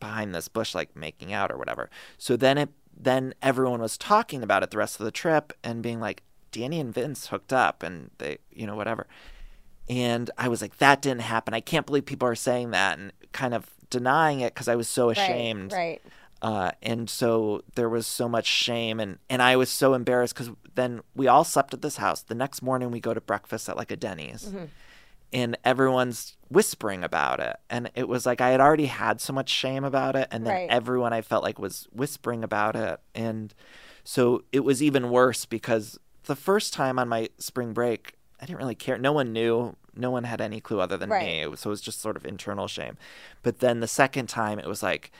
behind 0.00 0.34
this 0.34 0.48
bush, 0.48 0.74
like 0.74 0.96
making 0.96 1.32
out 1.32 1.50
or 1.50 1.58
whatever. 1.58 1.90
So 2.18 2.36
then 2.36 2.58
it 2.58 2.70
then 2.96 3.34
everyone 3.42 3.80
was 3.80 3.98
talking 3.98 4.42
about 4.42 4.62
it 4.62 4.70
the 4.70 4.78
rest 4.78 4.98
of 4.98 5.04
the 5.04 5.10
trip 5.10 5.52
and 5.62 5.82
being 5.82 6.00
like, 6.00 6.22
Danny 6.50 6.80
and 6.80 6.94
Vince 6.94 7.26
hooked 7.26 7.52
up, 7.52 7.82
and 7.82 8.10
they, 8.18 8.38
you 8.50 8.66
know, 8.66 8.76
whatever. 8.76 9.06
And 9.88 10.30
I 10.38 10.48
was 10.48 10.62
like, 10.62 10.78
that 10.78 11.02
didn't 11.02 11.20
happen. 11.20 11.54
I 11.54 11.60
can't 11.60 11.86
believe 11.86 12.06
people 12.06 12.26
are 12.26 12.34
saying 12.34 12.70
that 12.70 12.98
and 12.98 13.12
kind 13.32 13.54
of 13.54 13.70
denying 13.90 14.40
it 14.40 14.54
because 14.54 14.68
I 14.68 14.74
was 14.76 14.88
so 14.88 15.10
ashamed. 15.10 15.72
Right. 15.72 16.00
Uh, 16.42 16.70
and 16.82 17.08
so 17.08 17.62
there 17.76 17.88
was 17.88 18.06
so 18.06 18.28
much 18.28 18.46
shame, 18.46 19.00
and, 19.00 19.18
and 19.30 19.40
I 19.42 19.56
was 19.56 19.70
so 19.70 19.94
embarrassed 19.94 20.34
because 20.34 20.50
then 20.74 21.00
we 21.14 21.26
all 21.28 21.44
slept 21.44 21.72
at 21.72 21.80
this 21.82 21.96
house. 21.96 22.20
The 22.22 22.34
next 22.34 22.60
morning, 22.62 22.90
we 22.90 23.00
go 23.00 23.14
to 23.14 23.20
breakfast 23.22 23.68
at 23.68 23.76
like 23.76 23.90
a 23.90 23.96
Denny's, 23.96 24.44
Mm-hmm. 24.44 24.64
and 25.32 25.56
everyone's 25.64 26.36
whispering 26.48 27.02
about 27.02 27.40
it. 27.40 27.56
And 27.70 27.90
it 27.94 28.06
was 28.06 28.26
like 28.26 28.40
I 28.42 28.50
had 28.50 28.60
already 28.60 28.86
had 28.86 29.20
so 29.20 29.32
much 29.32 29.48
shame 29.48 29.82
about 29.82 30.14
it, 30.14 30.28
and 30.30 30.46
then 30.46 30.52
Right. 30.52 30.70
everyone 30.70 31.12
I 31.14 31.22
felt 31.22 31.42
like 31.42 31.58
was 31.58 31.88
whispering 31.90 32.44
about 32.44 32.76
it. 32.76 33.00
And 33.14 33.54
so 34.04 34.42
it 34.52 34.60
was 34.60 34.82
even 34.82 35.10
worse 35.10 35.46
because 35.46 35.98
the 36.24 36.36
first 36.36 36.72
time 36.74 36.98
on 36.98 37.08
my 37.08 37.30
spring 37.38 37.72
break, 37.72 38.12
I 38.40 38.44
didn't 38.46 38.58
really 38.58 38.74
care. 38.74 38.98
No 38.98 39.12
one 39.12 39.32
knew. 39.32 39.74
No 39.96 40.10
one 40.10 40.24
had 40.24 40.40
any 40.40 40.60
clue 40.60 40.80
other 40.80 40.96
than 40.96 41.10
Right. 41.10 41.26
me. 41.26 41.40
It 41.42 41.50
was- 41.50 41.60
So 41.60 41.70
it 41.70 41.72
was 41.72 41.80
just 41.80 42.00
sort 42.00 42.16
of 42.16 42.24
internal 42.26 42.68
shame. 42.68 42.96
But 43.42 43.60
then 43.60 43.80
the 43.80 43.88
second 43.88 44.28
time, 44.28 44.58
it 44.58 44.66
was 44.66 44.82
like 44.82 45.10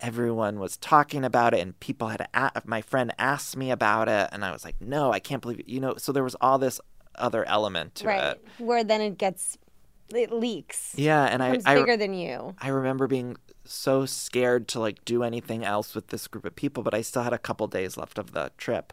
everyone 0.00 0.58
was 0.58 0.76
talking 0.76 1.24
about 1.24 1.54
it, 1.54 1.60
and 1.60 1.78
people 1.80 2.08
had 2.08 2.28
a- 2.34 2.62
my 2.64 2.80
friend 2.82 3.14
asked 3.18 3.56
me 3.56 3.70
about 3.70 4.08
it, 4.08 4.28
and 4.32 4.44
I 4.44 4.52
was 4.52 4.64
like, 4.64 4.80
no, 4.80 5.12
I 5.12 5.20
can't 5.20 5.40
believe 5.40 5.60
it. 5.60 5.68
You 5.68 5.80
know. 5.80 5.94
So 5.96 6.12
there 6.12 6.24
was 6.24 6.34
all 6.40 6.58
this 6.58 6.80
other 7.14 7.44
element 7.46 7.94
to 7.96 8.08
Right. 8.08 8.24
it. 8.36 8.44
Where 8.58 8.82
then 8.84 9.00
it 9.00 9.18
gets 9.18 9.56
it 10.12 10.30
leaks. 10.30 10.92
Yeah, 10.96 11.24
and 11.24 11.42
I, 11.42 11.58
I 11.64 11.74
bigger 11.76 11.96
than 11.96 12.12
you. 12.12 12.54
I 12.60 12.68
remember 12.68 13.06
being 13.06 13.36
so 13.64 14.04
scared 14.04 14.68
to 14.68 14.78
like 14.80 15.02
do 15.06 15.22
anything 15.22 15.64
else 15.64 15.94
with 15.94 16.08
this 16.08 16.26
group 16.28 16.44
of 16.44 16.54
people, 16.54 16.82
but 16.82 16.92
I 16.92 17.00
still 17.00 17.22
had 17.22 17.32
a 17.32 17.38
couple 17.38 17.66
days 17.68 17.96
left 17.96 18.18
of 18.18 18.32
the 18.32 18.52
trip. 18.58 18.92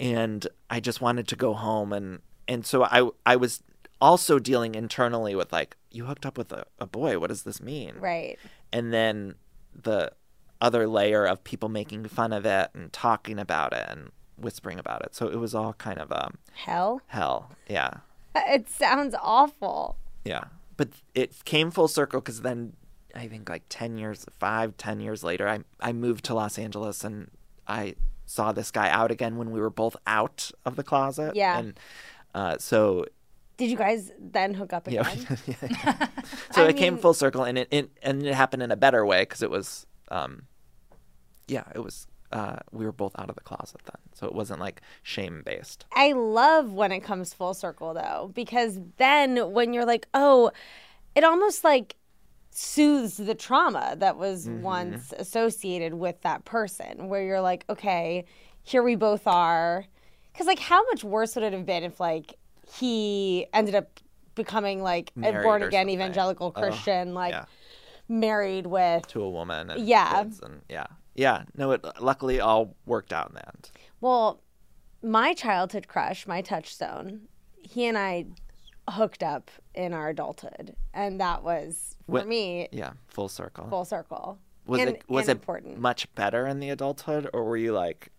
And 0.00 0.46
I 0.68 0.80
just 0.80 1.00
wanted 1.00 1.28
to 1.28 1.36
go 1.36 1.54
home 1.54 1.92
and 1.92 2.20
and 2.48 2.66
so 2.66 2.82
I 2.84 3.08
I 3.24 3.36
was 3.36 3.62
also 4.04 4.38
dealing 4.38 4.74
internally 4.74 5.34
with 5.34 5.50
like 5.50 5.76
you 5.90 6.04
hooked 6.04 6.26
up 6.26 6.36
with 6.36 6.52
a, 6.52 6.66
a 6.78 6.86
boy, 6.86 7.18
what 7.18 7.28
does 7.28 7.44
this 7.44 7.62
mean? 7.62 7.94
Right. 7.98 8.38
And 8.70 8.92
then 8.92 9.36
the 9.74 10.12
other 10.60 10.86
layer 10.86 11.24
of 11.24 11.42
people 11.42 11.70
making 11.70 12.06
fun 12.08 12.32
of 12.34 12.44
it 12.44 12.68
and 12.74 12.92
talking 12.92 13.38
about 13.38 13.72
it 13.72 13.86
and 13.88 14.10
whispering 14.36 14.78
about 14.78 15.02
it. 15.04 15.14
So 15.14 15.28
it 15.28 15.36
was 15.36 15.54
all 15.54 15.72
kind 15.72 15.98
of 15.98 16.12
um 16.12 16.34
Hell. 16.52 17.00
hell. 17.06 17.50
Yeah. 17.68 17.90
It 18.36 18.68
sounds 18.68 19.14
awful. 19.22 19.96
Yeah. 20.24 20.44
But 20.76 20.88
it 21.14 21.44
came 21.44 21.70
full 21.70 21.88
circle 21.88 22.20
because 22.20 22.42
then 22.42 22.74
I 23.14 23.26
think 23.28 23.48
like 23.48 23.62
10 23.68 23.96
years, 23.96 24.26
five, 24.38 24.76
10 24.76 25.00
years 25.00 25.22
later, 25.22 25.48
I, 25.48 25.60
I 25.80 25.92
moved 25.92 26.24
to 26.26 26.34
Los 26.34 26.58
Angeles 26.58 27.04
and 27.04 27.30
I 27.66 27.94
saw 28.26 28.50
this 28.52 28.72
guy 28.72 28.90
out 28.90 29.12
again 29.12 29.36
when 29.36 29.50
we 29.52 29.60
were 29.60 29.70
both 29.70 29.96
out 30.06 30.50
of 30.66 30.74
the 30.74 30.82
closet. 30.82 31.36
Yeah. 31.36 31.58
And 31.58 31.78
uh, 32.34 32.58
so 32.58 33.06
Did 33.56 33.70
you 33.70 33.76
guys 33.76 34.10
then 34.18 34.54
hook 34.54 34.72
up 34.72 34.86
again? 34.86 35.06
Yeah. 35.46 36.06
so 36.52 36.64
I 36.64 36.68
it 36.68 36.76
came 36.76 36.98
full 36.98 37.14
circle, 37.14 37.44
and 37.44 37.58
it, 37.58 37.68
it 37.70 37.90
and 38.02 38.24
it 38.26 38.34
happened 38.34 38.62
in 38.62 38.70
a 38.70 38.76
better 38.76 39.04
way 39.06 39.22
because 39.22 39.42
it 39.42 39.50
was, 39.50 39.86
um, 40.10 40.42
yeah, 41.48 41.64
it 41.74 41.80
was. 41.80 42.06
Uh, 42.32 42.56
we 42.72 42.84
were 42.84 42.90
both 42.92 43.12
out 43.16 43.28
of 43.28 43.36
the 43.36 43.40
closet 43.42 43.80
then, 43.84 44.00
so 44.12 44.26
it 44.26 44.34
wasn't 44.34 44.58
like 44.58 44.80
shame 45.04 45.42
based. 45.46 45.84
I 45.94 46.12
love 46.12 46.72
when 46.72 46.90
it 46.90 47.00
comes 47.00 47.32
full 47.32 47.54
circle 47.54 47.94
though, 47.94 48.32
because 48.34 48.80
then 48.96 49.52
when 49.52 49.72
you're 49.72 49.84
like, 49.84 50.08
oh, 50.14 50.50
it 51.14 51.22
almost 51.22 51.62
like 51.62 51.94
soothes 52.50 53.18
the 53.18 53.34
trauma 53.36 53.94
that 53.98 54.16
was 54.16 54.48
Mm-hmm. 54.48 54.62
once 54.62 55.12
associated 55.16 55.94
with 55.94 56.20
that 56.22 56.44
person, 56.44 57.08
where 57.08 57.22
you're 57.22 57.40
like, 57.40 57.64
okay, 57.68 58.24
here 58.64 58.82
we 58.82 58.96
both 58.96 59.26
are. 59.28 59.86
Because, 60.32 60.48
like, 60.48 60.58
how 60.58 60.84
much 60.86 61.04
worse 61.04 61.36
would 61.36 61.44
it 61.44 61.52
have 61.52 61.64
been 61.66 61.84
if, 61.84 62.00
like, 62.00 62.34
he 62.72 63.46
ended 63.52 63.74
up 63.74 64.00
becoming 64.34 64.82
like 64.82 65.12
a 65.22 65.32
born 65.42 65.62
again 65.62 65.88
evangelical 65.88 66.52
Oh, 66.56 66.60
Christian, 66.60 67.14
like 67.14 67.32
yeah. 67.32 67.44
married 68.08 68.66
with 68.66 69.06
To 69.08 69.22
a 69.22 69.30
woman. 69.30 69.70
And 69.70 69.86
Yeah. 69.86 70.22
kids 70.24 70.40
and 70.40 70.62
yeah, 70.68 70.86
yeah. 71.14 71.44
No, 71.56 71.70
it 71.72 71.84
luckily 72.00 72.40
all 72.40 72.74
worked 72.86 73.12
out 73.12 73.28
in 73.28 73.34
the 73.36 73.46
end. 73.46 73.70
Well, 74.00 74.40
my 75.02 75.34
childhood 75.34 75.86
crush, 75.88 76.26
my 76.26 76.40
touchstone, 76.42 77.22
he 77.62 77.86
and 77.86 77.96
I 77.96 78.26
hooked 78.90 79.22
up 79.22 79.50
in 79.74 79.92
our 79.94 80.08
adulthood, 80.10 80.74
and 80.92 81.20
that 81.20 81.42
was 81.42 81.96
for 82.06 82.20
Wh- 82.22 82.26
me 82.26 82.68
Yeah, 82.72 82.92
full 83.06 83.28
circle. 83.28 83.68
full 83.68 83.84
circle. 83.84 84.38
was 84.66 84.80
and, 84.80 84.90
it 84.90 85.04
was 85.08 85.28
it 85.28 85.32
important? 85.32 85.78
much 85.78 86.12
better 86.14 86.46
in 86.46 86.58
the 86.60 86.70
adulthood, 86.70 87.28
or 87.32 87.44
were 87.44 87.56
you 87.56 87.72
like 87.72 88.10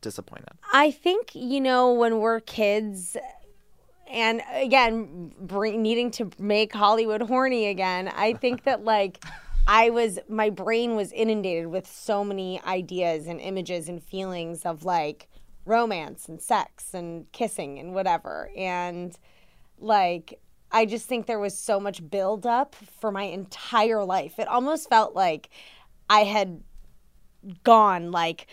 disappointed? 0.00 0.50
I 0.72 0.90
think 0.90 1.34
you 1.34 1.60
know 1.60 1.92
when 1.92 2.20
we're 2.20 2.40
kids, 2.40 3.16
and 4.14 4.42
again, 4.54 5.32
bring, 5.40 5.82
needing 5.82 6.10
to 6.12 6.30
make 6.38 6.72
Hollywood 6.72 7.22
horny 7.22 7.66
again. 7.66 8.08
I 8.08 8.34
think 8.34 8.64
that 8.64 8.84
like. 8.84 9.22
I 9.66 9.88
was 9.88 10.18
my 10.28 10.50
brain 10.50 10.94
was 10.94 11.10
inundated 11.10 11.68
with 11.68 11.86
so 11.86 12.22
many 12.22 12.60
ideas 12.64 13.26
and 13.26 13.40
images 13.40 13.88
and 13.88 14.02
feelings 14.02 14.66
of 14.66 14.84
like 14.84 15.26
romance 15.64 16.28
and 16.28 16.38
sex 16.38 16.92
and 16.92 17.32
kissing 17.32 17.78
and 17.78 17.94
whatever 17.94 18.50
and 18.54 19.18
like 19.78 20.38
I 20.74 20.86
just 20.86 21.06
think 21.06 21.26
there 21.26 21.38
was 21.38 21.56
so 21.56 21.78
much 21.78 22.10
buildup 22.10 22.74
for 22.74 23.12
my 23.12 23.22
entire 23.22 24.04
life. 24.04 24.40
It 24.40 24.48
almost 24.48 24.88
felt 24.88 25.14
like 25.14 25.48
I 26.10 26.24
had 26.24 26.64
gone 27.62 28.10
like 28.10 28.48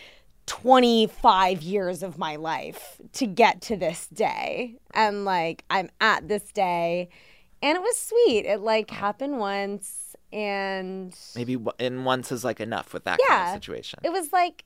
25 0.52 1.62
years 1.62 2.02
of 2.02 2.18
my 2.18 2.36
life 2.36 3.00
to 3.14 3.26
get 3.26 3.62
to 3.62 3.74
this 3.74 4.06
day. 4.08 4.76
And 4.92 5.24
like 5.24 5.64
I'm 5.70 5.88
at 5.98 6.28
this 6.28 6.52
day 6.52 7.08
and 7.62 7.74
it 7.74 7.80
was 7.80 7.96
sweet. 7.96 8.44
It 8.44 8.60
like 8.60 8.90
happened 8.90 9.38
once 9.38 10.14
and 10.30 11.16
Maybe 11.34 11.56
in 11.78 12.04
once 12.04 12.30
is 12.30 12.44
like 12.44 12.60
enough 12.60 12.92
with 12.92 13.04
that 13.04 13.18
kind 13.26 13.48
of 13.48 13.54
situation. 13.54 14.00
it 14.02 14.12
was 14.12 14.30
like 14.30 14.64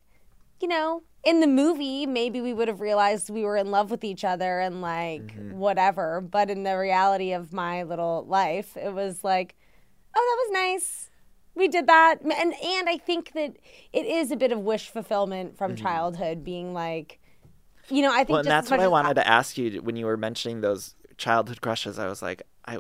you 0.61 0.67
know 0.67 1.03
in 1.25 1.41
the 1.41 1.47
movie 1.47 2.05
maybe 2.07 2.41
we 2.41 2.53
would 2.53 2.69
have 2.69 2.81
realized 2.81 3.31
we 3.31 3.45
were 3.45 3.57
in 3.57 3.71
love 3.71 3.91
with 3.91 4.03
each 4.05 4.25
other 4.25 4.61
and 4.61 4.81
like 4.81 5.23
mm-hmm. 5.23 5.53
whatever 5.53 6.21
but 6.21 6.51
in 6.51 6.63
the 6.63 6.77
reality 6.77 7.33
of 7.33 7.53
my 7.53 7.83
little 7.83 8.25
life 8.27 8.77
it 8.77 8.93
was 8.93 9.25
like 9.25 9.55
oh 10.17 10.49
that 10.51 10.59
was 10.59 10.73
nice 10.73 11.11
we 11.57 11.67
did 11.67 11.87
that 11.87 12.21
and 12.21 12.33
and 12.33 12.89
i 12.89 12.97
think 12.97 13.33
that 13.33 13.57
it 13.93 14.07
is 14.07 14.31
a 14.31 14.37
bit 14.37 14.53
of 14.53 14.61
wish 14.61 14.89
fulfillment 14.89 15.57
from 15.59 15.75
mm-hmm. 15.75 15.85
childhood 15.85 16.45
being 16.45 16.73
like 16.73 17.19
you 17.89 18.03
know 18.03 18.13
i 18.13 18.19
think 18.19 18.29
well, 18.31 18.39
and 18.39 18.49
that's 18.49 18.71
what 18.71 18.81
I 18.81 18.89
wanted 18.89 19.15
to 19.15 19.27
ask 19.27 19.59
you 19.59 19.83
when 19.83 19.97
you 19.97 20.07
were 20.07 20.17
mentioning 20.17 20.61
those 20.61 20.95
childhood 21.17 21.61
crushes. 21.61 21.99
I 21.99 22.07
was 22.09 22.23
like, 22.23 22.43
I 22.67 22.79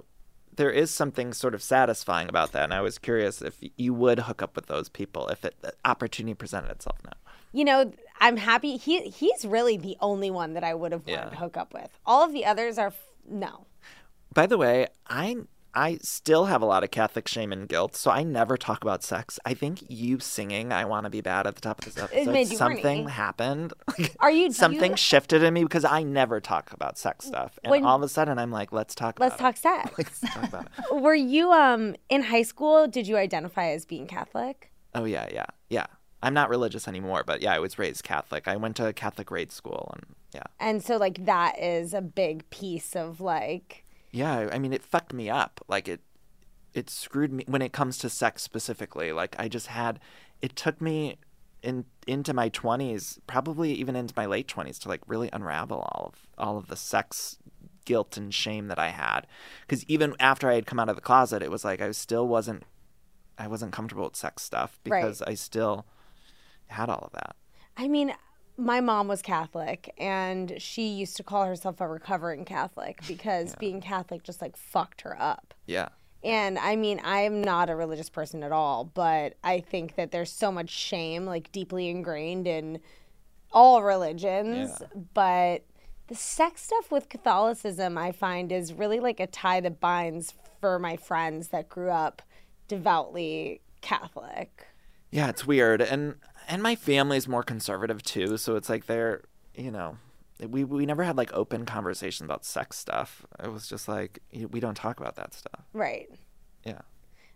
there 0.54 0.70
is 0.70 0.90
something 0.90 1.32
sort 1.34 1.54
of 1.54 1.62
satisfying 1.62 2.28
about 2.28 2.52
that, 2.52 2.64
and 2.64 2.74
I 2.74 2.80
was 2.80 2.98
curious 2.98 3.42
if 3.42 3.56
you 3.76 3.92
would 3.94 4.20
hook 4.20 4.42
up 4.42 4.56
with 4.56 4.66
those 4.66 4.88
people 4.88 5.28
if 5.28 5.44
it, 5.44 5.54
the 5.60 5.72
opportunity 5.84 6.34
presented 6.34 6.70
itself 6.70 6.98
now. 7.04 7.12
you 7.52 7.64
know, 7.64 7.92
I'm 8.20 8.36
happy. 8.36 8.76
He 8.76 9.08
he's 9.08 9.44
really 9.44 9.76
the 9.76 9.96
only 10.00 10.30
one 10.30 10.54
that 10.54 10.64
I 10.64 10.74
would 10.74 10.92
have 10.92 11.06
wanted 11.06 11.20
Yeah. 11.24 11.30
to 11.30 11.36
hook 11.36 11.56
up 11.56 11.74
with. 11.74 11.90
All 12.04 12.24
of 12.24 12.32
the 12.32 12.44
others 12.44 12.78
are 12.78 12.88
f- 12.88 13.12
no. 13.28 13.66
By 14.32 14.46
the 14.46 14.58
way, 14.58 14.88
I 15.06 15.36
I 15.76 15.98
still 16.02 16.46
have 16.46 16.62
a 16.62 16.64
lot 16.64 16.82
of 16.84 16.90
Catholic 16.90 17.28
shame 17.28 17.52
and 17.52 17.68
guilt, 17.68 17.94
so 17.94 18.10
I 18.10 18.22
never 18.22 18.56
talk 18.56 18.82
about 18.82 19.02
sex. 19.04 19.38
I 19.44 19.52
think 19.54 19.84
you 19.88 20.18
singing 20.18 20.72
"I 20.72 20.86
Want 20.86 21.04
to 21.04 21.10
Be 21.10 21.20
Bad" 21.20 21.46
at 21.46 21.54
the 21.54 21.60
top 21.60 21.78
of 21.80 21.84
this 21.84 21.96
episode, 22.02 22.18
you 22.18 22.24
horny. 22.24 22.44
something 22.46 23.08
happened. 23.08 23.74
Are 24.20 24.30
you- 24.30 24.50
something 24.52 24.92
you- 24.92 24.96
shifted 24.96 25.42
in 25.42 25.52
me 25.54 25.62
because 25.64 25.84
I 25.84 26.02
never 26.02 26.40
talk 26.40 26.72
about 26.72 26.96
sex 26.96 27.26
stuff, 27.26 27.58
and 27.62 27.70
When- 27.70 27.84
all 27.84 27.96
of 27.96 28.02
a 28.02 28.08
sudden 28.08 28.38
I'm 28.38 28.50
like, 28.50 28.72
let's 28.72 28.94
talk. 28.94 29.20
Let's 29.20 29.34
about 29.34 29.54
talk 29.54 29.56
sex. 29.84 29.90
It. 29.90 29.98
Let's 29.98 30.20
talk 30.20 30.44
about 30.44 30.66
it. 30.90 30.94
Were 31.02 31.14
you 31.14 31.52
um 31.52 31.94
in 32.08 32.22
high 32.22 32.42
school? 32.42 32.88
Did 32.88 33.06
you 33.06 33.16
identify 33.18 33.66
as 33.68 33.84
being 33.84 34.06
Catholic? 34.06 34.72
Oh 34.94 35.04
yeah, 35.04 35.28
yeah, 35.32 35.46
yeah. 35.68 35.86
I'm 36.22 36.32
not 36.32 36.48
religious 36.48 36.88
anymore, 36.88 37.22
but 37.26 37.42
yeah, 37.42 37.52
I 37.52 37.58
was 37.58 37.78
raised 37.78 38.02
Catholic. 38.02 38.48
I 38.48 38.56
went 38.56 38.76
to 38.76 38.86
a 38.86 38.92
Catholic 38.94 39.26
grade 39.28 39.52
school, 39.52 39.92
and 39.94 40.16
yeah, 40.34 40.42
And 40.58 40.82
so 40.82 40.96
like 40.96 41.26
that 41.26 41.58
is 41.58 41.92
a 41.92 42.00
big 42.00 42.48
piece 42.48 42.96
of 42.96 43.20
like 43.20 43.84
yeah. 44.16 44.48
I 44.52 44.58
mean, 44.58 44.72
it 44.72 44.82
fucked 44.82 45.12
me 45.12 45.28
up. 45.28 45.60
Like 45.68 45.88
it, 45.88 46.00
it 46.74 46.88
screwed 46.90 47.32
me 47.32 47.44
when 47.46 47.62
it 47.62 47.72
comes 47.72 47.98
to 47.98 48.08
sex 48.10 48.42
specifically. 48.42 49.12
Like 49.12 49.36
I 49.38 49.48
just 49.48 49.68
had, 49.68 50.00
it 50.40 50.56
took 50.56 50.80
me 50.80 51.16
in 51.62 51.84
into 52.06 52.32
my 52.32 52.48
20s, 52.50 53.18
probably 53.26 53.72
even 53.72 53.96
into 53.96 54.14
my 54.16 54.26
late 54.26 54.46
20s, 54.48 54.78
to 54.80 54.88
like 54.88 55.00
really 55.06 55.28
unravel 55.32 55.78
all 55.92 56.12
of 56.12 56.26
all 56.38 56.56
of 56.58 56.68
the 56.68 56.76
sex 56.76 57.38
guilt 57.84 58.16
and 58.16 58.32
shame 58.34 58.68
that 58.68 58.78
I 58.78 58.88
had. 58.88 59.26
Because 59.62 59.84
even 59.84 60.14
after 60.20 60.50
I 60.50 60.54
had 60.54 60.66
come 60.66 60.78
out 60.80 60.88
of 60.88 60.96
the 60.96 61.02
closet, 61.02 61.42
it 61.42 61.50
was 61.50 61.64
like 61.64 61.80
I 61.80 61.90
still 61.92 62.26
wasn't, 62.28 62.64
I 63.38 63.48
wasn't 63.48 63.72
comfortable 63.72 64.04
with 64.04 64.16
sex 64.16 64.42
stuff 64.42 64.78
Right. 64.86 65.00
because 65.00 65.22
I 65.22 65.34
still 65.34 65.86
had 66.68 66.88
all 66.88 67.04
of 67.06 67.12
that. 67.12 67.36
I 67.76 67.88
mean, 67.88 68.12
my 68.58 68.80
mom 68.80 69.08
was 69.08 69.22
Catholic 69.22 69.92
and 69.98 70.54
she 70.58 70.88
used 70.88 71.16
to 71.16 71.22
call 71.22 71.44
herself 71.44 71.80
a 71.80 71.88
recovering 71.88 72.44
Catholic 72.44 73.00
because 73.06 73.54
being 73.56 73.80
Catholic 73.80 74.22
just 74.22 74.40
like 74.40 74.56
fucked 74.56 75.02
her 75.02 75.20
up. 75.20 75.54
Yeah. 75.66 75.88
And 76.24 76.58
I 76.58 76.76
mean, 76.76 77.00
I'm 77.04 77.42
not 77.42 77.70
a 77.70 77.76
religious 77.76 78.10
person 78.10 78.42
at 78.42 78.52
all, 78.52 78.84
but 78.84 79.34
I 79.44 79.60
think 79.60 79.96
that 79.96 80.10
there's 80.10 80.32
so 80.32 80.50
much 80.50 80.70
shame, 80.70 81.26
like 81.26 81.52
deeply 81.52 81.88
ingrained 81.88 82.46
in 82.46 82.80
all 83.52 83.82
religions. 83.82 84.70
Yeah. 84.80 85.02
But 85.14 85.64
the 86.08 86.14
sex 86.14 86.62
stuff 86.62 86.90
with 86.90 87.08
Catholicism, 87.08 87.98
I 87.98 88.12
find, 88.12 88.50
is 88.50 88.72
really 88.72 89.00
like 89.00 89.20
a 89.20 89.26
tie 89.26 89.60
that 89.60 89.80
binds 89.80 90.34
for 90.60 90.78
my 90.78 90.96
friends 90.96 91.48
that 91.48 91.68
grew 91.68 91.90
up 91.90 92.22
devoutly 92.68 93.60
Catholic. 93.80 94.66
Yeah, 95.10 95.28
it's 95.28 95.46
weird, 95.46 95.80
and 95.80 96.16
and 96.48 96.62
my 96.62 96.74
family's 96.74 97.28
more 97.28 97.42
conservative 97.42 98.02
too, 98.02 98.36
so 98.36 98.56
it's 98.56 98.68
like 98.68 98.86
they're 98.86 99.22
you 99.54 99.70
know 99.70 99.98
we 100.40 100.64
we 100.64 100.86
never 100.86 101.02
had 101.02 101.16
like 101.16 101.32
open 101.32 101.64
conversations 101.64 102.26
about 102.26 102.44
sex 102.44 102.78
stuff. 102.78 103.24
It 103.42 103.52
was 103.52 103.68
just 103.68 103.88
like 103.88 104.20
we 104.32 104.60
don't 104.60 104.74
talk 104.76 105.00
about 105.00 105.16
that 105.16 105.34
stuff. 105.34 105.64
Right. 105.72 106.08
Yeah, 106.64 106.82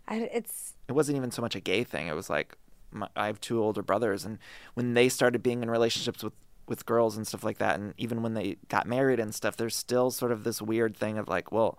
I, 0.07 0.29
it's 0.33 0.73
it 0.87 0.93
wasn't 0.93 1.17
even 1.17 1.31
so 1.31 1.41
much 1.41 1.55
a 1.55 1.59
gay 1.59 1.83
thing. 1.83 2.07
It 2.07 2.15
was 2.15 2.29
like 2.29 2.55
my, 2.91 3.07
I 3.15 3.27
have 3.27 3.41
two 3.41 3.61
older 3.61 3.81
brothers, 3.81 4.25
and 4.25 4.37
when 4.73 4.93
they 4.93 5.09
started 5.09 5.41
being 5.41 5.63
in 5.63 5.69
relationships 5.69 6.23
with 6.23 6.33
with 6.67 6.85
girls 6.85 7.17
and 7.17 7.27
stuff 7.27 7.43
like 7.43 7.57
that, 7.57 7.79
and 7.79 7.93
even 7.97 8.21
when 8.21 8.33
they 8.33 8.57
got 8.67 8.85
married 8.87 9.19
and 9.19 9.33
stuff, 9.33 9.57
there's 9.57 9.75
still 9.75 10.11
sort 10.11 10.31
of 10.31 10.43
this 10.43 10.61
weird 10.61 10.95
thing 10.95 11.17
of 11.17 11.27
like, 11.27 11.51
well. 11.51 11.77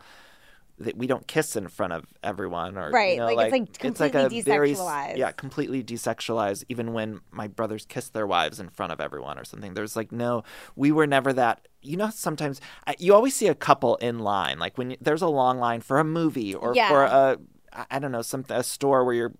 That 0.78 0.96
we 0.96 1.06
don't 1.06 1.26
kiss 1.28 1.54
in 1.54 1.68
front 1.68 1.92
of 1.92 2.06
everyone, 2.24 2.76
or 2.76 2.88
you 2.88 2.94
Right, 2.94 3.18
know, 3.18 3.26
like, 3.26 3.52
it's, 3.52 3.52
like, 3.52 3.84
it's 3.84 4.00
like 4.00 4.14
a 4.14 4.22
completely 4.22 4.40
very 4.42 4.72
s- 4.72 4.78
desexualized. 4.80 5.16
yeah, 5.16 5.30
completely 5.30 5.84
desexualized 5.84 6.64
even 6.68 6.92
when 6.92 7.20
my 7.30 7.46
brothers 7.46 7.84
kiss 7.86 8.08
their 8.08 8.26
wives 8.26 8.58
in 8.58 8.68
front 8.68 8.90
of 8.92 9.00
everyone 9.00 9.38
or 9.38 9.44
something 9.44 9.74
there's 9.74 9.94
like 9.96 10.10
no 10.12 10.42
we 10.74 10.90
were 10.90 11.06
never 11.06 11.32
that 11.32 11.68
you 11.82 11.96
know 11.96 12.10
sometimes 12.10 12.60
I- 12.86 12.96
you 12.98 13.14
always 13.14 13.34
see 13.34 13.46
a 13.48 13.54
couple 13.54 13.96
in 13.96 14.18
line 14.20 14.58
like 14.58 14.76
when 14.78 14.92
you, 14.92 14.96
there's 15.00 15.22
a 15.22 15.28
long 15.28 15.58
line 15.58 15.82
for 15.82 15.98
a 16.00 16.04
movie 16.04 16.54
or 16.54 16.74
Yeah. 16.74 16.88
for 16.88 17.02
a 17.04 17.38
I 17.90 17.98
don't 17.98 18.10
know 18.12 18.22
some 18.22 18.44
a 18.48 18.64
store 18.64 19.04
where 19.04 19.14
you're 19.14 19.32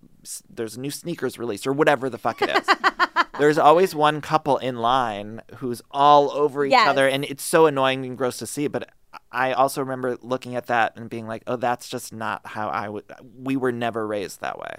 there's 0.49 0.79
new 0.79 0.91
sneakers 0.91 1.39
released 1.39 1.67
or 1.67 1.73
whatever 1.73 2.09
the 2.09 2.19
fuck 2.19 2.41
it 2.43 2.51
is 2.51 2.67
there's 3.39 3.59
always 3.59 3.95
one 3.95 4.21
couple 4.21 4.59
in 4.59 4.77
line 4.77 5.41
who's 5.57 5.83
all 5.91 6.31
over 6.33 6.65
each 6.65 6.73
Yes. 6.73 6.87
other 6.89 7.09
and 7.09 7.25
it's 7.25 7.43
so 7.43 7.67
annoying 7.67 8.05
and 8.07 8.17
gross 8.19 8.37
to 8.39 8.47
see 8.47 8.69
but 8.69 8.89
I 9.31 9.53
also 9.53 9.83
remember 9.83 10.17
looking 10.23 10.57
at 10.57 10.67
that 10.67 10.97
and 10.97 11.11
being 11.11 11.27
like, 11.27 11.43
"Oh, 11.47 11.57
that's 11.57 11.89
just 11.89 12.13
not 12.13 12.47
how 12.47 12.69
I 12.69 12.89
would. 12.89 13.05
We 13.37 13.57
were 13.57 13.73
never 13.73 14.07
raised 14.07 14.41
that 14.41 14.59
way." 14.59 14.75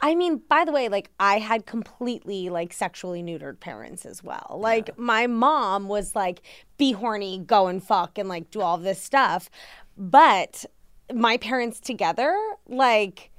I 0.00 0.14
mean, 0.14 0.42
by 0.48 0.64
the 0.64 0.72
way, 0.72 0.88
like 0.88 1.10
I 1.18 1.38
had 1.38 1.66
completely 1.66 2.50
like 2.50 2.72
sexually 2.72 3.22
neutered 3.22 3.60
parents 3.60 4.04
as 4.04 4.22
well. 4.22 4.58
Like 4.60 4.98
my 4.98 5.26
mom 5.26 5.88
was 5.88 6.14
like, 6.14 6.42
be 6.76 6.92
horny, 6.92 7.38
go 7.38 7.66
and 7.66 7.82
fuck, 7.82 8.18
and 8.18 8.28
like 8.28 8.50
do 8.50 8.60
all 8.60 8.76
this 8.78 9.02
stuff. 9.02 9.48
But 9.96 10.64
my 11.12 11.38
parents 11.38 11.80
together, 11.80 12.36
like, 12.68 13.30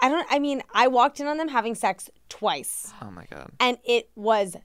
I 0.00 0.08
don't, 0.10 0.26
I 0.30 0.38
mean, 0.38 0.62
I 0.74 0.88
walked 0.88 1.20
in 1.20 1.26
on 1.26 1.38
them 1.38 1.48
having 1.48 1.74
sex 1.74 2.10
twice 2.28 2.92
Oh 3.02 3.10
my 3.10 3.24
god. 3.30 3.50
and 3.58 3.78
it 3.84 4.10
was 4.14 4.56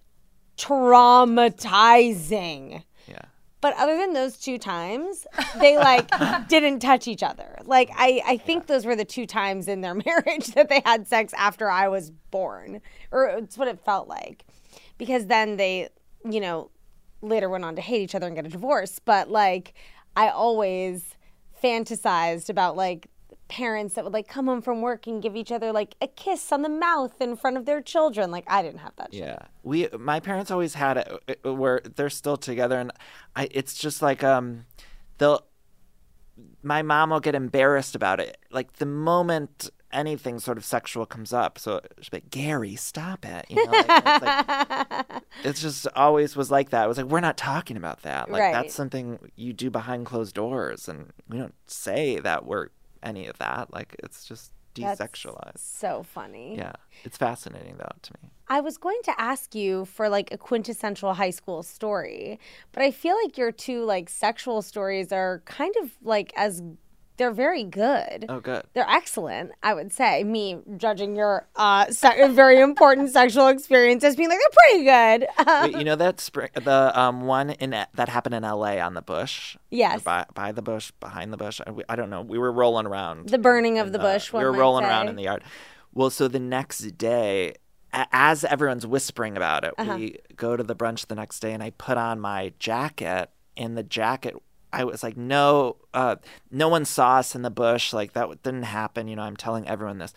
traumatizing. 0.58 2.84
Yeah. 3.08 3.22
But 3.66 3.76
other 3.78 3.98
than 3.98 4.14
those 4.14 4.38
two 4.38 4.60
times, 4.60 5.26
they 5.60 5.76
like 5.76 6.08
didn't 6.50 6.82
touch 6.82 7.08
each 7.08 7.24
other. 7.24 7.58
Like 7.66 7.90
I, 7.96 8.22
I 8.24 8.38
think 8.38 8.68
those 8.68 8.86
were 8.86 8.96
the 8.96 9.04
two 9.04 9.26
times 9.26 9.68
in 9.68 9.82
their 9.82 9.96
marriage 10.06 10.46
that 10.50 10.70
they 10.70 10.84
had 10.86 11.08
sex 11.08 11.34
after 11.36 11.68
I 11.68 11.88
was 11.88 12.12
born, 12.30 12.80
or 13.10 13.26
it's 13.26 13.58
what 13.58 13.68
it 13.68 13.80
felt 13.84 14.08
like, 14.08 14.46
because 15.00 15.26
then 15.26 15.58
they, 15.58 15.90
you 16.24 16.42
know, 16.42 16.70
later 17.24 17.50
went 17.50 17.66
on 17.66 17.76
to 17.76 17.82
hate 17.82 18.04
each 18.04 18.14
other 18.14 18.28
and 18.28 18.36
get 18.36 18.46
a 18.46 18.50
divorce. 18.50 19.00
But 19.04 19.32
like, 19.32 19.74
I 20.16 20.30
always 20.30 21.16
fantasized 21.64 22.52
about 22.52 22.78
like 22.78 23.08
parents 23.48 23.94
that 23.96 24.04
would 24.04 24.14
like 24.14 24.28
come 24.28 24.48
home 24.48 24.62
from 24.62 24.82
work 24.82 25.08
and 25.08 25.22
give 25.22 25.36
each 25.36 25.52
other 25.52 25.72
like 25.72 25.96
a 26.02 26.08
kiss 26.08 26.52
on 26.52 26.62
the 26.62 26.70
mouth 26.70 27.22
in 27.22 27.36
front 27.36 27.58
of 27.58 27.66
their 27.66 27.82
children. 27.82 28.32
Like 28.32 28.46
I 28.48 28.62
didn't 28.62 28.80
have 28.80 28.96
that. 28.98 29.14
Shit. 29.14 29.24
Yeah, 29.24 29.40
we 29.64 29.88
my 29.98 30.20
parents 30.20 30.52
always 30.52 30.74
had 30.74 30.98
it 31.28 31.40
where 31.44 31.82
they're 31.96 32.10
still 32.10 32.38
together, 32.38 32.80
and 32.80 32.92
I 33.36 33.48
it's 33.52 33.76
just 33.76 34.02
like 34.02 34.24
um, 34.24 34.66
they'll 35.18 35.46
my 36.64 36.82
mom 36.82 37.12
will 37.12 37.20
get 37.20 37.36
embarrassed 37.36 37.96
about 37.96 38.20
it. 38.20 38.38
Like 38.52 38.74
the 38.74 38.86
moment 38.86 39.70
anything 39.94 40.40
sort 40.40 40.58
of 40.58 40.66
sexual 40.66 41.06
comes 41.06 41.32
up, 41.32 41.58
so 41.58 41.80
she's 42.02 42.12
like, 42.12 42.30
Gary, 42.30 42.76
stop 42.76 43.26
it. 43.26 43.46
You 43.50 43.66
know, 43.66 43.72
like, 43.72 43.86
it's, 43.88 44.26
like, 44.26 45.24
it's 45.46 45.62
just 45.62 45.88
always 45.96 46.36
was 46.36 46.52
like 46.52 46.72
that. 46.72 46.84
It 46.84 46.88
was 46.88 46.98
like 46.98 47.06
we're 47.06 47.22
not 47.22 47.38
talking 47.38 47.78
about 47.78 48.02
that. 48.02 48.30
Like 48.30 48.42
Right. 48.42 48.54
that's 48.54 48.74
something 48.74 49.32
you 49.36 49.54
do 49.54 49.70
behind 49.70 50.06
closed 50.06 50.36
doors, 50.36 50.90
and 50.90 51.12
we 51.30 51.38
don't 51.38 51.56
say 51.68 52.20
that 52.20 52.46
we're 52.46 52.70
any 53.04 53.28
of 53.28 53.38
that. 53.40 53.74
Like 53.74 53.96
it's 54.00 54.26
just 54.26 54.52
That's 54.76 55.00
desexualized. 55.00 55.58
So 55.58 56.04
funny. 56.04 56.58
Yeah, 56.58 56.74
it's 57.04 57.18
fascinating 57.18 57.76
though 57.78 57.96
to 58.02 58.14
me. 58.22 58.30
I 58.48 58.62
was 58.62 58.78
going 58.78 59.00
to 59.06 59.20
ask 59.20 59.56
you 59.56 59.86
for 59.86 60.08
like 60.08 60.32
a 60.32 60.38
quintessential 60.38 61.14
high 61.14 61.32
school 61.32 61.64
story, 61.64 62.40
but 62.72 62.84
I 62.84 62.92
feel 62.92 63.16
like 63.24 63.38
your 63.38 63.52
two 63.52 63.84
like 63.84 64.10
sexual 64.10 64.62
stories 64.62 65.12
are 65.12 65.42
kind 65.46 65.74
of 65.82 65.92
like 66.04 66.32
as 66.36 66.62
they're 67.18 67.32
very 67.32 67.64
good. 67.64 68.26
Oh, 68.30 68.40
good. 68.40 68.64
They're 68.74 68.90
excellent, 68.90 69.52
I 69.64 69.74
would 69.74 69.92
say. 69.94 70.24
Me 70.24 70.58
judging 70.78 71.16
your 71.16 71.48
uh, 71.56 71.90
se- 71.92 72.28
very 72.34 72.60
important 72.60 73.10
sexual 73.20 73.48
experiences, 73.48 74.16
being 74.16 74.30
like 74.30 74.40
they're 74.40 74.58
pretty 74.68 74.84
good. 74.86 75.28
Wait, 75.74 75.78
you 75.78 75.84
know 75.86 75.96
that 75.96 76.20
spring, 76.20 76.50
the 76.56 76.92
um 77.00 77.22
one 77.22 77.52
in 77.52 77.70
that 77.70 78.10
happened 78.10 78.36
in 78.36 78.44
L.A. 78.44 78.80
on 78.80 78.94
the 78.94 79.02
bush. 79.02 79.58
Yes. 79.70 80.02
By, 80.04 80.26
by 80.34 80.52
the 80.52 80.62
bush, 80.62 80.92
behind 81.00 81.32
the 81.34 81.38
bush. 81.38 81.62
I, 81.66 81.72
I 81.90 81.96
don't 81.96 82.10
know. 82.10 82.22
We 82.22 82.38
were 82.38 82.52
rolling 82.52 82.86
around. 82.86 83.30
The 83.30 83.38
burning 83.38 83.80
of 83.80 83.88
in 83.88 83.94
the 83.94 84.00
bush, 84.00 84.32
We 84.34 84.44
were 84.44 84.52
rolling 84.54 84.86
around 84.86 85.08
in 85.10 85.16
the 85.16 85.24
yard. 85.24 85.44
Well, 85.94 86.10
so 86.10 86.28
the 86.28 86.40
next 86.40 86.98
day, 86.98 87.54
a- 87.94 88.08
as 88.12 88.44
everyone's 88.44 88.86
whispering 88.86 89.38
about 89.38 89.64
it, 89.64 89.74
Uh-huh. 89.78 89.96
we 89.98 90.18
go 90.36 90.58
to 90.58 90.64
the 90.64 90.76
brunch 90.76 91.08
the 91.08 91.16
next 91.16 91.40
day, 91.40 91.54
and 91.54 91.64
I 91.64 91.70
put 91.72 91.98
on 91.98 92.20
my 92.20 92.52
jacket, 92.60 93.30
and 93.58 93.78
the 93.78 93.84
jacket. 93.84 94.36
I 94.76 94.84
was 94.84 95.02
like, 95.04 95.16
no, 95.18 95.78
uh, 95.94 96.18
no 96.52 96.68
one 96.68 96.86
saw 96.86 97.18
us 97.18 97.34
in 97.36 97.42
the 97.44 97.50
bush. 97.50 97.94
Like 97.94 98.14
that 98.14 98.44
didn't 98.44 98.64
happen. 98.64 99.08
You 99.08 99.16
know, 99.16 99.22
I'm 99.24 99.38
telling 99.38 99.68
everyone 99.68 99.98
this. 100.00 100.14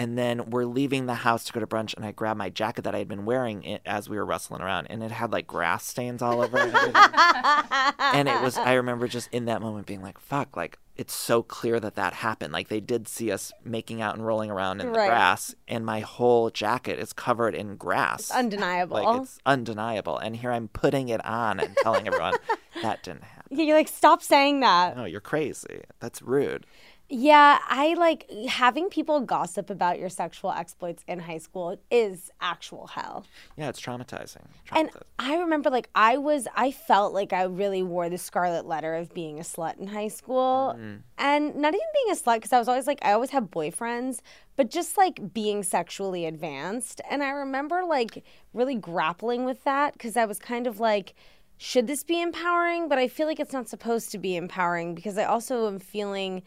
And 0.00 0.16
then 0.16 0.50
we're 0.50 0.64
leaving 0.64 1.06
the 1.06 1.14
house 1.14 1.42
to 1.46 1.52
go 1.52 1.58
to 1.58 1.66
brunch, 1.66 1.92
and 1.96 2.04
I 2.06 2.12
grabbed 2.12 2.38
my 2.38 2.50
jacket 2.50 2.82
that 2.82 2.94
I 2.94 2.98
had 2.98 3.08
been 3.08 3.24
wearing 3.24 3.64
it 3.64 3.82
as 3.84 4.08
we 4.08 4.16
were 4.16 4.24
wrestling 4.24 4.62
around, 4.62 4.86
and 4.86 5.02
it 5.02 5.10
had 5.10 5.32
like 5.32 5.48
grass 5.48 5.84
stains 5.84 6.22
all 6.22 6.40
over 6.40 6.56
it. 6.56 6.72
and 8.14 8.28
it 8.28 8.40
was, 8.40 8.56
I 8.56 8.74
remember 8.74 9.08
just 9.08 9.28
in 9.32 9.46
that 9.46 9.60
moment 9.60 9.86
being 9.86 10.00
like, 10.02 10.18
fuck, 10.20 10.56
like 10.56 10.78
it's 10.96 11.14
so 11.14 11.42
clear 11.42 11.80
that 11.80 11.96
that 11.96 12.12
happened. 12.12 12.52
Like 12.52 12.68
they 12.68 12.78
did 12.80 13.08
see 13.08 13.32
us 13.32 13.52
making 13.64 14.00
out 14.00 14.14
and 14.14 14.24
rolling 14.24 14.50
around 14.52 14.80
in 14.80 14.86
the 14.92 14.98
Right. 14.98 15.08
grass, 15.08 15.54
and 15.66 15.84
my 15.84 15.98
whole 16.00 16.50
jacket 16.50 17.00
is 17.00 17.12
covered 17.12 17.56
in 17.56 17.76
grass. 17.76 18.20
It's 18.20 18.30
Undeniable. 18.30 18.94
Like 19.02 19.22
it's 19.22 19.38
undeniable. 19.46 20.18
And 20.18 20.36
here 20.36 20.52
I'm 20.52 20.68
putting 20.68 21.08
it 21.08 21.24
on 21.26 21.58
and 21.60 21.76
telling 21.82 22.06
everyone 22.06 22.34
that 22.82 23.02
didn't 23.02 23.24
happen. 23.24 23.37
Yeah, 23.50 23.64
You're 23.64 23.76
like, 23.76 23.88
stop 23.88 24.22
saying 24.22 24.60
that. 24.60 24.96
No, 24.96 25.04
you're 25.04 25.20
crazy. 25.20 25.82
That's 26.00 26.22
rude. 26.22 26.66
Yeah, 27.10 27.58
I 27.66 27.94
like 27.94 28.30
having 28.48 28.90
people 28.90 29.20
gossip 29.20 29.70
about 29.70 29.98
your 29.98 30.10
sexual 30.10 30.50
exploits 30.52 31.04
in 31.08 31.20
high 31.20 31.38
school 31.38 31.80
is 31.90 32.30
actual 32.42 32.86
hell. 32.88 33.24
Yeah, 33.56 33.70
it's 33.70 33.80
traumatizing. 33.80 34.44
And 34.72 34.90
Traumatizing. 34.90 35.02
I 35.18 35.36
remember 35.38 35.70
like 35.70 35.88
I 35.94 36.18
was 36.18 36.46
I 36.54 36.70
felt 36.70 37.14
like 37.14 37.32
I 37.32 37.44
really 37.44 37.82
wore 37.82 38.10
the 38.10 38.18
scarlet 38.18 38.66
letter 38.66 38.94
of 38.94 39.14
being 39.14 39.38
a 39.38 39.42
slut 39.42 39.78
in 39.78 39.86
high 39.86 40.08
school. 40.08 40.74
Mm-hmm. 40.76 40.96
And 41.16 41.56
not 41.56 41.74
even 41.74 41.86
being 41.94 42.12
a 42.12 42.14
slut 42.14 42.42
cuz 42.42 42.52
I 42.52 42.58
was 42.58 42.68
always 42.68 42.86
like 42.86 42.98
I 43.00 43.12
always 43.12 43.30
have 43.30 43.44
boyfriends, 43.44 44.20
but 44.56 44.70
just 44.70 44.98
like 44.98 45.32
being 45.32 45.62
sexually 45.62 46.26
advanced. 46.26 47.00
And 47.08 47.22
I 47.22 47.30
remember 47.30 47.84
like 47.84 48.22
really 48.52 48.74
grappling 48.74 49.46
with 49.46 49.64
that 49.64 49.98
cuz 49.98 50.14
I 50.14 50.26
was 50.26 50.38
kind 50.38 50.66
of 50.66 50.78
like 50.78 51.14
should 51.58 51.86
this 51.86 52.04
be 52.04 52.20
empowering? 52.22 52.88
But 52.88 52.98
I 52.98 53.08
feel 53.08 53.26
like 53.26 53.40
it's 53.40 53.52
not 53.52 53.68
supposed 53.68 54.10
to 54.12 54.18
be 54.18 54.36
empowering 54.36 54.94
because 54.94 55.18
I 55.18 55.24
also 55.24 55.66
am 55.66 55.78
feeling 55.78 56.42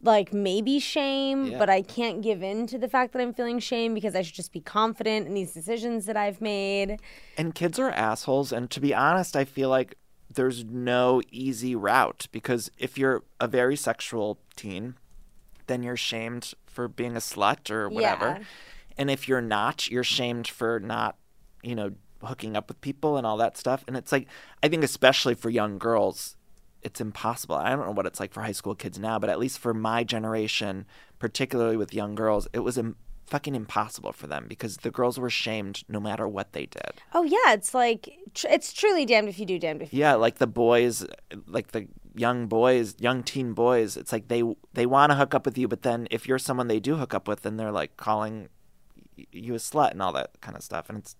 like 0.00 0.32
maybe 0.32 0.78
shame, 0.78 1.46
Yeah. 1.46 1.58
but 1.58 1.68
I 1.68 1.82
can't 1.82 2.22
give 2.22 2.40
in 2.42 2.68
to 2.68 2.78
the 2.78 2.88
fact 2.88 3.12
that 3.12 3.20
I'm 3.20 3.34
feeling 3.34 3.58
shame 3.58 3.94
because 3.94 4.14
I 4.14 4.22
should 4.22 4.36
just 4.36 4.52
be 4.52 4.60
confident 4.60 5.26
in 5.26 5.34
these 5.34 5.52
decisions 5.52 6.06
that 6.06 6.16
I've 6.16 6.40
made. 6.40 7.00
And 7.36 7.52
kids 7.54 7.80
are 7.80 7.90
assholes. 7.90 8.52
And 8.52 8.70
to 8.70 8.80
be 8.80 8.94
honest, 8.94 9.34
I 9.36 9.44
feel 9.44 9.68
like 9.68 9.96
there's 10.32 10.64
no 10.64 11.20
easy 11.32 11.74
route 11.74 12.28
because 12.30 12.70
if 12.78 12.96
you're 12.96 13.24
a 13.40 13.48
very 13.48 13.74
sexual 13.74 14.38
teen, 14.54 14.94
then 15.66 15.82
you're 15.82 15.96
shamed 15.96 16.54
for 16.66 16.86
being 16.86 17.16
a 17.16 17.20
slut 17.20 17.68
or 17.70 17.88
whatever. 17.88 18.36
Yeah. 18.38 18.44
And 18.96 19.10
if 19.10 19.26
you're 19.28 19.40
not, 19.40 19.90
you're 19.90 20.04
shamed 20.04 20.46
for 20.46 20.78
not, 20.78 21.16
you 21.62 21.74
know, 21.74 21.90
hooking 22.22 22.56
up 22.56 22.68
with 22.68 22.80
people 22.80 23.16
and 23.16 23.26
all 23.26 23.36
that 23.36 23.56
stuff. 23.56 23.84
And 23.86 23.96
it's 23.96 24.12
like, 24.12 24.28
I 24.62 24.68
think, 24.68 24.84
especially 24.84 25.34
for 25.34 25.50
young 25.50 25.78
girls, 25.78 26.36
it's 26.82 27.00
impossible. 27.00 27.56
I 27.56 27.70
don't 27.70 27.86
know 27.86 27.92
what 27.92 28.06
it's 28.06 28.20
like 28.20 28.32
for 28.32 28.42
high 28.42 28.52
school 28.52 28.74
kids 28.74 28.98
now, 28.98 29.18
but 29.18 29.30
at 29.30 29.38
least 29.38 29.58
for 29.58 29.74
my 29.74 30.04
generation, 30.04 30.86
particularly 31.18 31.76
with 31.76 31.94
young 31.94 32.14
girls, 32.14 32.48
it 32.52 32.60
was 32.60 32.78
Im- 32.78 32.96
fucking 33.26 33.54
impossible 33.54 34.12
for 34.12 34.26
them 34.26 34.46
because 34.48 34.78
the 34.78 34.90
girls 34.90 35.18
were 35.18 35.30
shamed 35.30 35.82
no 35.88 36.00
matter 36.00 36.26
what 36.26 36.52
they 36.52 36.66
did. 36.66 36.92
Oh 37.12 37.24
yeah, 37.24 37.52
it's 37.52 37.74
like 37.74 38.08
tr- 38.34 38.46
it's 38.48 38.72
truly 38.72 39.04
damned 39.04 39.28
if 39.28 39.38
you 39.38 39.46
do, 39.46 39.58
damned 39.58 39.82
if 39.82 39.92
you. 39.92 40.00
Yeah, 40.00 40.14
like 40.14 40.36
the 40.36 40.46
boys, 40.46 41.06
like 41.46 41.72
the 41.72 41.88
young 42.14 42.46
boys, 42.46 42.94
young 42.98 43.22
teen 43.22 43.52
boys. 43.52 43.96
It's 43.96 44.12
like 44.12 44.28
they 44.28 44.42
they 44.72 44.86
want 44.86 45.10
to 45.10 45.16
hook 45.16 45.34
up 45.34 45.44
with 45.44 45.58
you, 45.58 45.68
but 45.68 45.82
then 45.82 46.08
if 46.10 46.26
you're 46.26 46.38
someone 46.38 46.68
they 46.68 46.80
do 46.80 46.96
hook 46.96 47.14
up 47.14 47.28
with, 47.28 47.42
then 47.42 47.56
they're 47.56 47.72
like 47.72 47.96
calling 47.96 48.48
you 49.32 49.54
a 49.54 49.58
slut 49.58 49.92
and 49.92 50.02
all 50.02 50.12
that 50.12 50.40
kind 50.40 50.56
of 50.56 50.62
stuff. 50.62 50.88
And 50.88 50.98
it's, 50.98 51.16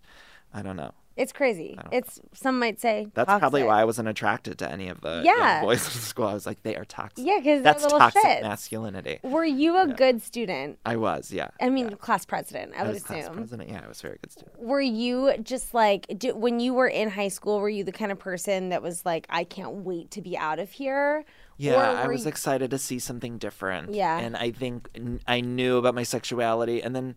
I 0.52 0.62
don't 0.62 0.76
know. 0.76 0.92
It's 1.16 1.32
crazy. 1.32 1.76
It's 1.90 2.20
some 2.32 2.60
might 2.60 2.80
say 2.80 3.08
That's 3.14 3.26
probably 3.40 3.64
why 3.64 3.80
I 3.80 3.84
wasn't 3.84 4.06
attracted 4.06 4.56
to 4.58 4.70
any 4.70 4.88
of 4.88 5.00
the 5.00 5.22
Yeah. 5.24 5.62
boys 5.62 5.84
in 5.92 6.00
school. 6.00 6.26
I 6.28 6.32
was 6.34 6.46
like, 6.46 6.62
they 6.62 6.76
are 6.76 6.84
toxic. 6.84 7.26
Yeah, 7.26 7.38
'cause 7.38 7.44
they're 7.44 7.62
that's 7.62 7.82
little 7.82 7.98
toxic 7.98 8.22
shits. 8.22 8.42
masculinity. 8.42 9.18
Were 9.24 9.44
you 9.44 9.78
a 9.78 9.88
good 9.88 10.22
student? 10.22 10.78
I 10.86 10.94
was, 10.94 11.32
yeah. 11.32 11.48
I 11.60 11.70
mean, 11.70 11.96
class 11.96 12.24
president. 12.24 12.72
I, 12.76 12.82
I 12.82 12.82
would 12.84 12.94
was 12.94 13.02
class 13.02 13.24
assume. 13.24 13.34
president. 13.34 13.68
Yeah, 13.68 13.80
I 13.84 13.88
was 13.88 13.98
a 13.98 14.02
very 14.02 14.18
good 14.22 14.30
student. 14.30 14.60
Were 14.60 14.80
you 14.80 15.34
just 15.42 15.74
like 15.74 16.06
do, 16.16 16.36
when 16.36 16.60
you 16.60 16.72
were 16.72 16.86
in 16.86 17.10
high 17.10 17.28
school? 17.28 17.58
Were 17.58 17.68
you 17.68 17.82
the 17.82 17.90
kind 17.90 18.12
of 18.12 18.20
person 18.20 18.68
that 18.68 18.80
was 18.80 19.04
like, 19.04 19.26
I 19.28 19.42
can't 19.42 19.72
wait 19.84 20.12
to 20.12 20.22
be 20.22 20.38
out 20.38 20.60
of 20.60 20.70
here? 20.70 21.24
Yeah, 21.56 21.74
I 21.74 22.06
was 22.06 22.22
you- 22.22 22.28
excited 22.28 22.70
to 22.70 22.78
see 22.78 23.00
something 23.00 23.38
different. 23.38 23.92
Yeah. 23.92 24.18
And 24.20 24.36
I 24.36 24.52
think 24.52 24.88
I 25.26 25.40
knew 25.40 25.78
about 25.78 25.96
my 25.96 26.04
sexuality. 26.04 26.80
And 26.80 26.94
then 26.94 27.16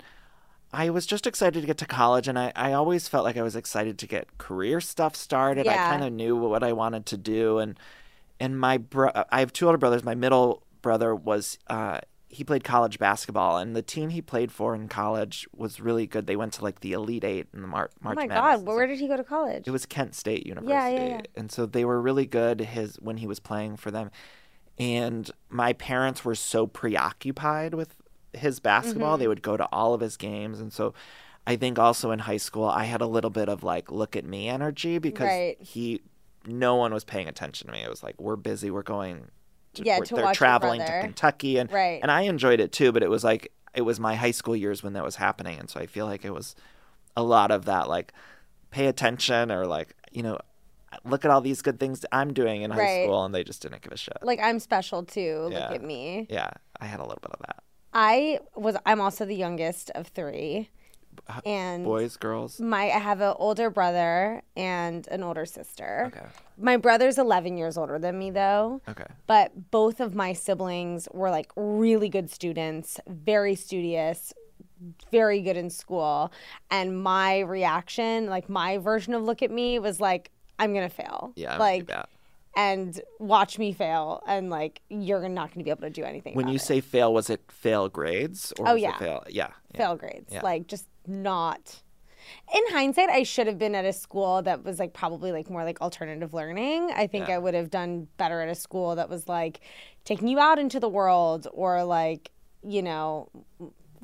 I 0.73 0.89
was 0.89 1.05
just 1.05 1.27
excited 1.27 1.59
to 1.61 1.67
get 1.67 1.77
to 1.79 1.85
college. 1.85 2.27
And 2.27 2.39
I, 2.39 2.51
I 2.55 2.73
always 2.73 3.07
felt 3.07 3.23
like 3.25 3.37
I 3.37 3.41
was 3.41 3.55
excited 3.55 3.97
to 3.99 4.07
get 4.07 4.37
career 4.37 4.79
stuff 4.81 5.15
started. 5.15 5.67
I 5.67 5.75
kind 5.89 6.03
of 6.03 6.13
knew 6.13 6.35
what 6.35 6.63
I 6.63 6.73
wanted 6.73 7.05
to 7.07 7.17
do. 7.17 7.57
And 7.59 7.77
and 8.39 8.59
my 8.59 8.77
bro- 8.77 9.11
I 9.31 9.39
have 9.39 9.53
two 9.53 9.65
older 9.67 9.77
brothers. 9.77 10.03
My 10.03 10.15
middle 10.15 10.63
brother 10.81 11.13
was, 11.13 11.59
uh, 11.67 11.99
he 12.27 12.43
played 12.43 12.63
college 12.63 12.97
basketball. 12.97 13.57
And 13.57 13.75
the 13.75 13.81
team 13.83 14.09
he 14.09 14.21
played 14.21 14.51
for 14.51 14.73
in 14.73 14.87
college 14.87 15.47
was 15.55 15.79
really 15.79 16.07
good. 16.07 16.25
They 16.25 16.35
went 16.37 16.53
to 16.53 16.63
like 16.63 16.79
the 16.79 16.93
Elite 16.93 17.23
Eight 17.23 17.47
in 17.53 17.61
the 17.61 17.67
Mar- 17.67 17.91
March 18.01 18.15
Oh 18.17 18.21
my 18.21 18.27
Madness 18.27 18.39
God, 18.39 18.57
and 18.59 18.67
where 18.67 18.87
did 18.87 18.99
he 18.99 19.07
go 19.07 19.17
to 19.17 19.23
college? 19.23 19.67
It 19.67 19.71
was 19.71 19.85
Kent 19.85 20.15
State 20.15 20.47
University. 20.47 20.73
Yeah, 20.73 20.87
yeah, 20.89 21.07
yeah. 21.17 21.21
And 21.35 21.51
so 21.51 21.65
they 21.65 21.85
were 21.85 22.01
really 22.01 22.25
good 22.25 22.61
his 22.61 22.95
when 22.95 23.17
he 23.17 23.27
was 23.27 23.39
playing 23.39 23.77
for 23.77 23.91
them. 23.91 24.09
And 24.79 25.29
my 25.49 25.73
parents 25.73 26.25
were 26.25 26.33
so 26.33 26.65
preoccupied 26.65 27.73
with 27.75 27.95
his 28.33 28.59
basketball, 28.59 29.13
Mm-hmm. 29.13 29.19
they 29.21 29.27
would 29.27 29.41
go 29.41 29.57
to 29.57 29.65
all 29.71 29.93
of 29.93 30.01
his 30.01 30.17
games. 30.17 30.59
And 30.59 30.71
so 30.71 30.93
I 31.47 31.55
think 31.55 31.77
also 31.79 32.11
in 32.11 32.19
high 32.19 32.37
school 32.37 32.65
I 32.65 32.85
had 32.85 33.01
a 33.01 33.07
little 33.07 33.29
bit 33.31 33.49
of 33.49 33.63
like 33.63 33.91
look 33.91 34.15
at 34.15 34.25
me 34.25 34.47
energy 34.47 34.97
because 34.99 35.27
Right. 35.27 35.57
he 35.61 36.01
no 36.45 36.75
one 36.75 36.93
was 36.93 37.03
paying 37.03 37.27
attention 37.27 37.67
to 37.67 37.73
me. 37.73 37.81
It 37.83 37.89
was 37.89 38.03
like 38.03 38.19
we're 38.19 38.35
busy, 38.35 38.71
we're 38.71 38.81
going 38.83 39.27
to, 39.75 39.83
Yeah, 39.83 39.97
we're- 39.97 40.07
to 40.07 40.15
they're 40.15 40.33
traveling 40.33 40.81
to. 40.81 41.01
Kentucky 41.01 41.57
and 41.57 41.71
Right. 41.71 41.99
and 42.01 42.09
I 42.11 42.21
enjoyed 42.21 42.59
it 42.59 42.71
too, 42.71 42.91
but 42.91 43.03
it 43.03 43.09
was 43.09 43.23
like 43.23 43.51
it 43.73 43.81
was 43.81 43.99
my 43.99 44.15
high 44.15 44.31
school 44.31 44.55
years 44.55 44.83
when 44.83 44.93
that 44.93 45.03
was 45.03 45.15
happening 45.15 45.57
and 45.59 45.69
so 45.69 45.79
I 45.79 45.85
feel 45.87 46.05
like 46.05 46.25
it 46.25 46.31
was 46.33 46.55
a 47.17 47.23
lot 47.23 47.51
of 47.51 47.65
that 47.65 47.87
like 47.89 48.13
pay 48.69 48.87
attention 48.87 49.51
or 49.51 49.65
like 49.65 49.95
you 50.11 50.23
know 50.23 50.37
look 51.05 51.23
at 51.25 51.31
all 51.31 51.39
these 51.41 51.61
good 51.61 51.79
things 51.79 52.05
I'm 52.11 52.33
doing 52.33 52.63
in 52.63 52.71
high 52.71 52.79
Right. 52.79 53.05
school 53.05 53.23
and 53.25 53.33
they 53.33 53.43
just 53.45 53.61
didn't 53.61 53.81
give 53.81 53.93
a 53.93 53.97
shit. 53.97 54.17
like 54.21 54.39
I'm 54.41 54.59
special 54.59 55.03
too. 55.03 55.49
Yeah. 55.51 55.67
Look 55.69 55.75
at 55.77 55.83
me. 55.83 56.27
Yeah, 56.29 56.49
I 56.81 56.85
had 56.85 56.99
a 56.99 57.03
little 57.03 57.19
bit 57.21 57.31
of 57.31 57.39
that. 57.47 57.63
I 57.93 58.39
was. 58.55 58.75
I'm 58.85 59.01
also 59.01 59.25
the 59.25 59.35
youngest 59.35 59.89
of 59.91 60.07
three. 60.07 60.69
and 61.45 61.83
Boys, 61.83 62.17
girls. 62.17 62.59
my 62.59 62.85
I 62.85 62.99
have 62.99 63.21
an 63.21 63.33
older 63.37 63.69
brother 63.69 64.41
and 64.55 65.07
an 65.09 65.23
older 65.23 65.45
sister. 65.45 66.05
Okay. 66.07 66.25
My 66.57 66.77
brother's 66.77 67.17
11 67.17 67.57
years 67.57 67.77
older 67.77 67.99
than 67.99 68.17
me 68.17 68.31
though. 68.31 68.81
Okay. 68.87 69.05
But 69.27 69.71
both 69.71 69.99
of 69.99 70.15
my 70.15 70.33
siblings 70.33 71.07
were 71.11 71.29
like 71.29 71.51
really 71.55 72.09
good 72.09 72.29
students, 72.29 72.99
very 73.07 73.55
studious, 73.55 74.33
very 75.11 75.41
good 75.41 75.57
in 75.57 75.69
school. 75.69 76.31
And 76.69 77.01
my 77.03 77.39
reaction, 77.39 78.27
like 78.27 78.49
my 78.49 78.77
version 78.77 79.13
of 79.13 79.23
look 79.23 79.41
at 79.41 79.51
me 79.51 79.79
was 79.79 79.99
like, 79.99 80.31
I'm 80.59 80.73
going 80.73 80.87
to 80.87 80.95
fail. 80.95 81.33
Yeah. 81.35 81.53
I'm 81.53 81.59
Like, 81.59 81.87
bad. 81.87 82.05
And 82.55 82.99
watch 83.19 83.57
me 83.57 83.73
fail. 83.73 84.21
And 84.27 84.49
like, 84.49 84.81
you're 84.89 85.27
not 85.29 85.49
going 85.49 85.59
to 85.59 85.63
be 85.63 85.69
able 85.69 85.81
to 85.83 85.89
do 85.89 86.03
anything. 86.03 86.35
When 86.35 86.47
you 86.47 86.55
it. 86.55 86.61
say 86.61 86.81
fail, 86.81 87.13
was 87.13 87.29
it 87.29 87.41
fail 87.49 87.89
grades 87.89 88.53
or 88.59 88.67
Oh, 88.69 88.73
was 88.73 88.81
yeah. 88.81 88.95
it 88.95 88.99
fail? 88.99 89.23
Yeah. 89.29 89.49
yeah. 89.73 89.77
fail 89.77 89.95
grades. 89.95 90.31
Yeah. 90.31 90.41
Like 90.41 90.67
just 90.67 90.87
not. 91.07 91.81
In 92.55 92.61
hindsight, 92.69 93.09
I 93.09 93.23
should 93.23 93.47
have 93.47 93.57
been 93.57 93.75
at 93.75 93.83
a 93.85 93.93
school 93.93 94.41
that 94.43 94.63
was 94.63 94.79
like 94.79 94.93
probably 94.93 95.31
like 95.31 95.49
more 95.49 95.63
like 95.63 95.81
alternative 95.81 96.33
learning. 96.33 96.91
I 96.95 97.07
think 97.07 97.27
Yeah. 97.27 97.35
I 97.35 97.37
would 97.39 97.53
have 97.53 97.69
done 97.69 98.07
better 98.17 98.41
at 98.41 98.49
a 98.49 98.55
school 98.55 98.95
that 98.95 99.09
was 99.09 99.27
like 99.27 99.61
taking 100.05 100.27
you 100.27 100.39
out 100.39 100.59
into 100.59 100.79
the 100.79 100.89
world 100.89 101.47
or 101.53 101.83
like, 101.83 102.31
you 102.63 102.81
know, 102.83 103.29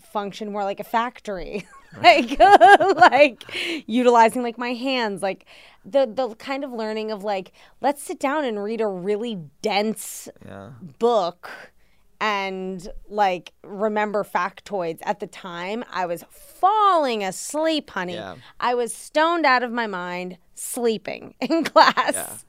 function 0.01 0.51
more 0.51 0.63
like 0.63 0.79
a 0.79 0.83
factory. 0.83 1.65
like 2.03 2.39
like 2.95 3.43
utilizing 3.87 4.43
like 4.43 4.57
my 4.57 4.73
hands 4.73 5.21
like 5.21 5.45
the 5.85 6.05
the 6.05 6.35
kind 6.35 6.63
of 6.63 6.71
learning 6.71 7.11
of 7.11 7.23
like 7.23 7.51
let's 7.81 8.03
sit 8.03 8.19
down 8.19 8.43
and 8.45 8.61
read 8.63 8.81
a 8.81 8.87
really 8.87 9.39
dense 9.61 10.27
Yeah. 10.45 10.71
book 10.99 11.49
and 12.19 12.87
like 13.09 13.53
remember 13.63 14.23
factoids 14.23 14.99
at 15.03 15.19
the 15.19 15.27
time 15.27 15.83
i 15.91 16.05
was 16.05 16.23
falling 16.31 17.23
asleep 17.23 17.89
honey 17.91 18.15
Yeah. 18.15 18.35
i 18.59 18.73
was 18.73 18.93
stoned 18.93 19.45
out 19.45 19.61
of 19.63 19.71
my 19.71 19.85
mind 19.87 20.37
sleeping 20.55 21.35
in 21.41 21.63
class 21.63 22.45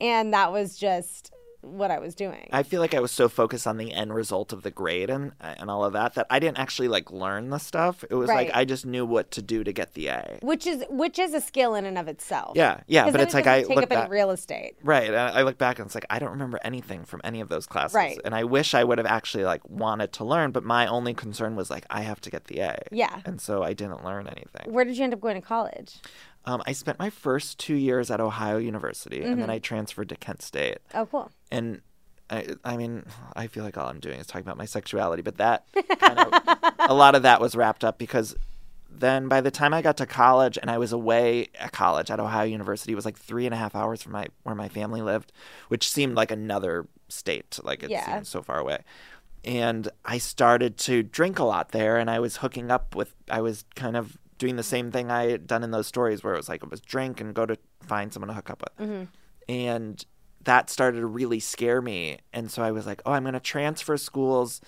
and 0.00 0.34
that 0.34 0.50
was 0.52 0.76
just 0.76 1.32
what 1.62 1.90
i 1.90 1.98
was 1.98 2.14
doing 2.14 2.48
I 2.52 2.62
feel 2.64 2.80
like 2.80 2.92
I 2.94 3.00
was 3.00 3.10
so 3.12 3.28
focused 3.28 3.66
on 3.66 3.76
the 3.78 3.92
end 3.92 4.12
result 4.14 4.52
of 4.52 4.62
the 4.62 4.70
grade 4.70 5.08
and 5.10 5.32
and 5.40 5.70
all 5.70 5.84
of 5.84 5.92
that 5.94 6.14
that 6.14 6.26
I 6.28 6.38
didn't 6.38 6.58
actually 6.58 6.88
like 6.88 7.10
learn 7.10 7.48
the 7.50 7.58
stuff. 7.58 8.04
It 8.10 8.14
was 8.14 8.28
like 8.28 8.50
I 8.52 8.64
just 8.64 8.84
knew 8.84 9.06
what 9.06 9.30
to 9.32 9.42
do 9.42 9.64
to 9.64 9.72
get 9.72 9.94
the 9.94 10.08
A. 10.08 10.38
which 10.42 10.66
is 10.66 10.84
which 10.90 11.18
is 11.18 11.32
a 11.34 11.40
skill 11.40 11.74
in 11.74 11.84
and 11.86 11.96
of 11.96 12.08
itself 12.08 12.52
Yeah, 12.56 12.80
yeah, 12.86 13.10
but 13.10 13.20
it's 13.20 13.32
it 13.32 13.38
like 13.38 13.46
I 13.46 13.60
take 13.62 13.68
look 13.70 13.84
up 13.84 13.92
any 13.92 14.00
back, 14.02 14.10
real 14.10 14.30
estate 14.30 14.76
right. 14.82 15.06
and 15.08 15.16
I 15.16 15.42
look 15.42 15.56
back 15.56 15.78
and 15.78 15.86
it's 15.86 15.94
like 15.94 16.06
I 16.10 16.18
don't 16.18 16.30
remember 16.30 16.58
anything 16.62 17.04
from 17.04 17.20
any 17.24 17.40
of 17.40 17.48
those 17.48 17.66
classes, 17.66 17.94
Right. 17.94 18.18
and 18.24 18.34
I 18.34 18.44
wish 18.44 18.74
I 18.74 18.84
would 18.84 18.98
have 18.98 19.06
actually 19.06 19.44
like 19.44 19.62
wanted 19.68 20.12
to 20.14 20.24
learn, 20.24 20.50
but 20.52 20.64
my 20.64 20.86
only 20.86 21.14
concern 21.14 21.56
was 21.56 21.70
like 21.70 21.86
I 21.88 22.02
have 22.02 22.20
to 22.22 22.30
get 22.30 22.44
the 22.46 22.60
A. 22.60 22.78
Yeah. 22.90 23.20
and 23.24 23.40
so 23.40 23.62
I 23.62 23.72
didn't 23.72 24.04
learn 24.04 24.26
anything. 24.26 24.72
where 24.72 24.84
did 24.84 24.96
you 24.98 25.04
end 25.04 25.14
up 25.14 25.20
going 25.20 25.36
to 25.40 25.46
college 25.46 26.00
Um, 26.44 26.62
I 26.66 26.72
spent 26.72 26.98
my 26.98 27.08
first 27.10 27.58
two 27.58 27.74
years 27.74 28.10
at 28.10 28.20
Ohio 28.20 28.58
University, 28.58 29.18
and 29.22 29.32
Mm-hmm. 29.32 29.40
then 29.40 29.50
I 29.50 29.58
transferred 29.58 30.08
to 30.08 30.16
Kent 30.16 30.42
State. 30.42 30.78
oh 30.94 31.06
cool 31.06 31.30
and 31.50 31.80
I, 32.30 32.46
I 32.64 32.76
mean, 32.78 33.04
I 33.36 33.46
feel 33.46 33.62
like 33.62 33.76
all 33.76 33.88
I'm 33.88 34.00
doing 34.00 34.18
is 34.18 34.26
talking 34.26 34.46
about 34.46 34.56
my 34.56 34.64
sexuality, 34.64 35.20
but 35.22 35.36
that 35.36 35.66
kind 35.98 36.18
of, 36.18 36.32
a 36.78 36.94
lot 36.94 37.14
of 37.14 37.22
that 37.24 37.42
was 37.42 37.54
wrapped 37.54 37.84
up 37.84 37.98
because 37.98 38.34
then 38.90 39.28
by 39.28 39.42
the 39.42 39.50
time 39.50 39.74
I 39.74 39.82
got 39.82 39.98
to 39.98 40.06
college 40.06 40.56
and 40.60 40.70
I 40.70 40.78
was 40.78 40.92
away 40.92 41.48
at 41.58 41.72
college 41.72 42.10
at 42.10 42.18
Ohio 42.20 42.44
University, 42.44 42.92
it 42.92 42.96
was 42.96 43.04
like 43.04 43.18
three 43.18 43.44
and 43.44 43.52
a 43.54 43.58
half 43.58 43.74
hours 43.74 44.02
from 44.02 44.12
my 44.12 44.28
where 44.44 44.54
my 44.54 44.68
family 44.70 45.02
lived, 45.02 45.30
which 45.68 45.90
seemed 45.90 46.14
like 46.14 46.30
another 46.30 46.86
state, 47.08 47.58
like 47.62 47.82
it 47.82 47.90
Yeah. 47.90 48.06
seemed 48.06 48.26
so 48.26 48.40
far 48.40 48.58
away. 48.58 48.78
And 49.44 49.88
I 50.04 50.16
started 50.18 50.78
to 50.78 51.02
drink 51.02 51.38
a 51.38 51.44
lot 51.44 51.72
there, 51.72 51.96
and 51.98 52.08
I 52.08 52.18
was 52.20 52.36
hooking 52.38 52.70
up 52.70 52.94
with, 52.94 53.12
I 53.30 53.40
was 53.42 53.64
kind 53.74 53.96
of 53.96 54.16
doing 54.42 54.56
the 54.56 54.62
same 54.64 54.90
thing 54.90 55.08
I 55.08 55.30
had 55.30 55.46
done 55.46 55.62
in 55.62 55.70
those 55.70 55.86
stories 55.86 56.24
where 56.24 56.34
it 56.34 56.36
was 56.36 56.48
like 56.48 56.64
it 56.64 56.70
was 56.70 56.80
drink 56.80 57.20
and 57.20 57.32
go 57.32 57.46
to 57.46 57.56
find 57.80 58.12
someone 58.12 58.26
to 58.26 58.34
hook 58.34 58.50
up 58.50 58.60
with. 58.60 58.88
Mm-hmm. 58.88 59.04
And 59.48 60.04
that 60.42 60.68
started 60.68 60.98
to 60.98 61.06
really 61.06 61.38
scare 61.38 61.80
me. 61.80 62.18
And 62.32 62.50
so 62.50 62.60
i 62.64 62.72
was 62.72 62.84
like 62.84 63.00
oh 63.06 63.12
i'm 63.12 63.22
going 63.22 63.34
to 63.34 63.40
transfer 63.40 63.96
schools. 63.96 64.60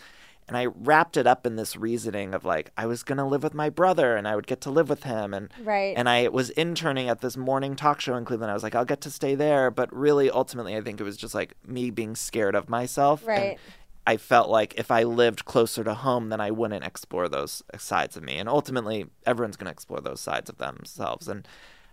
And 0.47 0.57
i 0.57 0.67
wrapped 0.67 1.17
it 1.17 1.27
up 1.27 1.45
in 1.45 1.57
this 1.57 1.75
reasoning 1.77 2.35
of 2.35 2.45
like 2.45 2.71
i 2.77 2.87
was 2.87 3.03
going 3.03 3.19
to 3.19 3.25
live 3.25 3.43
with 3.43 3.55
my 3.55 3.69
brother 3.69 4.15
and 4.15 4.29
i 4.29 4.37
would 4.37 4.47
get 4.47 4.61
to 4.61 4.71
live 4.71 4.89
with 4.89 5.03
him. 5.03 5.35
And 5.35 5.51
Right. 5.65 5.95
and 5.97 6.09
i 6.09 6.29
was 6.29 6.51
interning 6.51 7.09
at 7.09 7.21
this 7.21 7.37
morning 7.37 7.75
talk 7.75 8.01
show 8.01 8.15
in 8.15 8.25
cleveland. 8.25 8.53
I 8.53 8.55
was 8.55 8.63
like 8.63 8.77
i'll 8.77 8.85
get 8.85 9.01
to 9.01 9.11
stay 9.11 9.35
there. 9.35 9.73
But 9.73 9.93
really 9.93 10.31
ultimately 10.31 10.77
i 10.77 10.81
think 10.83 11.01
it 11.01 11.05
was 11.05 11.17
just 11.17 11.35
like 11.35 11.55
me 11.67 11.91
being 11.91 12.15
scared 12.15 12.55
of 12.55 12.69
myself. 12.69 13.23
And 13.23 13.29
Right. 13.29 13.59
I 14.07 14.17
felt 14.19 14.51
like 14.51 14.75
if 14.77 14.91
I 14.91 15.05
lived 15.05 15.45
closer 15.45 15.83
to 15.85 15.95
home, 15.95 16.29
then 16.29 16.41
I 16.41 16.51
wouldn't 16.51 16.85
explore 16.85 17.29
those 17.29 17.63
sides 17.79 18.17
of 18.17 18.23
me. 18.23 18.37
And 18.37 18.49
ultimately, 18.49 19.07
everyone's 19.25 19.57
going 19.57 19.67
to 19.67 19.73
explore 19.73 20.01
those 20.01 20.21
sides 20.21 20.51
of 20.51 20.59
themselves. 20.59 21.27
And 21.27 21.49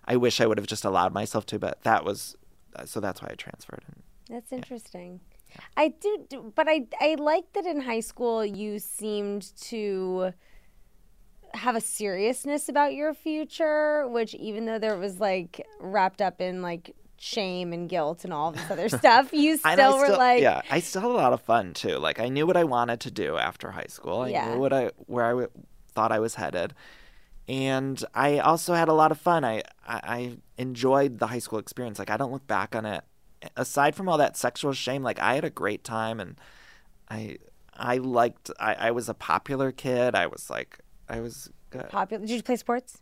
I 0.05 0.17
wish 0.17 0.41
I 0.41 0.47
would 0.47 0.57
have 0.57 0.67
just 0.67 0.83
allowed 0.83 1.13
myself 1.13 1.45
to, 1.47 1.59
but 1.59 1.81
that 1.83 2.03
was 2.03 2.35
so 2.85 2.99
that's 2.99 3.21
why 3.21 3.29
I 3.31 3.35
transferred. 3.35 3.83
That's 4.29 4.51
interesting. 4.51 5.19
I 5.75 5.89
do, 5.89 6.25
do, 6.29 6.53
but 6.55 6.67
I 6.69 6.87
I 6.99 7.15
like 7.15 7.51
that 7.53 7.65
in 7.65 7.81
high 7.81 7.99
school 7.99 8.45
you 8.45 8.79
seemed 8.79 9.55
to 9.63 10.33
have 11.53 11.75
a 11.75 11.81
seriousness 11.81 12.69
about 12.69 12.93
your 12.93 13.13
future, 13.13 14.07
which 14.07 14.33
even 14.35 14.65
though 14.65 14.79
there 14.79 14.97
was 14.97 15.19
like 15.19 15.65
wrapped 15.79 16.21
up 16.21 16.39
in 16.39 16.61
like 16.61 16.95
shame 17.23 17.71
and 17.71 17.87
guilt 17.87 18.23
and 18.23 18.33
all 18.33 18.51
this 18.51 18.69
other 18.71 18.89
stuff, 19.01 19.31
you 19.31 19.51
And 19.51 19.59
still 19.59 19.97
were 19.99 20.09
like, 20.09 20.41
yeah, 20.41 20.61
I 20.71 20.79
still 20.79 21.01
had 21.03 21.11
a 21.11 21.13
lot 21.13 21.33
of 21.33 21.41
fun 21.41 21.73
too. 21.75 21.97
Like 21.97 22.19
I 22.19 22.29
knew 22.29 22.47
what 22.47 22.57
I 22.57 22.63
wanted 22.63 22.99
to 23.01 23.11
do 23.11 23.37
after 23.37 23.69
high 23.71 23.85
school. 23.89 24.21
I 24.21 24.29
Yeah. 24.29 24.53
knew 24.53 24.59
what 24.59 24.73
I 24.73 24.89
where 25.05 25.25
I 25.25 25.29
w- 25.29 25.49
thought 25.93 26.11
I 26.11 26.19
was 26.19 26.35
headed, 26.35 26.73
and 27.47 28.03
I 28.15 28.39
also 28.39 28.73
had 28.73 28.87
a 28.87 28.93
lot 28.93 29.11
of 29.11 29.19
fun. 29.19 29.45
I, 29.45 29.61
I 29.87 29.99
I 30.17 30.37
enjoyed 30.57 31.19
the 31.19 31.27
high 31.27 31.39
school 31.39 31.59
experience. 31.59 31.99
Like 31.99 32.09
I 32.09 32.17
don't 32.17 32.31
look 32.31 32.47
back 32.47 32.75
on 32.75 32.85
it. 32.87 33.03
Aside 33.55 33.95
from 33.95 34.09
all 34.09 34.17
that 34.17 34.35
sexual 34.35 34.73
shame, 34.73 35.03
like 35.03 35.19
I 35.19 35.35
had 35.35 35.45
a 35.45 35.49
great 35.51 35.83
time, 35.83 36.19
and 36.19 36.39
I 37.09 37.37
I 37.75 37.97
liked. 37.97 38.49
I, 38.59 38.73
I 38.87 38.91
was 38.91 39.09
a 39.09 39.13
popular 39.13 39.71
kid. 39.71 40.15
I 40.15 40.25
was 40.25 40.49
like 40.49 40.79
I 41.07 41.19
was 41.19 41.51
good. 41.69 41.87
popular. 41.89 42.25
Did 42.25 42.33
you 42.35 42.41
play 42.43 42.55
sports? 42.55 43.01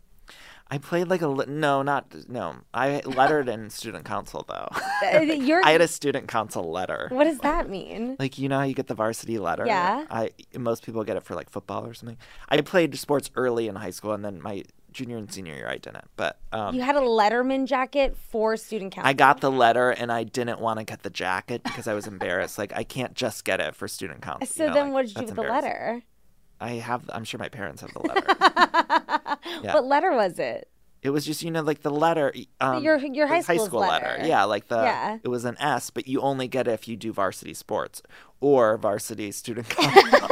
I 0.72 0.78
played 0.78 1.08
like 1.08 1.20
a 1.22 1.26
li- 1.26 1.46
no, 1.48 1.82
not 1.82 2.14
no. 2.28 2.56
I 2.72 3.00
lettered 3.04 3.48
in 3.48 3.70
student 3.70 4.04
council 4.04 4.44
though. 4.48 4.68
Uh, 5.02 5.16
I 5.64 5.72
had 5.72 5.80
a 5.80 5.88
student 5.88 6.28
council 6.28 6.70
letter. 6.70 7.08
what 7.10 7.24
does 7.24 7.38
that 7.38 7.70
mean? 7.70 8.16
Like 8.18 8.38
you 8.38 8.48
know 8.50 8.58
how 8.58 8.64
you 8.64 8.74
get 8.74 8.86
the 8.86 8.94
varsity 8.94 9.38
letter. 9.38 9.64
Yeah. 9.66 10.04
I 10.10 10.30
most 10.56 10.84
people 10.84 11.02
get 11.04 11.16
it 11.16 11.22
for 11.24 11.34
like 11.34 11.48
football 11.48 11.86
or 11.86 11.94
something. 11.94 12.18
I 12.50 12.60
played 12.60 12.96
sports 12.98 13.30
early 13.34 13.66
in 13.66 13.76
high 13.76 13.90
school, 13.90 14.12
and 14.12 14.22
then 14.24 14.42
my 14.42 14.62
junior 14.92 15.16
and 15.16 15.32
senior 15.32 15.54
year 15.54 15.68
I 15.68 15.78
didn't. 15.78 16.04
But 16.16 16.38
um, 16.52 16.74
You 16.74 16.82
had 16.82 16.96
a 16.96 17.00
Letterman 17.00 17.66
jacket 17.66 18.16
for 18.28 18.56
student 18.56 18.92
council. 18.92 19.08
I 19.08 19.14
got 19.14 19.40
the 19.40 19.50
letter, 19.50 19.90
and 19.90 20.12
I 20.12 20.24
didn't 20.24 20.60
want 20.60 20.78
to 20.78 20.84
get 20.84 21.02
the 21.02 21.10
jacket 21.10 21.62
because 21.62 21.86
I 21.88 21.94
was 21.94 22.06
embarrassed. 22.06 22.58
like 22.58 22.72
I 22.76 22.84
can't 22.84 23.14
just 23.14 23.44
get 23.44 23.60
it 23.60 23.74
for 23.74 23.88
student 23.88 24.20
council. 24.22 24.46
So 24.60 24.64
you 24.64 24.68
know, 24.68 24.74
then, 24.74 24.84
like, 24.86 24.92
what 24.92 25.06
did 25.06 25.10
you 25.16 25.20
do 25.22 25.26
with 25.26 25.34
the 25.36 25.42
letter? 25.42 26.02
I 26.60 26.72
have. 26.72 27.08
I'm 27.12 27.24
sure 27.24 27.38
my 27.38 27.48
parents 27.48 27.80
have 27.82 27.92
the 27.92 28.00
letter. 28.00 28.26
Yeah. 29.62 29.74
What 29.74 29.84
letter 29.86 30.12
was 30.12 30.38
it? 30.38 30.68
It 31.02 31.10
was 31.10 31.24
just 31.26 31.42
you 31.42 31.50
know 31.50 31.62
like 31.62 31.80
the 31.82 31.90
letter. 31.90 32.32
Um, 32.60 32.82
Your- 32.82 32.98
your 32.98 33.26
the 33.26 33.42
high 33.42 33.56
school 33.56 33.80
letter. 33.80 34.18
Yeah, 34.24 34.44
like 34.44 34.68
the. 34.68 34.76
Yeah. 34.76 35.18
It 35.22 35.28
was 35.28 35.44
an 35.44 35.56
S, 35.58 35.90
but 35.90 36.06
you 36.06 36.20
only 36.20 36.46
get 36.48 36.68
it 36.68 36.72
if 36.72 36.86
you 36.88 36.96
do 36.96 37.12
varsity 37.12 37.54
sports 37.54 38.02
or 38.40 38.76
varsity 38.78 39.32
student 39.32 39.68
council. 39.70 40.28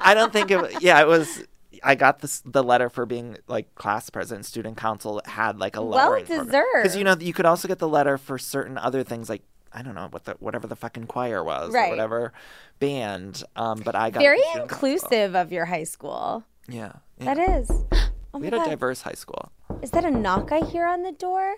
I 0.00 0.12
don't 0.14 0.32
think 0.32 0.50
it. 0.50 0.82
Yeah, 0.82 1.00
it 1.00 1.06
was. 1.08 1.44
I 1.82 1.94
got 1.94 2.20
this 2.20 2.42
the 2.44 2.62
letter 2.62 2.88
for 2.90 3.06
being 3.06 3.36
like 3.46 3.74
class 3.74 4.10
president. 4.10 4.46
Student 4.46 4.76
council 4.76 5.20
had 5.24 5.58
like 5.58 5.76
a 5.76 5.82
Well 5.82 6.18
deserved. 6.24 6.50
because 6.76 6.96
you 6.96 7.04
know 7.04 7.16
you 7.18 7.32
could 7.32 7.46
also 7.46 7.68
get 7.68 7.78
the 7.78 7.88
letter 7.88 8.18
for 8.18 8.38
certain 8.38 8.78
other 8.78 9.02
things 9.02 9.28
like. 9.28 9.42
I 9.72 9.82
don't 9.82 9.94
know 9.94 10.08
what 10.10 10.24
the 10.24 10.32
whatever 10.40 10.66
the 10.66 10.76
fucking 10.76 11.06
choir 11.06 11.42
was 11.44 11.72
Right. 11.72 11.86
or 11.88 11.90
whatever 11.90 12.32
band. 12.78 13.42
Um, 13.56 13.80
but 13.84 13.94
I 13.94 14.10
got 14.10 14.20
Very 14.20 14.38
the 14.38 14.42
student 14.50 14.70
council. 14.70 14.88
inclusive 14.88 15.34
of 15.36 15.52
your 15.52 15.66
high 15.66 15.84
school. 15.84 16.44
Yeah, 16.68 16.92
yeah. 17.18 17.34
That 17.34 17.48
is. 17.50 17.70
Oh 18.34 18.40
we 18.40 18.44
had 18.44 18.52
a 18.54 18.62
diverse 18.62 19.00
high 19.00 19.14
school. 19.14 19.50
Is 19.80 19.90
that 19.92 20.04
a 20.04 20.10
knock 20.10 20.52
I 20.52 20.60
hear 20.60 20.84
on 20.84 21.02
the 21.02 21.12
door? 21.12 21.54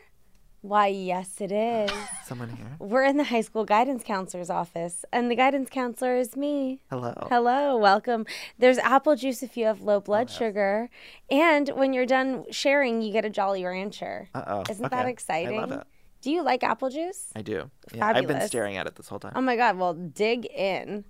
Why, 0.62 0.86
yes, 0.86 1.40
it 1.40 1.50
is. 1.50 1.90
Someone 2.24 2.50
here. 2.50 2.76
We're 2.78 3.02
in 3.02 3.16
the 3.16 3.24
high 3.24 3.40
school 3.40 3.64
guidance 3.64 4.04
counselor's 4.04 4.50
office, 4.50 5.04
and 5.12 5.28
the 5.28 5.34
guidance 5.34 5.68
counselor 5.68 6.14
is 6.16 6.36
me. 6.36 6.82
Hello. 6.88 7.26
Hello, 7.28 7.76
welcome. 7.76 8.24
There's 8.58 8.78
apple 8.78 9.16
juice 9.16 9.42
if 9.42 9.56
you 9.56 9.64
have 9.66 9.80
low 9.80 9.98
blood 9.98 10.30
sugar, 10.30 10.90
and 11.28 11.68
when 11.70 11.92
you're 11.92 12.06
done 12.06 12.44
sharing, 12.52 13.02
you 13.02 13.11
get 13.12 13.24
a 13.24 13.30
Jolly 13.30 13.64
Rancher. 13.64 14.28
Uh 14.32 14.44
oh. 14.46 14.62
Isn't 14.70 14.90
that 14.92 15.06
exciting? 15.08 15.58
I 15.58 15.62
love 15.62 15.72
it. 15.72 15.86
Do 16.21 16.31
you 16.31 16.43
like 16.43 16.62
apple 16.62 16.91
juice? 16.91 17.29
I 17.35 17.43
do. 17.43 17.71
Yeah, 17.95 18.07
I've 18.07 18.27
been 18.27 18.43
staring 18.43 18.77
at 18.77 18.87
it 18.87 18.97
this 18.97 19.09
whole 19.09 19.18
time. 19.18 19.33
Oh 19.35 19.41
my 19.41 19.57
God. 19.57 19.79
Well, 19.79 19.95
dig 19.95 20.47
in. 20.47 21.05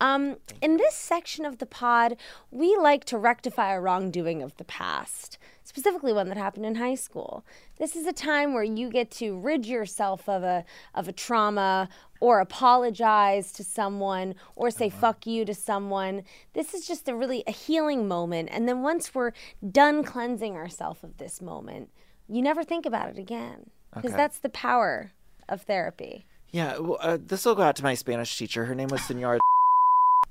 Um, 0.00 0.36
in 0.60 0.78
this 0.78 0.94
section 0.94 1.44
of 1.44 1.58
the 1.58 1.66
pod, 1.66 2.16
we 2.50 2.76
like 2.76 3.04
to 3.06 3.18
rectify 3.18 3.72
a 3.72 3.80
wrongdoing 3.80 4.42
of 4.42 4.56
the 4.56 4.64
past, 4.64 5.38
specifically 5.62 6.12
one 6.12 6.28
that 6.28 6.36
happened 6.36 6.66
in 6.66 6.74
high 6.74 6.96
school. 6.96 7.44
This 7.78 7.94
is 7.94 8.06
a 8.06 8.12
time 8.12 8.52
where 8.52 8.64
you 8.64 8.90
get 8.90 9.12
to 9.12 9.38
rid 9.38 9.64
yourself 9.64 10.28
of 10.28 10.42
a 10.42 10.64
of 10.94 11.06
a 11.06 11.12
trauma 11.12 11.88
or 12.20 12.40
apologize 12.40 13.52
to 13.52 13.64
someone 13.64 14.34
or 14.56 14.70
say 14.70 14.88
fuck 14.88 15.24
you 15.26 15.44
to 15.44 15.54
someone. 15.54 16.22
This 16.52 16.74
is 16.74 16.86
just 16.86 17.08
a 17.08 17.14
really 17.14 17.44
a 17.46 17.52
healing 17.52 18.08
moment. 18.08 18.48
And 18.52 18.68
then 18.68 18.82
once 18.82 19.14
we're 19.14 19.32
done 19.70 20.02
cleansing 20.02 20.54
ourselves 20.56 21.04
of 21.04 21.18
this 21.18 21.40
moment, 21.40 21.90
you 22.28 22.42
never 22.42 22.64
think 22.64 22.86
about 22.86 23.08
it 23.08 23.18
again. 23.18 23.70
Because 23.94 24.10
Okay. 24.12 24.16
that's 24.16 24.38
the 24.38 24.48
power 24.48 25.12
of 25.48 25.62
therapy. 25.62 26.24
Yeah, 26.50 26.78
well, 26.78 26.98
uh, 27.00 27.18
this 27.20 27.44
will 27.44 27.54
go 27.54 27.62
out 27.62 27.76
to 27.76 27.82
my 27.82 27.94
Spanish 27.94 28.36
teacher. 28.36 28.66
Her 28.66 28.74
name 28.74 28.88
was 28.88 29.02
Senora. 29.02 29.38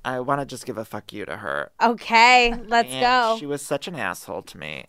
I 0.03 0.19
want 0.19 0.41
to 0.41 0.45
just 0.45 0.65
give 0.65 0.77
a 0.77 0.85
fuck 0.85 1.13
you 1.13 1.25
to 1.25 1.37
her. 1.37 1.71
Okay, 1.81 2.53
let's 2.67 2.91
and 2.91 3.01
go. 3.01 3.37
She 3.39 3.45
was 3.45 3.61
such 3.61 3.87
an 3.87 3.95
asshole 3.95 4.41
to 4.43 4.57
me. 4.57 4.85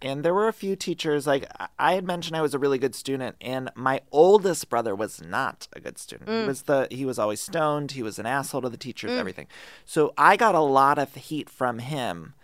And 0.00 0.24
there 0.24 0.34
were 0.34 0.48
a 0.48 0.52
few 0.52 0.74
teachers, 0.74 1.28
like 1.28 1.46
I- 1.78 1.94
had 1.94 2.04
mentioned 2.04 2.36
I 2.36 2.42
was 2.42 2.54
a 2.54 2.58
really 2.58 2.78
good 2.78 2.94
student, 2.96 3.36
and 3.40 3.70
my 3.76 4.00
oldest 4.10 4.68
brother 4.68 4.96
was 4.96 5.22
not 5.22 5.68
a 5.74 5.80
good 5.80 5.96
student. 5.96 6.28
Mm. 6.28 6.40
He 6.42 6.46
was 6.48 6.62
the 6.62 6.88
he 6.90 7.04
was 7.04 7.18
always 7.20 7.40
stoned, 7.40 7.92
he 7.92 8.02
was 8.02 8.18
an 8.18 8.26
asshole 8.26 8.62
to 8.62 8.68
the 8.68 8.76
teachers, 8.76 9.12
everything. 9.12 9.46
So 9.84 10.12
I 10.18 10.36
got 10.36 10.56
a 10.56 10.60
lot 10.60 10.98
of 10.98 11.14
heat 11.14 11.48
from 11.48 11.78
him. 11.78 12.34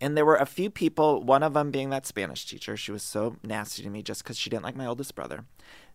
And 0.00 0.16
there 0.16 0.24
were 0.26 0.36
a 0.36 0.46
few 0.46 0.68
people, 0.70 1.22
one 1.22 1.42
of 1.42 1.54
them 1.54 1.70
being 1.70 1.90
that 1.90 2.06
Spanish 2.06 2.44
teacher. 2.46 2.76
She 2.76 2.92
was 2.92 3.02
so 3.02 3.36
nasty 3.42 3.82
to 3.82 3.88
me 3.90 4.02
just 4.02 4.22
because 4.22 4.38
she 4.38 4.50
didn't 4.50 4.64
like 4.64 4.76
my 4.76 4.86
oldest 4.86 5.14
brother. 5.14 5.44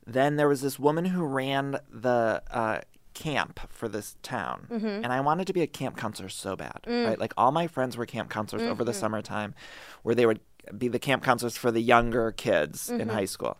Then 0.07 0.35
there 0.37 0.47
was 0.47 0.61
this 0.61 0.79
woman 0.79 1.05
who 1.05 1.23
ran 1.23 1.77
the 1.91 2.41
uh, 2.49 2.79
camp 3.13 3.59
for 3.69 3.87
this 3.87 4.15
town. 4.23 4.67
Mm-hmm. 4.71 4.87
And 5.03 5.07
I 5.13 5.21
wanted 5.21 5.45
to 5.47 5.53
be 5.53 5.61
a 5.61 5.67
camp 5.67 5.97
counselor 5.97 6.29
so 6.29 6.55
bad, 6.55 6.79
Mm. 6.87 7.07
right? 7.09 7.19
Like 7.19 7.33
all 7.37 7.51
my 7.51 7.67
friends 7.67 7.95
were 7.97 8.05
camp 8.07 8.29
counselors 8.31 8.63
over 8.63 8.73
Mm-hmm. 8.81 8.85
the 8.85 8.93
summertime 8.93 9.53
where 10.01 10.15
they 10.15 10.25
would 10.25 10.39
be 10.77 10.87
the 10.87 10.99
camp 10.99 11.23
counselors 11.23 11.55
for 11.57 11.69
the 11.71 11.81
younger 11.81 12.31
kids 12.31 12.89
in 12.89 12.99
Mm-hmm. 13.01 13.09
high 13.09 13.25
school 13.25 13.57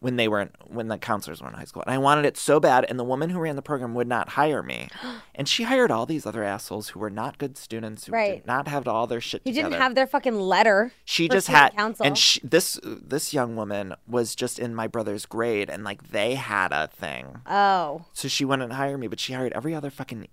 when 0.00 0.16
they 0.16 0.26
weren't 0.28 0.54
when 0.66 0.88
the 0.88 0.96
counselors 0.98 1.40
were 1.42 1.48
in 1.48 1.54
high 1.54 1.64
school. 1.64 1.82
And 1.86 1.94
I 1.94 1.98
wanted 1.98 2.24
it 2.24 2.36
so 2.36 2.58
bad 2.58 2.86
and 2.88 2.98
the 2.98 3.04
woman 3.04 3.30
who 3.30 3.38
ran 3.38 3.54
the 3.56 3.62
program 3.62 3.94
would 3.94 4.08
not 4.08 4.30
hire 4.30 4.62
me. 4.62 4.88
and 5.34 5.46
she 5.46 5.64
hired 5.64 5.90
all 5.90 6.06
these 6.06 6.24
other 6.26 6.42
assholes 6.42 6.88
who 6.88 7.00
were 7.00 7.10
not 7.10 7.36
good 7.38 7.58
students 7.58 8.06
who 8.06 8.12
Right. 8.12 8.36
did 8.38 8.46
not 8.46 8.66
have 8.66 8.88
all 8.88 9.06
their 9.06 9.20
shit 9.20 9.42
You 9.44 9.52
together. 9.52 9.68
didn't 9.70 9.82
have 9.82 9.94
their 9.94 10.06
fucking 10.06 10.38
letter. 10.40 10.92
She 11.04 11.28
just 11.28 11.48
had, 11.48 11.74
council. 11.76 12.06
and 12.06 12.16
she, 12.16 12.40
this 12.42 12.80
this 12.84 13.34
young 13.34 13.56
woman 13.56 13.94
was 14.08 14.34
just 14.34 14.58
in 14.58 14.74
my 14.74 14.86
brother's 14.86 15.26
grade, 15.26 15.68
and 15.68 15.84
like 15.84 16.08
they 16.10 16.34
had 16.34 16.72
a 16.72 16.86
thing, 16.88 17.38
oh, 17.46 18.06
so 18.14 18.26
she 18.26 18.44
wouldn't 18.44 18.72
hire 18.72 18.96
me, 18.96 19.06
but 19.06 19.20
she 19.20 19.34
hired 19.34 19.52
every 19.52 19.74
other 19.74 19.90
fucking 19.90 20.28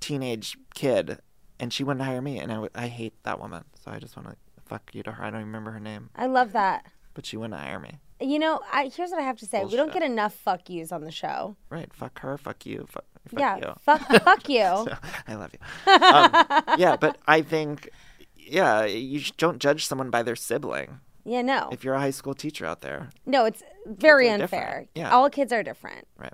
teenage 0.00 0.56
kid, 0.74 1.18
and 1.58 1.72
she 1.72 1.82
wouldn't 1.84 2.04
hire 2.06 2.22
me, 2.22 2.38
and 2.38 2.52
I, 2.52 2.68
I 2.74 2.86
hate 2.88 3.14
that 3.24 3.40
woman, 3.40 3.64
so 3.82 3.90
I 3.90 3.98
just 3.98 4.16
want 4.16 4.28
to 4.30 4.36
fuck 4.64 4.90
you 4.94 5.02
to 5.02 5.12
her. 5.12 5.24
I 5.24 5.30
don't 5.30 5.40
even 5.40 5.46
remember 5.48 5.72
her 5.72 5.80
name, 5.80 6.10
I 6.14 6.26
love 6.26 6.52
that. 6.52 6.86
but 7.14 7.26
she 7.26 7.36
wouldn't 7.36 7.58
hire 7.60 7.80
me. 7.80 7.98
You 8.20 8.38
know, 8.38 8.60
I, 8.72 8.90
here's 8.94 9.10
what 9.10 9.20
I 9.20 9.24
have 9.24 9.38
to 9.38 9.46
say: 9.46 9.64
we 9.64 9.76
don't 9.76 9.92
get 9.92 10.02
enough 10.02 10.34
fuck 10.34 10.68
yous 10.68 10.90
on 10.92 11.02
the 11.04 11.10
show. 11.12 11.56
Right? 11.70 11.92
Fuck 11.92 12.18
her. 12.20 12.36
Fuck 12.36 12.66
you. 12.66 12.86
Fuck, 12.90 13.04
fuck 13.28 13.38
yeah, 13.40 13.56
you. 13.58 13.74
fuck, 13.80 14.00
fuck 14.24 14.48
you. 14.48 14.62
I 15.28 15.34
love 15.34 15.52
you. 15.52 15.92
Um, 15.92 16.78
yeah, 16.80 16.96
but 16.96 17.18
I 17.28 17.42
think, 17.42 17.88
yeah, 18.36 18.84
you 18.84 19.20
don't 19.36 19.58
judge 19.60 19.86
someone 19.86 20.10
by 20.10 20.22
their 20.24 20.36
sibling. 20.36 21.00
Yeah, 21.24 21.42
no, 21.42 21.68
If 21.70 21.84
you're 21.84 21.94
a 21.94 22.00
high 22.00 22.10
school 22.10 22.34
teacher 22.34 22.64
out 22.64 22.80
there, 22.80 23.10
no, 23.26 23.44
it's 23.44 23.62
very 23.86 24.28
unfair. 24.30 24.46
different. 24.66 24.90
Yeah. 24.94 25.10
all 25.10 25.28
kids 25.28 25.52
are 25.52 25.62
different. 25.62 26.08
right? 26.16 26.32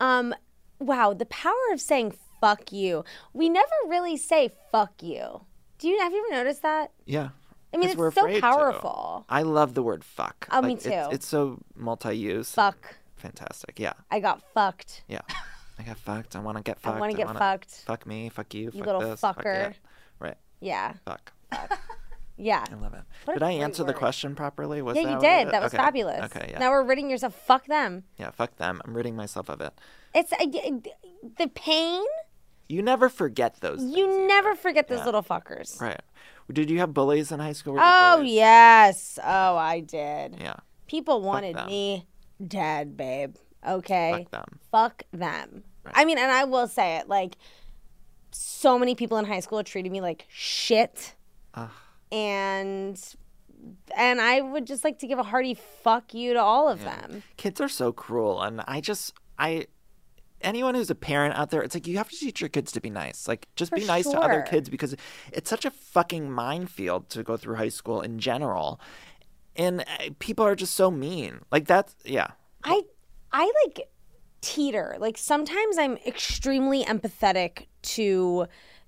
Um, 0.00 0.34
wow, 0.80 1.12
the 1.12 1.26
power 1.26 1.54
of 1.72 1.80
saying 1.80 2.16
"fuck 2.40 2.72
you." 2.72 3.04
We 3.32 3.48
never 3.48 3.70
really 3.86 4.16
say 4.16 4.50
"fuck 4.72 5.02
you." 5.02 5.44
Do 5.78 5.88
you 5.88 6.00
have 6.00 6.12
you 6.12 6.24
ever 6.26 6.42
noticed 6.42 6.62
that? 6.62 6.92
Yeah. 7.04 7.28
I 7.74 7.78
mean, 7.78 7.88
it's 7.90 7.98
so 7.98 8.04
afraid 8.04 8.34
to. 8.36 8.40
powerful. 8.40 9.24
I 9.28 9.42
love 9.42 9.74
the 9.74 9.82
word 9.82 10.04
fuck. 10.04 10.46
Oh, 10.50 10.62
me 10.62 10.74
Like, 10.74 10.86
it's- 10.86 11.08
too. 11.08 11.14
It's, 11.14 11.26
so 11.26 11.58
multi-use. 11.74 12.50
Fuck. 12.52 12.96
Fantastic. 13.16 13.78
Yeah. 13.80 13.94
I 14.10 14.20
got 14.20 14.42
fucked. 14.54 15.02
Yeah. 15.08 15.20
I 15.78 15.82
got 15.82 15.98
fucked. 15.98 16.36
I 16.36 16.40
want 16.40 16.56
to 16.58 16.62
get 16.62 16.78
fucked. 16.80 16.96
I 16.96 17.00
wanna 17.00 17.14
get 17.14 17.26
wanna- 17.26 17.38
fucked. 17.38 17.70
Fuck 17.86 18.06
me. 18.06 18.28
Fuck 18.28 18.54
you. 18.54 18.70
fuck 18.70 18.86
little 18.86 19.00
this. 19.00 19.20
Fuck 19.20 19.38
fucker. 19.42 19.70
it. 19.70 19.76
Right. 20.20 20.36
Yeah, 20.60 20.94
Fuck. 21.04 21.32
yeah. 22.36 22.64
I 22.70 22.74
love 22.76 22.94
it. 22.94 23.02
What 23.24 23.34
did 23.34 23.42
I 23.42 23.50
answer 23.52 23.84
the 23.84 23.92
question 23.92 24.34
properly? 24.34 24.80
Was 24.82 24.96
Yeah, 24.96 25.14
you 25.14 25.20
did. 25.20 25.50
That 25.52 25.62
was 25.62 25.74
okay. 25.74 25.82
fabulous. 25.82 26.24
Okay. 26.36 26.48
Yeah. 26.52 26.58
Now 26.58 26.70
we're 26.70 26.84
ridding 26.84 27.10
yourself. 27.10 27.34
Fuck 27.34 27.66
them. 27.66 28.04
yeah. 28.18 28.30
Fuck 28.30 28.56
them. 28.56 28.80
I'm 28.84 28.94
ridding 28.96 29.16
myself 29.16 29.48
of 29.48 29.60
it. 29.60 29.72
It's 30.14 30.32
uh, 30.32 30.36
I, 30.40 30.50
I- 30.54 30.68
uh, 30.68 31.28
the 31.38 31.48
pain. 31.48 32.02
You 32.68 32.80
never 32.82 33.08
forget 33.10 33.56
those. 33.60 33.82
You 33.82 34.08
either. 34.10 34.26
never 34.26 34.54
forget 34.54 34.88
those 34.88 35.00
Yeah. 35.00 35.04
little 35.04 35.22
fuckers. 35.22 35.80
Right. 35.80 36.00
Did 36.52 36.70
you 36.70 36.78
have 36.80 36.92
bullies 36.92 37.32
in 37.32 37.40
high 37.40 37.52
school? 37.52 37.76
Oh 37.78 38.16
bullies? 38.18 38.32
yes. 38.34 39.18
Oh, 39.22 39.56
I 39.56 39.80
did. 39.80 40.36
Yeah. 40.40 40.56
People 40.86 41.22
wanted 41.22 41.56
me 41.66 42.06
dead, 42.46 42.96
babe. 42.96 43.36
Okay. 43.66 44.12
Fuck 44.12 44.30
them. 44.30 44.58
Fuck 44.70 45.02
them. 45.12 45.64
I 45.94 46.04
mean, 46.04 46.18
and 46.18 46.30
I 46.30 46.44
will 46.44 46.68
say 46.68 46.96
it 46.98 47.08
like 47.08 47.36
so 48.30 48.78
many 48.78 48.94
people 48.94 49.16
in 49.18 49.24
high 49.24 49.40
school 49.40 49.62
treated 49.64 49.90
me 49.92 50.00
like 50.00 50.26
shit. 50.28 51.14
And 52.12 53.02
and 53.96 54.20
I 54.20 54.40
would 54.40 54.66
just 54.66 54.84
like 54.84 54.98
to 54.98 55.06
give 55.06 55.18
a 55.18 55.22
hearty 55.22 55.54
fuck 55.54 56.12
you 56.14 56.34
to 56.34 56.40
all 56.40 56.68
of 56.68 56.82
them. 56.84 57.22
kids 57.36 57.60
are 57.60 57.68
so 57.68 57.92
cruel 57.92 58.42
and 58.42 58.60
i 58.68 58.78
just 58.80 59.14
i 59.38 59.66
anyone 60.44 60.74
who's 60.74 60.90
a 60.90 60.94
parent 60.94 61.34
out 61.36 61.50
there 61.50 61.62
it's 61.62 61.74
like 61.74 61.86
you 61.86 61.96
have 61.98 62.08
to 62.10 62.16
teach 62.16 62.40
your 62.40 62.48
kids 62.50 62.70
to 62.72 62.80
be 62.80 62.90
nice 62.90 63.26
like 63.26 63.48
just 63.56 63.70
For 63.70 63.76
be 63.76 63.84
nice 63.84 64.04
to 64.10 64.18
other 64.20 64.42
kids 64.42 64.68
because 64.68 64.94
it's 65.32 65.50
such 65.50 65.64
a 65.64 65.70
fucking 65.70 66.30
minefield 66.30 67.08
to 67.10 67.22
go 67.22 67.36
through 67.36 67.56
high 67.56 67.68
school 67.70 68.00
in 68.00 68.18
general 68.18 68.80
and 69.56 69.80
uh, 69.80 69.84
people 70.18 70.44
are 70.44 70.54
just 70.54 70.74
so 70.74 70.90
mean 70.90 71.40
like 71.50 71.66
that's 71.66 71.96
yeah 72.04 72.28
I 72.62 72.82
I 73.32 73.50
like 73.66 73.88
teeter. 74.40 74.96
Like 74.98 75.16
sometimes 75.18 75.78
I'm 75.78 75.96
extremely 76.06 76.84
empathetic 76.84 77.66
to 77.82 78.46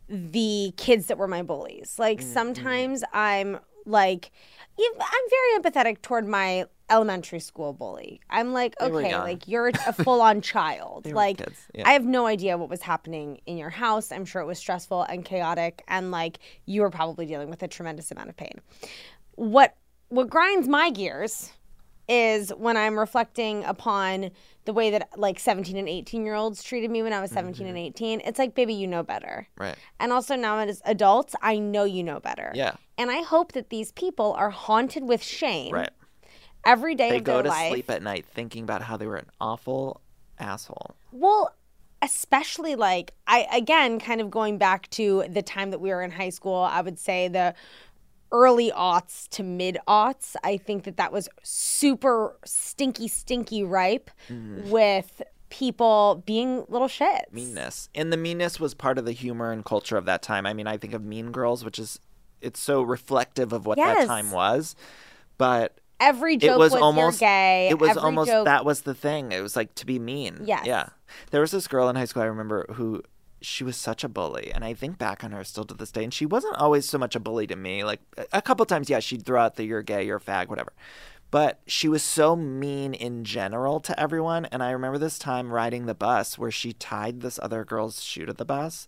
the 0.08 0.72
kids 0.76 1.06
that 1.06 1.18
were 1.18 1.28
my 1.28 1.42
bullies. 1.42 1.96
Like 1.98 2.20
Mm-hmm. 2.20 2.32
sometimes 2.32 3.04
I'm 3.12 3.58
like 3.84 4.30
I'm 4.78 5.30
very 5.30 5.60
empathetic 5.60 6.02
toward 6.02 6.26
my 6.28 6.66
elementary 6.88 7.40
school 7.40 7.72
bully. 7.72 8.20
I'm 8.30 8.52
like, 8.52 8.74
okay, 8.80 9.16
like 9.18 9.48
you're 9.48 9.68
a 9.68 9.92
full-on 10.04 10.40
child. 10.40 11.06
Like 11.10 11.40
yeah. 11.74 11.82
I 11.88 11.92
have 11.92 12.04
no 12.04 12.26
idea 12.26 12.56
what 12.56 12.68
was 12.68 12.82
happening 12.82 13.40
in 13.46 13.56
your 13.58 13.70
house. 13.70 14.12
I'm 14.12 14.24
sure 14.24 14.40
it 14.42 14.46
was 14.46 14.58
stressful 14.58 15.02
and 15.02 15.24
chaotic 15.24 15.82
and 15.88 16.10
like 16.10 16.38
you 16.64 16.82
were 16.82 16.90
probably 16.90 17.26
dealing 17.26 17.50
with 17.50 17.62
a 17.62 17.68
tremendous 17.68 18.10
amount 18.10 18.28
of 18.28 18.36
pain. 18.36 18.60
What 19.34 19.74
what 20.08 20.30
grinds 20.30 20.68
my 20.68 20.90
gears 20.90 21.52
is 22.08 22.50
when 22.50 22.76
I'm 22.76 22.96
reflecting 22.96 23.64
upon 23.64 24.30
the 24.64 24.72
way 24.72 24.90
that 24.90 25.08
like 25.18 25.40
17 25.40 25.76
and 25.76 25.88
18 25.88 26.24
year 26.24 26.34
olds 26.34 26.62
treated 26.62 26.88
me 26.88 27.02
when 27.02 27.12
I 27.12 27.20
was 27.20 27.32
17 27.32 27.66
Mm-hmm. 27.66 27.68
and 27.76 27.78
18. 27.78 28.20
It's 28.24 28.38
like, 28.38 28.54
baby, 28.54 28.74
you 28.74 28.86
know 28.86 29.02
better. 29.02 29.48
right 29.58 29.74
And 29.98 30.12
also 30.12 30.36
now 30.36 30.58
as 30.58 30.80
adults, 30.84 31.34
I 31.42 31.58
know 31.58 31.82
you 31.82 32.04
know 32.04 32.20
better. 32.20 32.52
Yeah. 32.54 32.74
And 32.96 33.10
I 33.10 33.22
hope 33.22 33.52
that 33.52 33.70
these 33.70 33.90
people 33.92 34.34
are 34.34 34.50
haunted 34.50 35.02
with 35.02 35.20
shame 35.22 35.74
right 35.74 35.90
every 36.66 36.94
day 36.94 37.10
they 37.10 37.16
of 37.18 37.24
go 37.24 37.34
their 37.34 37.44
to 37.44 37.48
life. 37.48 37.70
sleep 37.72 37.88
at 37.90 38.02
night 38.02 38.26
thinking 38.26 38.62
about 38.64 38.82
how 38.82 38.96
they 38.96 39.06
were 39.06 39.16
an 39.16 39.30
awful 39.40 40.00
asshole 40.38 40.94
Well, 41.12 41.54
especially 42.02 42.74
like 42.74 43.12
I 43.26 43.46
again 43.52 43.98
kind 44.00 44.20
of 44.20 44.30
going 44.30 44.58
back 44.58 44.90
to 44.90 45.24
the 45.28 45.42
time 45.42 45.70
that 45.70 45.80
we 45.80 45.88
were 45.90 46.02
in 46.02 46.10
high 46.10 46.28
school, 46.30 46.56
I 46.70 46.80
would 46.82 46.98
say 46.98 47.28
the 47.28 47.54
early 48.32 48.70
aughts 48.72 49.28
to 49.30 49.42
mid 49.42 49.78
aughts. 49.88 50.34
I 50.44 50.56
think 50.58 50.84
that 50.84 50.96
that 50.98 51.12
was 51.12 51.28
super 51.42 52.36
stinky 52.44 53.08
stinky 53.08 53.62
ripe 53.62 54.10
mm. 54.28 54.68
with 54.68 55.22
people 55.48 56.22
being 56.26 56.64
little 56.68 56.88
shits. 56.88 57.32
meanness 57.32 57.88
and 57.94 58.12
the 58.12 58.16
meanness 58.16 58.58
was 58.58 58.74
part 58.74 58.98
of 58.98 59.04
the 59.04 59.12
humor 59.12 59.52
and 59.52 59.64
culture 59.64 59.96
of 59.96 60.04
that 60.04 60.20
time 60.20 60.44
i 60.44 60.52
mean 60.52 60.66
i 60.66 60.76
think 60.76 60.92
of 60.92 61.04
mean 61.04 61.30
girls 61.30 61.64
which 61.64 61.78
is 61.78 62.00
it's 62.40 62.58
so 62.58 62.82
reflective 62.82 63.52
of 63.52 63.64
what 63.64 63.78
Yes. 63.78 63.96
that 63.96 64.06
time 64.08 64.32
was 64.32 64.74
but 65.38 65.78
Every 65.98 66.36
joke 66.36 66.56
it 66.56 66.58
was, 66.58 66.72
was, 66.72 66.82
almost 66.82 67.20
you're 67.20 67.28
gay. 67.28 67.68
It 67.70 67.78
was 67.78 67.90
Every 67.90 68.02
almost 68.02 68.30
joke, 68.30 68.44
that 68.44 68.64
was 68.64 68.82
the 68.82 68.94
thing. 68.94 69.32
It 69.32 69.40
was 69.40 69.56
like 69.56 69.74
to 69.76 69.86
be 69.86 69.98
mean. 69.98 70.42
Yeah, 70.44 70.62
Yeah. 70.64 70.88
There 71.30 71.40
was 71.40 71.50
this 71.50 71.68
girl 71.68 71.88
in 71.88 71.96
high 71.96 72.04
school 72.04 72.22
I 72.22 72.26
remember 72.26 72.66
who 72.74 73.02
she 73.40 73.64
was 73.64 73.76
such 73.76 74.02
a 74.02 74.08
bully 74.08 74.50
and 74.52 74.64
I 74.64 74.74
think 74.74 74.98
back 74.98 75.22
on 75.22 75.30
her 75.32 75.44
still 75.44 75.64
to 75.64 75.74
this 75.74 75.90
day 75.92 76.04
and 76.04 76.12
she 76.12 76.26
wasn't 76.26 76.56
always 76.56 76.88
so 76.88 76.98
much 76.98 77.14
a 77.14 77.20
bully 77.20 77.46
to 77.46 77.56
me. 77.56 77.84
Like 77.84 78.00
a- 78.32 78.42
couple 78.42 78.66
times 78.66 78.90
yeah, 78.90 79.00
she'd 79.00 79.24
throw 79.24 79.40
out 79.40 79.56
the 79.56 79.64
you're 79.64 79.82
gay, 79.82 80.04
you're 80.04 80.20
fag, 80.20 80.48
whatever. 80.48 80.72
But 81.30 81.60
she 81.66 81.88
was 81.88 82.02
so 82.02 82.36
mean 82.36 82.94
in 82.94 83.24
general 83.24 83.80
to 83.80 83.98
everyone 83.98 84.46
and 84.46 84.62
I 84.62 84.70
remember 84.70 84.98
this 84.98 85.18
time 85.18 85.52
riding 85.52 85.86
the 85.86 85.94
bus 85.94 86.38
where 86.38 86.50
she 86.50 86.72
tied 86.72 87.20
this 87.20 87.38
other 87.42 87.64
girl's 87.64 88.02
shoe 88.02 88.26
to 88.26 88.32
the 88.32 88.44
bus 88.44 88.86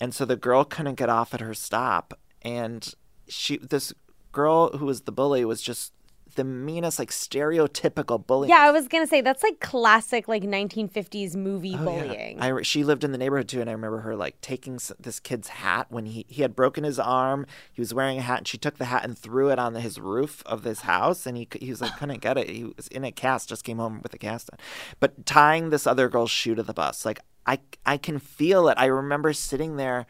and 0.00 0.14
so 0.14 0.24
the 0.24 0.36
girl 0.36 0.64
couldn't 0.64 0.94
get 0.96 1.08
off 1.08 1.34
at 1.34 1.40
her 1.40 1.54
stop 1.54 2.18
and 2.42 2.94
she 3.28 3.58
this 3.58 3.92
girl 4.32 4.76
who 4.76 4.86
was 4.86 5.02
the 5.02 5.12
bully 5.12 5.44
was 5.44 5.60
just 5.62 5.92
the 6.38 6.44
meanest, 6.44 6.98
like 6.98 7.10
stereotypical 7.10 8.24
bullying. 8.24 8.50
Yeah, 8.50 8.62
I 8.62 8.70
was 8.70 8.88
gonna 8.88 9.06
say 9.06 9.20
that's 9.20 9.42
like 9.42 9.60
classic 9.60 10.28
like 10.28 10.42
1950s 10.42 11.34
movie 11.36 11.74
Oh, 11.74 11.78
yeah. 11.78 11.84
bullying. 11.84 12.40
I, 12.40 12.62
she 12.62 12.84
lived 12.84 13.04
in 13.04 13.12
the 13.12 13.18
neighborhood 13.18 13.48
too, 13.48 13.60
and 13.60 13.68
I 13.68 13.72
remember 13.74 13.98
her 14.00 14.16
like 14.16 14.40
taking 14.40 14.78
this 14.98 15.20
kid's 15.20 15.48
hat 15.48 15.86
when 15.90 16.06
he, 16.06 16.24
he 16.28 16.42
had 16.42 16.54
broken 16.56 16.84
his 16.84 16.98
arm. 16.98 17.46
He 17.72 17.80
was 17.80 17.92
wearing 17.92 18.18
a 18.18 18.22
hat, 18.22 18.38
and 18.38 18.48
she 18.48 18.56
took 18.58 18.78
the 18.78 18.86
hat 18.86 19.04
and 19.04 19.18
threw 19.18 19.50
it 19.50 19.58
on 19.58 19.72
the, 19.74 19.80
his 19.80 19.98
roof 20.00 20.42
of 20.46 20.62
this 20.62 20.80
house, 20.82 21.26
and 21.26 21.36
he 21.36 21.48
he 21.60 21.70
was 21.70 21.80
like 21.80 21.96
couldn't 21.98 22.20
get 22.22 22.38
it. 22.38 22.48
He 22.48 22.64
was 22.64 22.88
in 22.88 23.04
a 23.04 23.12
cast, 23.12 23.48
just 23.48 23.64
came 23.64 23.78
home 23.78 24.00
with 24.02 24.14
a 24.14 24.18
cast 24.18 24.50
on. 24.52 24.58
But 25.00 25.26
tying 25.26 25.70
this 25.70 25.86
other 25.86 26.08
girl's 26.08 26.30
shoe 26.30 26.54
to 26.54 26.62
the 26.62 26.74
bus, 26.74 27.04
like 27.04 27.20
I 27.46 27.58
I 27.84 27.96
can 27.96 28.18
feel 28.18 28.68
it. 28.68 28.78
I 28.78 28.86
remember 28.86 29.32
sitting 29.32 29.76
there, 29.76 30.06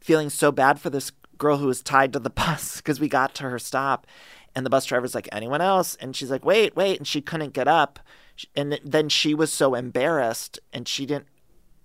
feeling 0.00 0.30
so 0.30 0.50
bad 0.50 0.80
for 0.80 0.90
this 0.90 1.12
girl 1.38 1.58
who 1.58 1.66
was 1.66 1.82
tied 1.82 2.14
to 2.14 2.18
the 2.18 2.30
bus 2.42 2.78
because 2.78 2.98
we 2.98 3.08
got 3.08 3.34
to 3.34 3.44
her 3.44 3.58
stop, 3.58 4.06
and 4.56 4.66
the 4.66 4.70
bus 4.70 4.86
driver's 4.86 5.14
like 5.14 5.28
anyone 5.30 5.60
else, 5.60 5.94
and 5.96 6.16
she's 6.16 6.30
like 6.30 6.44
wait 6.44 6.74
wait, 6.74 6.98
and 6.98 7.06
she 7.06 7.20
couldn't 7.20 7.52
get 7.52 7.68
up, 7.68 8.00
and 8.56 8.80
then 8.84 9.08
she 9.08 9.34
was 9.34 9.52
so 9.52 9.74
embarrassed, 9.74 10.58
and 10.72 10.88
she 10.88 11.06
didn't 11.06 11.28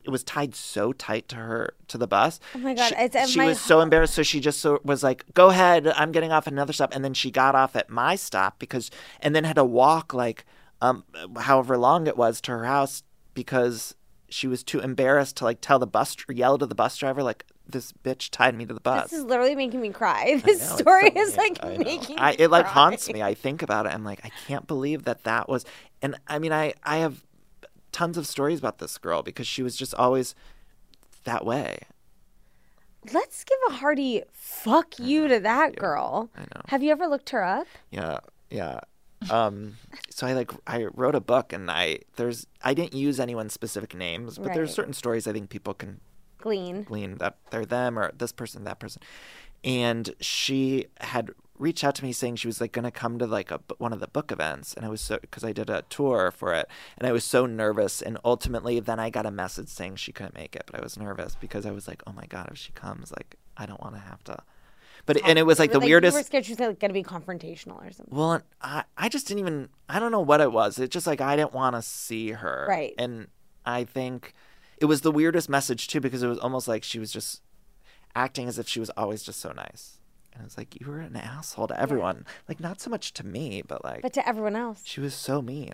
it 0.04 0.10
was 0.10 0.24
tied 0.24 0.56
so 0.56 0.94
tight 0.94 1.28
to 1.30 1.36
her 1.36 1.76
to 1.88 1.98
the 1.98 2.08
bus. 2.08 2.40
Oh 2.56 2.60
my 2.60 2.74
God, 2.74 2.90
She, 2.90 2.96
it's 2.96 3.16
at 3.16 3.30
she 3.30 3.38
my 3.38 3.46
was 3.48 3.60
so 3.60 3.82
embarrassed, 3.82 4.14
so 4.14 4.24
she 4.24 4.40
just 4.40 4.60
so, 4.60 4.80
was 4.84 5.04
like, 5.04 5.26
"Go 5.34 5.50
ahead, 5.50 5.88
I'm 5.88 6.12
getting 6.12 6.32
off 6.32 6.48
at 6.48 6.54
another 6.54 6.74
stop." 6.74 6.96
And 6.96 7.04
then 7.04 7.14
she 7.14 7.32
got 7.32 7.56
off 7.56 7.76
at 7.76 7.90
my 7.90 8.16
stop 8.16 8.60
because, 8.60 8.90
and 9.20 9.36
then 9.36 9.44
had 9.44 9.58
to 9.58 9.66
walk 9.66 10.14
like, 10.14 10.46
um, 10.82 11.04
however 11.38 11.78
long 11.78 12.08
it 12.08 12.18
was 12.18 12.42
to 12.42 12.52
her 12.52 12.66
house 12.66 13.04
because 13.34 13.96
she 14.30 14.48
was 14.48 14.64
too 14.64 14.80
embarrassed 14.80 15.38
to 15.38 15.44
like 15.44 15.62
tell 15.62 15.78
the 15.78 15.88
bus 15.88 16.16
or 16.28 16.34
yell 16.34 16.58
to 16.58 16.66
the 16.66 16.76
bus 16.76 16.98
driver 16.98 17.22
like, 17.22 17.46
"This 17.72 17.92
bitch 17.92 18.30
tied 18.30 18.56
me 18.56 18.66
to 18.66 18.74
the 18.74 18.80
bus." 18.80 19.10
this 19.10 19.20
is 19.20 19.26
literally 19.26 19.56
making 19.56 19.82
me 19.82 19.90
cry. 19.90 20.42
This 20.46 20.60
know, 20.70 20.78
story 20.78 21.12
so 21.14 21.22
is 21.22 21.38
like 21.38 21.64
I 21.64 21.78
making 21.78 22.20
I, 22.20 22.36
it 22.38 22.50
like 22.50 22.66
cry. 22.66 22.74
haunts 22.74 23.12
me. 23.12 23.22
I 23.22 23.34
think 23.34 23.62
about 23.62 23.86
it. 23.86 23.94
I'm 23.94 24.04
like, 24.04 24.22
I 24.24 24.32
can't 24.48 24.68
believe 24.68 25.04
that 25.06 25.24
that 25.24 25.48
was. 25.50 25.66
And 26.02 26.16
I 26.28 26.40
mean, 26.40 26.52
I 26.54 26.74
I 26.84 26.98
have 26.98 27.24
tons 27.92 28.18
of 28.18 28.28
stories 28.28 28.60
about 28.60 28.78
this 28.80 28.98
girl 28.98 29.22
because 29.24 29.48
she 29.48 29.64
was 29.64 29.76
just 29.76 29.94
always 29.96 30.36
that 31.24 31.46
way. 31.46 31.80
Let's 33.14 33.44
give 33.44 33.58
a 33.70 33.74
hearty 33.74 34.24
fuck 34.32 35.00
you 35.00 35.28
to 35.28 35.40
that 35.40 35.76
girl. 35.76 36.30
I 36.36 36.42
know. 36.42 36.62
Have 36.68 36.84
you 36.84 36.92
ever 36.92 37.08
looked 37.08 37.32
her 37.32 37.44
up? 37.44 37.68
Yeah, 37.90 38.20
yeah. 38.50 38.82
Um, 39.30 39.78
so 40.10 40.28
I 40.28 40.34
like 40.34 40.52
I 40.68 40.86
wrote 40.94 41.16
a 41.16 41.20
book, 41.20 41.54
and 41.54 41.70
I 41.70 42.00
there's 42.16 42.48
I 42.64 42.74
didn't 42.74 42.94
use 42.94 43.20
anyone's 43.20 43.54
specific 43.54 43.96
names, 43.96 44.38
but 44.38 44.54
there's 44.54 44.74
certain 44.74 44.94
stories 44.94 45.28
I 45.28 45.34
think 45.34 45.50
people 45.50 45.74
can 45.74 46.00
Glean. 46.42 46.84
glean 46.84 47.18
that 47.18 47.38
they're 47.50 47.66
them 47.66 47.98
or 47.98 48.12
this 48.18 48.32
person, 48.32 48.64
that 48.66 48.80
person. 48.80 49.02
And 49.64 50.16
she 50.20 50.88
had 51.00 51.32
reached 51.58 51.84
out 51.84 51.94
to 51.96 52.04
me 52.04 52.12
saying 52.12 52.36
she 52.36 52.48
was 52.48 52.60
like 52.60 52.72
going 52.72 52.84
to 52.84 52.92
come 52.92 53.20
to 53.20 53.28
like 53.28 53.52
a 53.52 53.60
one 53.78 53.94
of 53.94 54.00
the 54.00 54.08
book 54.08 54.32
events, 54.32 54.74
and 54.74 54.84
I 54.84 54.90
was 54.90 55.02
so 55.02 55.20
because 55.20 55.44
I 55.44 55.54
did 55.54 55.70
a 55.70 55.84
tour 55.84 56.32
for 56.32 56.54
it, 56.54 56.68
and 56.98 57.08
I 57.08 57.12
was 57.12 57.24
so 57.24 57.46
nervous. 57.46 58.02
And 58.02 58.18
ultimately, 58.26 58.80
then 58.80 59.00
I 59.00 59.10
got 59.10 59.26
a 59.26 59.32
message 59.32 59.70
saying 59.70 59.98
she 59.98 60.12
couldn't 60.12 60.34
make 60.34 60.56
it, 60.56 60.64
but 60.66 60.80
I 60.80 60.84
was 60.84 60.98
nervous 60.98 61.36
because 61.40 61.66
I 61.66 61.72
was 61.72 61.88
like, 61.88 62.02
oh 62.08 62.14
my 62.14 62.26
god, 62.26 62.50
if 62.52 62.58
she 62.58 62.72
comes, 62.72 63.12
like 63.12 63.36
I 63.56 63.66
don't 63.68 63.82
want 63.82 63.96
to 63.96 64.02
have 64.02 64.24
to. 64.26 64.40
But 65.06 65.24
and 65.26 65.38
it 65.40 65.44
was 65.44 65.60
like 65.60 65.72
You 65.72 65.80
were 65.80 65.82
the 65.82 65.88
weirdest. 65.88 66.16
You 66.16 66.20
were 66.20 66.24
scared 66.24 66.46
she 66.46 66.52
was 66.54 66.60
like, 66.60 66.80
going 66.80 66.90
to 66.90 66.94
be 66.94 67.04
confrontational 67.04 67.86
or 67.86 67.92
something. 67.92 68.16
Well, 68.16 68.42
I, 68.62 68.84
I 68.98 69.10
just 69.10 69.28
didn't 69.28 69.40
even, 69.40 69.70
I 69.90 70.00
don't 70.00 70.12
know 70.12 70.22
what 70.22 70.42
it 70.42 70.52
was. 70.52 70.78
It's 70.80 70.94
just 70.94 71.08
like 71.08 71.22
I 71.22 71.36
didn't 71.36 71.54
want 71.54 71.76
to 71.76 71.82
see 71.82 72.32
her. 72.32 72.66
Right. 72.70 72.94
And 72.98 73.28
I 73.66 73.84
think 73.84 74.34
it 74.82 74.86
was 74.86 75.02
the 75.02 75.12
weirdest 75.12 75.48
message 75.48 75.88
too 75.88 76.02
because 76.02 76.22
it 76.24 76.28
was 76.28 76.40
almost 76.40 76.68
like 76.68 76.84
she 76.84 77.00
was 77.00 77.12
just 77.12 77.42
acting 78.16 78.48
as 78.50 78.60
if 78.60 78.68
she 78.68 78.80
was 78.82 78.90
always 78.98 79.24
just 79.24 79.40
so 79.40 79.52
nice. 79.54 80.00
And 80.34 80.44
it's 80.46 80.58
like, 80.58 80.80
you 80.80 80.88
were 80.88 81.00
an 81.00 81.16
asshole 81.16 81.68
to 81.68 81.80
everyone. 81.80 82.26
Like, 82.50 82.60
not 82.60 82.80
so 82.82 82.90
much 82.90 83.14
to 83.14 83.26
me, 83.26 83.62
but 83.68 83.84
like, 83.84 84.02
But 84.02 84.14
to 84.14 84.28
everyone 84.28 84.56
else. 84.56 84.82
she 84.86 85.00
was 85.02 85.14
so 85.14 85.42
mean. 85.42 85.74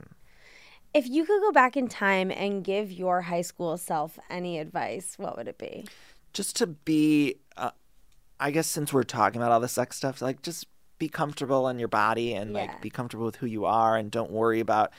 If 0.93 1.07
you 1.07 1.25
could 1.25 1.41
go 1.41 1.51
back 1.51 1.77
in 1.77 1.87
time 1.87 2.31
and 2.31 2.63
give 2.63 2.91
your 2.91 3.21
high 3.23 3.41
school 3.43 3.77
self 3.77 4.17
any 4.29 4.59
advice, 4.59 5.13
what 5.17 5.37
would 5.37 5.47
it 5.47 5.57
be? 5.57 5.85
Just 6.33 6.55
to 6.57 6.67
be, 6.67 7.35
uh, 7.55 7.71
I 8.39 8.51
guess 8.51 8.67
since 8.67 8.91
we're 8.91 9.03
talking 9.03 9.39
about 9.41 9.51
all 9.51 9.59
the 9.59 9.67
sex 9.67 9.95
stuff, 9.97 10.21
like, 10.21 10.41
just 10.41 10.65
be 10.99 11.07
comfortable 11.07 11.67
in 11.69 11.77
your 11.77 11.87
body 11.87 12.33
and 12.33 12.53
Yeah. 12.53 12.61
like 12.61 12.81
be 12.81 12.89
comfortable 12.89 13.25
with 13.25 13.35
who 13.37 13.45
you 13.45 13.65
are 13.65 13.95
and 13.95 14.09
don't 14.09 14.31
worry 14.31 14.59
about 14.59 14.91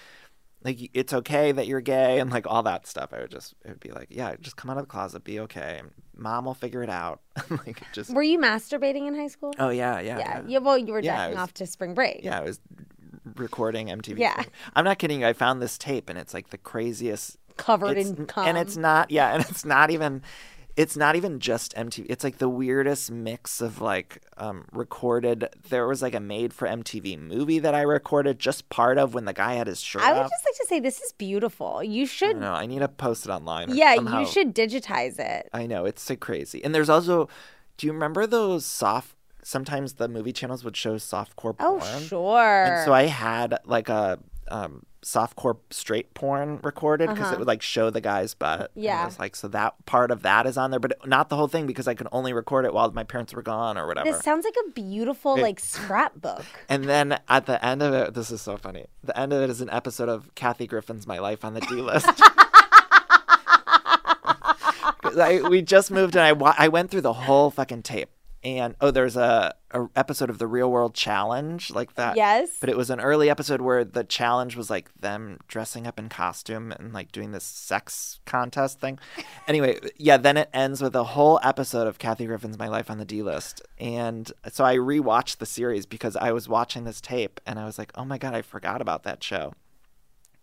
like 0.65 0.91
it's 0.95 1.13
okay 1.13 1.53
that 1.53 1.67
you're 1.67 1.81
gay 1.81 2.19
and 2.19 2.31
like 2.31 2.47
all 2.47 2.63
that 2.65 2.87
stuff. 2.87 3.13
I 3.13 3.21
would 3.21 3.31
just 3.31 3.55
it 3.65 3.69
would 3.69 3.81
be 3.81 3.91
like, 3.91 4.09
yeah, 4.11 4.35
just 4.41 4.57
come 4.57 4.71
out 4.71 4.77
of 4.77 4.85
the 4.85 4.89
closet, 4.91 5.25
be 5.25 5.41
okay. 5.41 5.83
Mom 6.17 6.47
will 6.47 6.55
figure 6.55 6.83
it 6.83 6.91
out. 6.91 7.21
like 7.51 7.81
just 7.93 8.13
Were 8.13 8.23
you 8.23 8.39
masturbating 8.39 9.07
in 9.07 9.15
high 9.15 9.29
school? 9.29 9.53
Oh 9.59 9.69
yeah, 9.71 10.01
yeah. 10.01 10.19
yeah. 10.19 10.19
Yeah, 10.19 10.43
yeah. 10.47 10.59
Well, 10.59 10.77
you 10.79 10.93
were 10.93 11.01
Yeah, 11.01 11.17
jacking 11.17 11.37
was- 11.37 11.43
off 11.43 11.55
to 11.55 11.67
spring 11.67 11.95
break. 11.95 12.21
Yeah, 12.25 12.41
I 12.41 12.43
was 12.43 12.61
recording 13.37 13.89
MTV. 13.89 14.19
Yeah. 14.19 14.43
I'm 14.75 14.85
not 14.85 14.99
kidding 14.99 15.21
you. 15.21 15.27
I 15.27 15.33
found 15.33 15.63
this 15.63 15.79
tape 15.79 16.09
and 16.09 16.19
it's 16.19 16.35
like 16.35 16.51
the 16.51 16.59
craziest 16.59 17.37
Covered 17.57 17.99
in 17.99 18.27
cum. 18.27 18.47
and 18.47 18.57
it's 18.57 18.77
not 18.77 19.11
yeah, 19.11 19.35
and 19.35 19.45
it's 19.49 19.65
not 19.65 19.91
even 19.91 20.23
it's 20.79 20.97
not 20.97 21.17
even 21.17 21.41
just 21.41 21.75
MTV. 21.75 22.07
It's 22.09 22.23
like 22.23 22.39
the 22.39 22.49
weirdest 22.49 23.11
mix 23.11 23.61
of 23.61 23.81
like 23.81 24.23
um, 24.37 24.65
recorded. 24.73 25.49
There 25.69 25.87
was 25.89 26.01
like 26.01 26.15
a 26.15 26.21
made 26.21 26.55
for 26.55 26.69
MTV 26.69 27.19
movie 27.19 27.59
that 27.59 27.75
I 27.75 27.83
recorded 27.83 28.39
just 28.39 28.69
part 28.69 28.97
of 28.97 29.13
when 29.13 29.25
the 29.25 29.33
guy 29.33 29.55
had 29.55 29.67
his 29.67 29.81
shirt 29.81 30.03
I 30.03 30.13
would 30.13 30.23
off. 30.23 30.31
just 30.31 30.45
like 30.47 30.55
to 30.57 30.67
say 30.67 30.79
this 30.81 31.01
is 31.01 31.13
beautiful. 31.13 31.83
You 31.83 32.07
should, 32.07 32.37
No, 32.39 32.53
I 32.53 32.67
need 32.67 32.79
to 32.79 32.89
post 32.89 33.27
it 33.27 33.31
online. 33.31 33.75
yeah, 33.75 33.97
somehow. 33.97 34.21
you 34.21 34.27
should 34.27 34.55
digitize 34.55 35.19
it. 35.19 35.49
I 35.53 35.67
know 35.67 35.85
it's 35.85 36.01
so 36.03 36.15
crazy. 36.17 36.63
And 36.65 36.73
there's 36.75 36.89
also, 36.89 37.29
do 37.77 37.87
you 37.89 37.93
remember 37.93 38.27
those 38.27 38.65
soft? 38.65 39.17
Sometimes 39.43 39.95
the 39.95 40.09
movie 40.09 40.33
channels 40.33 40.63
would 40.65 40.77
show 40.77 40.95
softcore 40.97 41.57
Oh, 41.59 41.79
porn. 41.81 42.03
sure. 42.05 42.65
And 42.65 42.85
so 42.85 42.93
I 42.93 43.05
had 43.07 43.59
like 43.65 43.89
a 43.89 44.19
um, 44.49 44.85
softcore 45.03 45.57
straight 45.71 46.13
porn 46.13 46.59
recorded 46.63 47.09
because 47.09 47.33
it 47.33 47.39
would 47.39 47.47
like 47.49 47.63
show 47.63 47.89
the 47.91 48.01
guy's 48.01 48.35
butt. 48.35 48.61
Uh-huh. 48.61 48.69
Yeah. 48.75 49.03
I 49.03 49.05
was 49.07 49.19
like, 49.19 49.37
so 49.37 49.47
that 49.49 49.75
part 49.87 50.11
of 50.11 50.23
that 50.23 50.47
is 50.47 50.59
on 50.59 50.71
there, 50.71 50.81
but 50.81 51.07
not 51.07 51.29
the 51.29 51.37
whole 51.37 51.47
thing 51.49 51.67
because 51.67 51.87
I 51.87 51.95
could 51.95 52.09
only 52.13 52.33
record 52.33 52.65
it 52.65 52.73
while 52.75 52.91
my 52.93 53.05
parents 53.05 53.33
were 53.33 53.43
gone 53.43 53.79
or 53.79 53.87
whatever. 53.87 54.11
this 54.11 54.23
sounds 54.23 54.45
like 54.45 54.57
a 54.67 54.71
beautiful 54.73 55.39
like 55.39 55.61
scrapbook. 55.61 56.45
And 56.69 56.85
then 56.85 57.19
at 57.29 57.47
the 57.47 57.65
end 57.65 57.83
of 57.83 57.95
it, 57.95 58.15
this 58.15 58.31
is 58.31 58.41
so 58.43 58.57
funny. 58.57 58.87
The 59.05 59.19
end 59.19 59.33
of 59.33 59.41
it 59.43 59.51
is 59.51 59.61
an 59.61 59.71
episode 59.71 60.09
of 60.09 60.35
Kathy 60.35 60.67
Griffin's 60.67 61.07
My 61.07 61.19
Life 61.19 61.45
on 61.45 61.55
the 61.55 61.61
D 61.61 61.77
List. 61.77 62.09
I, 65.19 65.41
we 65.49 65.63
just 65.63 65.91
moved 65.91 66.17
and 66.17 66.25
I, 66.25 66.33
wa- 66.33 66.55
I 66.59 66.69
went 66.69 66.91
through 66.91 67.01
the 67.03 67.13
whole 67.13 67.51
fucking 67.51 67.83
tape. 67.83 68.11
And 68.45 68.77
oh, 68.81 68.93
there's 68.93 69.17
a, 69.17 69.53
a 69.73 69.89
episode 69.97 70.31
of 70.31 70.39
the 70.39 70.47
Real 70.47 70.71
World 70.71 70.95
Challenge 70.95 71.71
like 71.73 71.95
that. 71.97 72.17
Yes. 72.17 72.51
But 72.61 72.69
it 72.69 72.77
was 72.77 72.89
an 72.89 73.01
early 73.01 73.29
episode 73.29 73.61
where 73.61 73.85
the 73.85 74.05
challenge 74.05 74.55
was 74.57 74.71
like 74.71 74.93
them 74.95 75.39
dressing 75.49 75.89
up 75.89 75.99
in 75.99 76.09
costume 76.09 76.71
and 76.71 76.93
like 76.93 77.11
doing 77.11 77.33
this 77.33 77.45
sex 77.45 78.21
contest 78.27 78.81
thing. 78.81 78.99
Anyway, 79.47 79.79
yeah, 79.97 80.19
then 80.19 80.37
it 80.37 80.51
ends 80.53 80.83
with 80.83 80.95
a 80.95 81.05
whole 81.05 81.41
episode 81.43 81.87
of 81.87 81.99
Kathy 81.99 82.27
Griffin's 82.27 82.59
My 82.59 82.69
Life 82.69 82.91
on 82.91 82.99
the 82.99 83.07
D 83.07 83.23
list. 83.23 83.63
And 83.79 84.31
so 84.53 84.63
I 84.63 84.77
rewatched 84.77 85.39
the 85.39 85.47
series 85.47 85.87
because 85.87 86.17
I 86.17 86.33
was 86.33 86.51
watching 86.51 86.85
this 86.85 87.01
tape 87.01 87.41
and 87.47 87.59
I 87.59 87.65
was 87.65 87.79
like, 87.79 87.91
oh 87.95 88.05
my 88.05 88.19
God, 88.19 88.35
I 88.35 88.43
forgot 88.43 88.83
about 88.83 89.05
that 89.05 89.25
show. 89.25 89.55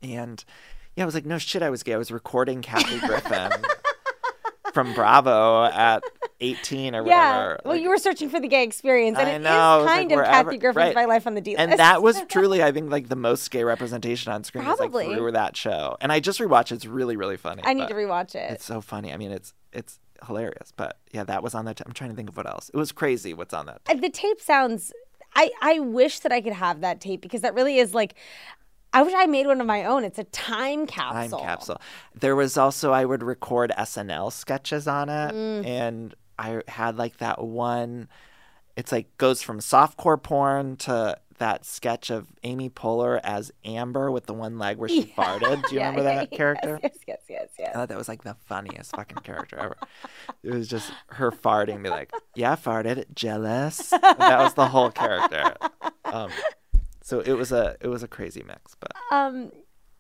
And 0.02 0.44
yeah, 0.96 1.04
I 1.04 1.06
was 1.06 1.14
like, 1.14 1.26
no 1.26 1.38
shit, 1.38 1.62
I 1.62 1.70
was 1.70 1.84
gay. 1.84 1.94
I 1.94 1.98
was 1.98 2.12
recording 2.12 2.64
Kathy 2.64 3.00
Griffin 3.06 3.52
from 4.76 4.94
Bravo 4.94 5.64
at 5.64 6.04
18 6.42 6.94
or 6.96 7.08
Yeah. 7.08 7.38
whatever. 7.38 7.60
Well, 7.66 7.74
Like, 7.74 7.82
you 7.82 7.90
were 7.90 7.98
searching 7.98 8.30
for 8.30 8.40
the 8.40 8.48
gay 8.48 8.64
experience, 8.64 9.18
and 9.18 9.28
I 9.28 9.32
it 9.32 9.38
is 9.38 9.44
know, 9.46 9.50
I 9.50 9.78
was 9.78 9.86
like, 9.86 9.96
kind 10.10 10.12
of 10.12 10.26
Kathy 10.26 10.58
Griffin's 10.58 10.76
right. 10.76 10.96
My 10.96 11.06
Life 11.06 11.26
on 11.26 11.34
the 11.34 11.42
D 11.42 11.56
and 11.56 11.72
that 11.72 12.04
was 12.04 12.22
truly, 12.30 12.62
I 12.62 12.72
think, 12.72 12.92
like 12.92 13.08
the 13.08 13.16
most 13.16 13.50
gay 13.50 13.64
representation 13.64 14.32
on 14.34 14.44
screen. 14.44 14.66
was, 14.66 14.78
Probably. 14.78 15.08
like, 15.08 15.18
through 15.18 15.32
that 15.32 15.56
show. 15.58 15.98
And 16.02 16.12
I 16.12 16.20
just 16.20 16.40
rewatched. 16.40 16.74
it. 16.74 16.76
It's 16.76 16.86
really, 16.86 17.16
really 17.16 17.38
funny. 17.38 17.64
I 17.66 17.74
need 17.74 17.88
to 17.88 17.94
rewatch 17.96 18.36
it. 18.36 18.52
It's 18.52 18.66
so 18.66 18.82
funny. 18.82 19.12
I 19.14 19.18
mean, 19.18 19.32
it's 19.32 19.54
it's 19.72 20.00
hilarious. 20.28 20.74
But 20.76 20.98
yeah, 21.12 21.24
that 21.24 21.42
was 21.42 21.56
on 21.56 21.66
that. 21.66 21.82
i 21.82 21.84
I'm 21.88 21.94
trying 21.94 22.10
to 22.10 22.16
think 22.16 22.30
of 22.30 22.38
what 22.38 22.46
else. 22.46 22.70
It 22.74 22.78
was 22.78 22.92
crazy. 22.92 23.34
What's 23.34 23.54
on 23.54 23.66
that? 23.68 23.82
Uh, 23.90 23.96
the 23.96 24.10
tape 24.10 24.42
sounds 24.42 24.92
I 25.36 25.52
I 25.62 25.80
wish 25.80 26.20
that 26.20 26.32
I 26.34 26.42
could 26.42 26.54
have 26.54 26.82
that 26.82 27.00
tape 27.00 27.22
because 27.22 27.42
that 27.42 27.54
really 27.54 27.78
is 27.80 27.94
like 27.94 28.16
I 28.96 29.04
wish 29.04 29.14
I 29.16 29.26
made 29.26 29.46
one 29.46 29.60
of 29.62 29.68
my 29.68 29.84
own. 29.86 30.04
It's 30.06 30.18
a 30.20 30.24
time 30.26 30.88
capsule. 30.88 31.40
Time 31.40 31.48
capsule. 31.48 31.82
There 32.20 32.36
was 32.36 32.58
also 32.58 32.92
I 32.94 33.04
would 33.06 33.22
record 33.24 33.72
SNL 33.78 34.32
sketches 34.32 34.88
on 34.88 35.10
it, 35.10 35.34
Mm. 35.34 35.66
and 35.66 36.16
I 36.40 36.62
had 36.68 36.98
like 36.98 37.18
that 37.18 37.44
one. 37.44 38.08
It's 38.78 38.92
like 38.92 39.18
goes 39.18 39.42
from 39.42 39.60
softcore 39.60 40.22
porn 40.22 40.76
to 40.78 41.18
that 41.38 41.66
sketch 41.66 42.10
of 42.10 42.28
Amy 42.44 42.70
Poehler 42.70 43.20
as 43.24 43.52
Amber 43.66 44.10
with 44.10 44.26
the 44.26 44.34
one 44.34 44.58
leg 44.58 44.78
where 44.78 44.88
she 44.88 45.04
farted. 45.18 45.68
Do 45.68 45.76
you 45.76 45.82
Yeah, 45.82 45.90
remember 45.90 46.04
that 46.04 46.30
yes, 46.32 46.38
character? 46.38 46.80
Yes, 46.82 46.98
yes, 47.08 47.20
yes, 47.28 47.50
yes. 47.60 47.70
I 47.72 47.74
thought 47.74 47.90
that 47.90 47.98
was 47.98 48.08
like 48.08 48.24
the 48.24 48.36
funniest 48.46 48.96
fucking 48.96 49.18
character 49.20 49.58
ever. 49.60 49.78
It 50.44 50.54
was 50.54 50.68
just 50.70 50.92
her 51.08 51.32
farting, 51.32 51.84
be 51.84 51.90
like, 51.90 52.12
"Yeah, 52.36 52.54
I 52.54 52.56
farted, 52.56 53.14
jealous." 53.14 53.92
And 53.92 54.02
that 54.20 54.40
was 54.40 54.54
the 54.54 54.68
whole 54.68 54.92
character. 54.92 55.56
Um, 56.06 56.30
so 57.10 57.20
it 57.20 57.34
was 57.42 57.52
a 57.52 57.64
it 57.86 57.88
was 57.88 58.02
a 58.04 58.08
crazy 58.08 58.44
mix, 58.52 58.76
but 58.80 58.92
Um, 59.12 59.52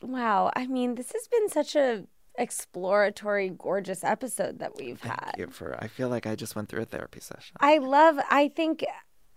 wow. 0.01 0.51
I 0.55 0.65
mean, 0.75 0.95
this 0.95 1.11
has 1.13 1.27
been 1.27 1.47
such 1.49 1.75
a 1.75 2.05
exploratory, 2.37 3.49
gorgeous 3.49 4.03
episode 4.03 4.59
that 4.59 4.71
we've 4.79 5.01
had. 5.01 5.19
thank 5.35 5.37
you 5.37 5.47
for. 5.59 5.75
I 5.83 5.87
feel 5.87 6.09
like 6.09 6.25
I 6.25 6.35
just 6.35 6.55
went 6.55 6.67
through 6.69 6.81
a 6.81 6.85
therapy 6.95 7.19
session. 7.19 7.55
I 7.59 7.77
love. 7.77 8.15
I 8.29 8.49
think. 8.49 8.83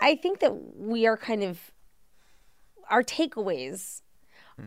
I 0.01 0.17
think 0.17 0.41
that 0.41 0.55
we 0.77 1.07
are 1.07 1.17
kind 1.17 1.43
of. 1.45 1.59
our 2.91 3.03
takeaways 3.03 4.03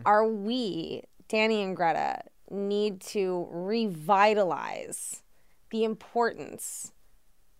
are 0.06 0.26
we, 0.26 1.02
Danny 1.28 1.60
and 1.62 1.76
Greta, 1.76 2.22
need 2.50 3.00
to 3.14 3.46
revitalize 3.50 5.22
the 5.70 5.84
importance 5.84 6.92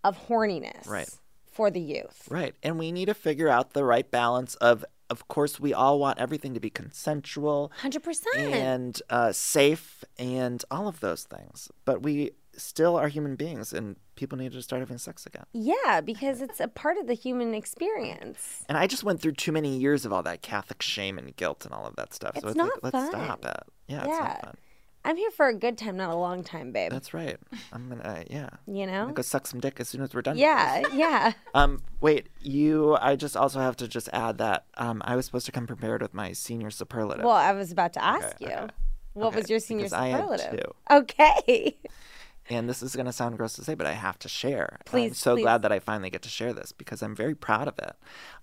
of 0.05 0.17
horniness 0.29 0.87
Right. 0.89 1.11
for 1.51 1.71
the 1.71 1.81
youth. 1.81 2.27
Right. 2.31 2.55
And 2.63 2.79
we 2.79 2.93
need 2.93 3.07
to 3.07 3.15
figure 3.15 3.49
out 3.49 3.73
the 3.75 3.85
right 3.85 4.09
balance 4.11 4.55
of 4.57 4.85
of 5.13 5.29
course 5.29 5.61
we 5.61 5.73
all 5.83 5.99
want 6.05 6.19
everything 6.19 6.53
to 6.55 6.61
be 6.61 6.71
consensual 6.71 7.71
100%. 7.83 8.25
and 8.37 9.01
uh, 9.11 9.31
safe 9.33 10.05
and 10.19 10.65
all 10.71 10.89
of 10.89 11.01
those 11.01 11.23
things. 11.25 11.71
But 11.85 12.03
we 12.03 12.33
still 12.57 12.97
are 12.97 13.09
human 13.09 13.35
beings 13.37 13.73
and 13.73 13.97
people 14.15 14.37
need 14.37 14.53
to 14.53 14.63
start 14.63 14.81
having 14.81 14.99
sex 14.99 15.25
again. 15.27 15.45
yeah, 15.53 16.01
because 16.01 16.43
it's 16.43 16.61
a 16.61 16.69
part 16.69 16.97
of 16.99 17.07
the 17.07 17.15
human 17.15 17.55
experience. 17.55 18.65
And 18.69 18.77
I 18.77 18.87
just 18.87 19.05
went 19.05 19.21
through 19.21 19.33
too 19.33 19.53
many 19.53 19.77
years 19.79 20.05
of 20.05 20.13
all 20.13 20.23
that 20.25 20.43
Catholic 20.43 20.83
shame 20.83 21.17
and 21.19 21.35
guilt 21.37 21.65
and 21.65 21.73
all 21.75 21.87
of 21.87 21.97
that 21.97 22.13
stuff. 22.13 22.35
so 22.35 22.41
It's 22.41 22.47
it's 22.49 22.57
not 22.57 22.83
like, 22.83 22.93
let's 22.95 23.11
fun. 23.11 23.25
stop 23.25 23.45
it. 23.45 23.63
Yeah, 23.89 23.99
it's 24.05 24.19
not 24.19 24.41
fun. 24.45 24.57
I'm 25.05 25.17
here 25.17 25.31
for 25.33 25.49
a 25.49 25.55
good 25.55 25.77
time, 25.79 25.97
not 25.97 26.11
a 26.11 26.15
long 26.17 26.45
time, 26.45 26.71
babe. 26.71 26.93
That's 26.93 27.13
right. 27.13 27.37
I'm 27.73 27.89
gonna, 27.89 28.03
uh, 28.03 28.23
yeah. 28.31 28.51
you 28.67 28.85
I'm 28.85 28.91
know? 29.09 29.13
go 29.13 29.23
suck 29.23 29.47
some 29.49 29.59
dick 29.61 29.81
as 29.81 29.89
soon 29.89 30.01
as 30.03 30.15
we're 30.15 30.23
done. 30.23 30.39
Yeah, 30.39 30.83
yeah. 30.93 31.33
Um, 31.55 31.83
wait, 32.01 32.29
you. 32.41 32.97
I 33.01 33.17
just 33.17 33.37
also 33.37 33.59
have 33.61 33.77
to 33.79 33.89
just 33.89 34.09
add 34.13 34.39
that 34.39 34.65
um, 34.77 35.03
I 35.05 35.17
was 35.17 35.27
supposed 35.27 35.47
to 35.47 35.53
come 35.53 35.67
prepared 35.67 36.03
with 36.03 36.15
my 36.15 36.33
senior 36.33 36.71
superlative. 36.71 37.25
Well, 37.25 37.35
I 37.35 37.53
was 37.53 37.73
about 37.73 37.93
to 37.95 38.05
ask 38.05 38.41
you. 38.41 38.47
okay. 38.49 38.67
What 39.15 39.27
Okay, 39.29 39.37
was 39.41 39.51
your 39.51 39.59
senior 39.59 39.85
because 39.85 39.93
I 39.93 40.09
had 40.09 40.21
superlative? 40.41 40.73
Okay. 40.91 41.77
and 42.49 42.69
this 42.69 42.83
is 42.83 42.95
gonna 42.97 43.13
sound 43.13 43.37
gross 43.37 43.55
to 43.55 43.65
say, 43.65 43.75
but 43.75 43.87
I 43.87 43.93
have 43.93 44.19
to 44.21 44.29
share. 44.29 44.79
I'm 44.79 44.85
Please, 44.87 45.19
so 45.19 45.35
please. 45.35 45.43
glad 45.43 45.63
that 45.63 45.73
I 45.73 45.81
finally 45.81 46.11
get 46.11 46.23
to 46.23 46.29
share 46.31 46.53
this 46.53 46.71
because 46.73 47.03
I'm 47.03 47.15
very 47.17 47.35
proud 47.35 47.67
of 47.69 47.79
it. 47.79 47.95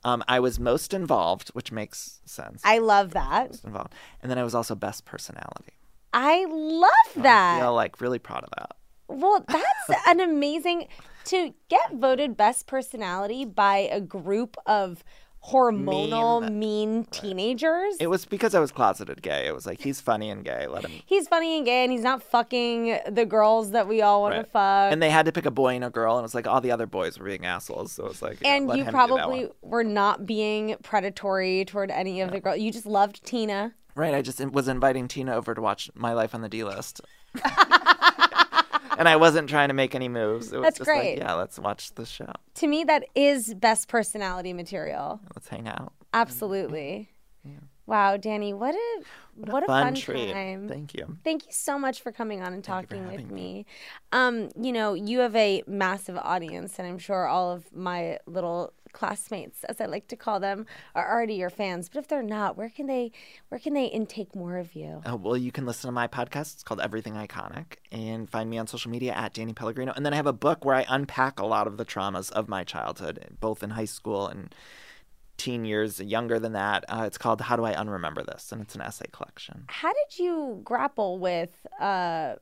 Um, 0.03 0.23
I 0.27 0.39
was 0.41 0.59
most 0.59 0.93
involved, 0.93 1.49
which 1.49 1.71
makes 1.71 2.19
sense. 2.25 2.61
I 2.65 2.79
love 2.79 3.11
that. 3.11 3.47
most 3.49 3.63
involved, 3.63 3.93
and 4.21 4.29
then 4.29 4.37
I 4.37 4.43
was 4.43 4.53
also 4.53 4.75
best 4.75 5.05
personality. 5.05 5.73
I 6.13 6.45
love 6.45 7.23
that. 7.23 7.57
I 7.57 7.59
feel 7.61 7.73
like 7.73 8.01
really 8.01 8.19
proud 8.19 8.43
of 8.43 8.49
that. 8.57 8.75
Well, 9.07 9.43
that's 9.47 10.07
an 10.07 10.19
amazing 10.19 10.87
to 11.25 11.53
get 11.67 11.93
voted 11.93 12.37
best 12.37 12.67
personality 12.67 13.45
by 13.45 13.89
a 13.91 14.01
group 14.01 14.57
of 14.65 15.03
hormonal 15.47 16.51
mean, 16.51 17.05
teenagers. 17.05 17.95
It 17.99 18.07
was 18.07 18.25
because 18.25 18.53
I 18.53 18.59
was 18.59 18.71
closeted 18.71 19.21
gay. 19.21 19.47
It 19.47 19.53
was 19.53 19.65
like 19.65 19.81
he's 19.81 20.01
funny 20.01 20.29
and 20.29 20.43
gay. 20.43 20.67
Let 20.67 20.85
him. 20.85 21.01
he's 21.05 21.27
funny 21.27 21.57
and 21.57 21.65
gay 21.65 21.83
and 21.83 21.91
he's 21.91 22.01
not 22.01 22.21
fucking 22.21 22.99
the 23.09 23.25
girls 23.25 23.71
that 23.71 23.87
we 23.87 24.01
all 24.01 24.21
want 24.21 24.35
to 24.35 24.43
fuck. 24.43 24.91
And 24.91 25.01
they 25.01 25.09
had 25.09 25.25
to 25.25 25.31
pick 25.31 25.45
a 25.45 25.51
boy 25.51 25.75
and 25.75 25.83
a 25.83 25.89
girl, 25.89 26.17
and 26.17 26.23
it 26.23 26.23
was 26.23 26.35
like 26.35 26.47
all 26.47 26.61
the 26.61 26.71
other 26.71 26.85
boys 26.85 27.17
were 27.17 27.25
being 27.25 27.45
assholes. 27.45 27.93
So 27.93 28.05
it 28.05 28.09
was 28.09 28.21
like, 28.21 28.37
and 28.43 28.65
you 28.65 28.71
him 28.71 28.77
do 28.79 28.83
that 28.85 28.91
probably 28.91 29.49
were 29.61 29.83
not 29.83 30.25
being 30.25 30.75
predatory 30.83 31.65
toward 31.65 31.91
any 31.91 32.21
of 32.21 32.31
the 32.31 32.39
girls. 32.39 32.59
You 32.59 32.71
just 32.71 32.85
loved 32.85 33.23
Tina. 33.23 33.73
Right. 33.99 34.13
I 34.13 34.21
just 34.21 34.43
was 34.51 34.67
inviting 34.67 35.07
Tina 35.07 35.35
over 35.35 35.53
to 35.53 35.61
watch 35.61 35.89
My 35.93 36.13
Life 36.13 36.33
on 36.33 36.41
the 36.41 36.49
D 36.49 36.63
List, 36.63 37.01
and 38.97 39.07
I 39.07 39.15
wasn't 39.15 39.49
trying 39.49 39.67
to 39.69 39.73
make 39.73 39.95
any 39.95 40.09
moves. 40.09 40.51
It 40.51 40.57
was 40.57 40.65
That's 40.65 40.77
just 40.79 40.87
great. 40.87 41.17
like, 41.17 41.19
yeah, 41.19 41.33
let's 41.33 41.59
watch 41.59 41.93
the 41.95 42.05
show. 42.05 42.31
To 42.55 42.67
me, 42.67 42.83
that 42.85 43.05
is 43.15 43.53
best 43.53 43.87
personality 43.87 44.53
material. 44.53 45.19
Let's 45.35 45.47
hang 45.47 45.67
out. 45.67 45.93
Absolutely. 46.13 47.09
Wow, 47.89 48.17
Danny, 48.17 48.53
what 48.53 48.75
a 48.75 49.03
what, 49.33 49.63
a 49.63 49.65
fun, 49.65 49.83
fun, 49.83 49.95
treat. 49.95 50.31
time. 50.31 50.67
Thank 50.69 50.93
you. 50.93 51.17
Thank 51.23 51.47
you 51.47 51.51
so 51.51 51.79
much 51.79 52.01
for 52.01 52.11
coming 52.11 52.39
on 52.39 52.53
and 52.53 52.63
Thank 52.63 52.87
talking 52.87 53.07
with 53.07 53.21
having 53.21 53.33
me. 53.33 53.65
Um, 54.11 54.49
you 54.61 54.71
know, 54.71 54.93
you 54.93 55.19
have 55.19 55.35
a 55.35 55.63
massive 55.65 56.15
audience, 56.17 56.77
and 56.77 56.87
I'm 56.87 56.99
sure 56.99 57.25
all 57.25 57.51
of 57.51 57.73
my 57.73 58.19
little 58.27 58.73
classmates, 58.91 59.63
as 59.65 59.79
I 59.79 59.85
like 59.85 60.07
to 60.09 60.15
call 60.15 60.39
them, 60.39 60.65
are 60.95 61.09
already 61.09 61.35
your 61.35 61.49
fans. 61.49 61.89
But 61.89 61.99
if 61.99 62.07
they're 62.07 62.23
not, 62.23 62.57
where 62.57 62.69
can 62.69 62.87
they 62.87 63.11
where 63.49 63.59
can 63.59 63.73
they 63.73 63.85
intake 63.85 64.35
more 64.35 64.57
of 64.57 64.75
you? 64.75 65.01
Uh, 65.09 65.15
well, 65.15 65.37
you 65.37 65.51
can 65.51 65.65
listen 65.65 65.87
to 65.87 65.91
my 65.91 66.07
podcast. 66.07 66.53
It's 66.53 66.63
called 66.63 66.81
Everything 66.81 67.13
Iconic, 67.13 67.75
and 67.91 68.29
find 68.29 68.49
me 68.49 68.57
on 68.57 68.67
social 68.67 68.91
media 68.91 69.13
at 69.13 69.33
Danny 69.33 69.53
Pellegrino. 69.53 69.93
And 69.95 70.05
then 70.05 70.13
I 70.13 70.17
have 70.17 70.27
a 70.27 70.33
book 70.33 70.65
where 70.65 70.75
I 70.75 70.85
unpack 70.87 71.39
a 71.39 71.45
lot 71.45 71.67
of 71.67 71.77
the 71.77 71.85
traumas 71.85 72.31
of 72.31 72.47
my 72.47 72.63
childhood, 72.63 73.37
both 73.39 73.63
in 73.63 73.71
high 73.71 73.85
school 73.85 74.27
and 74.27 74.53
teen 75.37 75.63
years, 75.65 75.99
younger 76.01 76.37
than 76.39 76.53
that. 76.53 76.83
Uh, 76.89 77.03
it's 77.07 77.17
called 77.17 77.41
How 77.41 77.55
Do 77.55 77.63
I 77.65 77.73
Unremember 77.73 78.25
This, 78.25 78.51
and 78.51 78.61
it's 78.61 78.75
an 78.75 78.81
essay 78.81 79.05
collection. 79.11 79.63
How 79.67 79.93
did 79.93 80.19
you 80.19 80.61
grapple 80.63 81.17
with 81.17 81.51
uh 81.79 82.35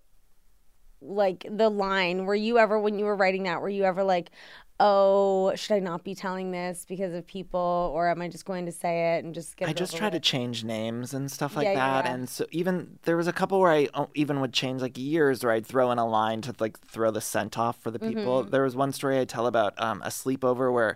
like 0.99 1.45
the 1.49 1.69
line? 1.69 2.25
Were 2.25 2.35
you 2.35 2.57
ever 2.57 2.79
when 2.79 2.97
you 2.97 3.05
were 3.05 3.15
writing 3.15 3.43
that, 3.43 3.61
were 3.61 3.69
you 3.69 3.83
ever 3.83 4.03
like, 4.03 4.31
Oh, 4.79 5.55
should 5.55 5.73
I 5.73 5.79
not 5.79 6.03
be 6.03 6.13
telling 6.13 6.51
this 6.51 6.85
because 6.87 7.11
of 7.13 7.25
people, 7.25 7.91
or 7.95 8.09
am 8.09 8.21
I 8.21 8.27
just 8.27 8.45
going 8.45 8.67
to 8.67 8.71
say 8.71 9.15
it 9.15 9.25
and 9.25 9.33
just 9.33 9.57
get 9.57 9.65
it? 9.65 9.69
I 9.69 9.71
it 9.71 9.77
just 9.77 9.97
try 9.97 10.11
to 10.11 10.19
change 10.19 10.63
names 10.63 11.15
and 11.15 11.31
stuff 11.31 11.55
like 11.55 11.65
Yeah, 11.65 11.71
yeah, 11.73 12.01
that. 12.01 12.05
yeah. 12.05 12.13
And 12.13 12.29
so 12.29 12.45
even 12.51 12.99
there 13.03 13.17
was 13.17 13.27
a 13.27 13.33
couple 13.33 13.59
where 13.59 13.71
I 13.71 13.87
even 14.13 14.39
would 14.39 14.53
change 14.53 14.83
like 14.83 14.95
years 14.95 15.43
where 15.43 15.51
I'd 15.53 15.65
throw 15.65 15.89
in 15.91 15.97
a 15.97 16.07
line 16.07 16.41
to 16.41 16.53
like 16.59 16.79
throw 16.81 17.09
the 17.09 17.21
scent 17.21 17.57
off 17.57 17.81
for 17.81 17.89
the 17.89 17.97
people. 17.97 18.41
Mm-hmm. 18.43 18.51
There 18.51 18.61
was 18.61 18.75
one 18.75 18.91
story 18.91 19.19
I 19.19 19.25
tell 19.25 19.47
about 19.47 19.73
um, 19.81 20.03
a 20.03 20.09
sleepover 20.09 20.71
where 20.71 20.95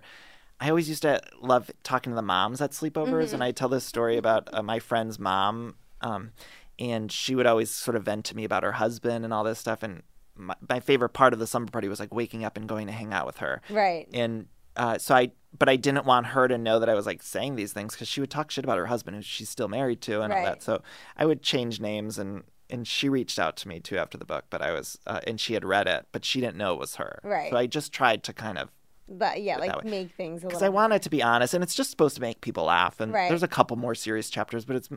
I 0.60 0.68
always 0.68 0.88
used 0.88 1.02
to 1.02 1.20
love 1.40 1.68
talking 1.82 2.12
to 2.12 2.14
the 2.14 2.22
moms 2.22 2.60
at 2.60 2.70
sleepovers, 2.70 3.24
Mm-hmm. 3.26 3.34
and 3.34 3.42
I 3.44 3.50
tell 3.50 3.68
this 3.68 3.84
story 3.84 4.16
about 4.16 4.48
uh, 4.52 4.62
my 4.62 4.78
friend's 4.78 5.18
mom, 5.18 5.74
um, 6.02 6.30
and 6.78 7.10
she 7.10 7.34
would 7.34 7.46
always 7.46 7.68
sort 7.70 7.96
of 7.96 8.04
vent 8.04 8.26
to 8.26 8.36
me 8.36 8.44
about 8.44 8.62
her 8.62 8.72
husband 8.72 9.24
and 9.24 9.34
all 9.34 9.42
this 9.42 9.58
stuff. 9.58 9.82
And 9.82 10.04
my, 10.36 10.54
my 10.68 10.80
favorite 10.80 11.10
part 11.10 11.32
of 11.32 11.38
the 11.38 11.46
summer 11.46 11.66
party 11.66 11.88
was 11.88 12.00
like 12.00 12.12
waking 12.14 12.44
up 12.44 12.56
and 12.56 12.68
going 12.68 12.86
to 12.86 12.92
hang 12.92 13.12
out 13.12 13.26
with 13.26 13.38
her 13.38 13.60
Right. 13.70 14.08
and 14.12 14.46
uh, 14.74 14.96
so 14.96 15.14
I, 15.14 15.32
but 15.58 15.68
I 15.68 15.76
didn't 15.76 16.06
want 16.06 16.28
her 16.28 16.48
to 16.48 16.56
know 16.56 16.78
that 16.78 16.88
I 16.88 16.94
was 16.94 17.04
like 17.04 17.22
saying 17.22 17.56
these 17.56 17.74
things 17.74 17.94
because 17.94 18.08
she 18.08 18.20
would 18.20 18.30
talk 18.30 18.50
shit 18.50 18.64
about 18.64 18.78
her 18.78 18.86
husband, 18.86 19.16
who 19.16 19.22
she's 19.22 19.50
still 19.50 19.68
married 19.68 20.00
to, 20.02 20.22
and 20.22 20.32
all 20.32 20.42
that. 20.42 20.62
So 20.62 20.80
I 21.14 21.26
would 21.26 21.42
change 21.42 21.78
names, 21.78 22.18
and 22.18 22.44
and 22.70 22.88
she 22.88 23.10
reached 23.10 23.38
out 23.38 23.54
to 23.58 23.68
me 23.68 23.80
too 23.80 23.98
after 23.98 24.16
the 24.16 24.24
book, 24.24 24.46
but 24.48 24.62
I 24.62 24.72
was, 24.72 24.98
uh, 25.06 25.20
and 25.26 25.38
she 25.38 25.52
had 25.52 25.62
read 25.62 25.86
it, 25.88 26.06
but 26.10 26.24
she 26.24 26.40
didn't 26.40 26.56
know 26.56 26.72
it 26.72 26.78
was 26.80 26.94
her. 26.96 27.20
Right. 27.22 27.50
So 27.50 27.58
I 27.58 27.66
just 27.66 27.92
tried 27.92 28.22
to 28.22 28.32
kind 28.32 28.56
of 28.56 28.70
But 29.10 29.42
yeah, 29.42 29.58
like 29.58 29.84
make 29.84 30.12
things 30.12 30.42
a 30.42 30.46
because 30.46 30.62
I 30.62 30.70
wanted 30.70 31.02
to 31.02 31.10
be 31.10 31.22
honest, 31.22 31.52
and 31.52 31.62
it's 31.62 31.74
just 31.74 31.90
supposed 31.90 32.14
to 32.14 32.22
make 32.22 32.40
people 32.40 32.64
laugh. 32.64 32.98
And 32.98 33.12
Right. 33.12 33.28
there's 33.28 33.42
a 33.42 33.48
couple 33.48 33.76
more 33.76 33.94
serious 33.94 34.30
chapters, 34.30 34.64
but 34.64 34.76
it's 34.76 34.88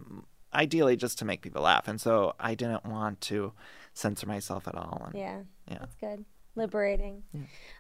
ideally 0.53 0.95
just 0.95 1.19
to 1.19 1.25
make 1.25 1.41
people 1.41 1.63
laugh. 1.63 1.87
And 1.89 1.99
so 1.99 2.33
I 2.39 2.55
didn't 2.55 2.85
want 2.85 3.19
to 3.21 3.51
censor 3.95 4.27
myself 4.27 4.67
at 4.67 4.75
all. 4.75 5.07
And 5.07 5.15
Yeah. 5.19 5.39
Yeah. 5.67 5.79
That's 5.79 5.95
good. 5.95 6.25
Liberating. 6.55 7.23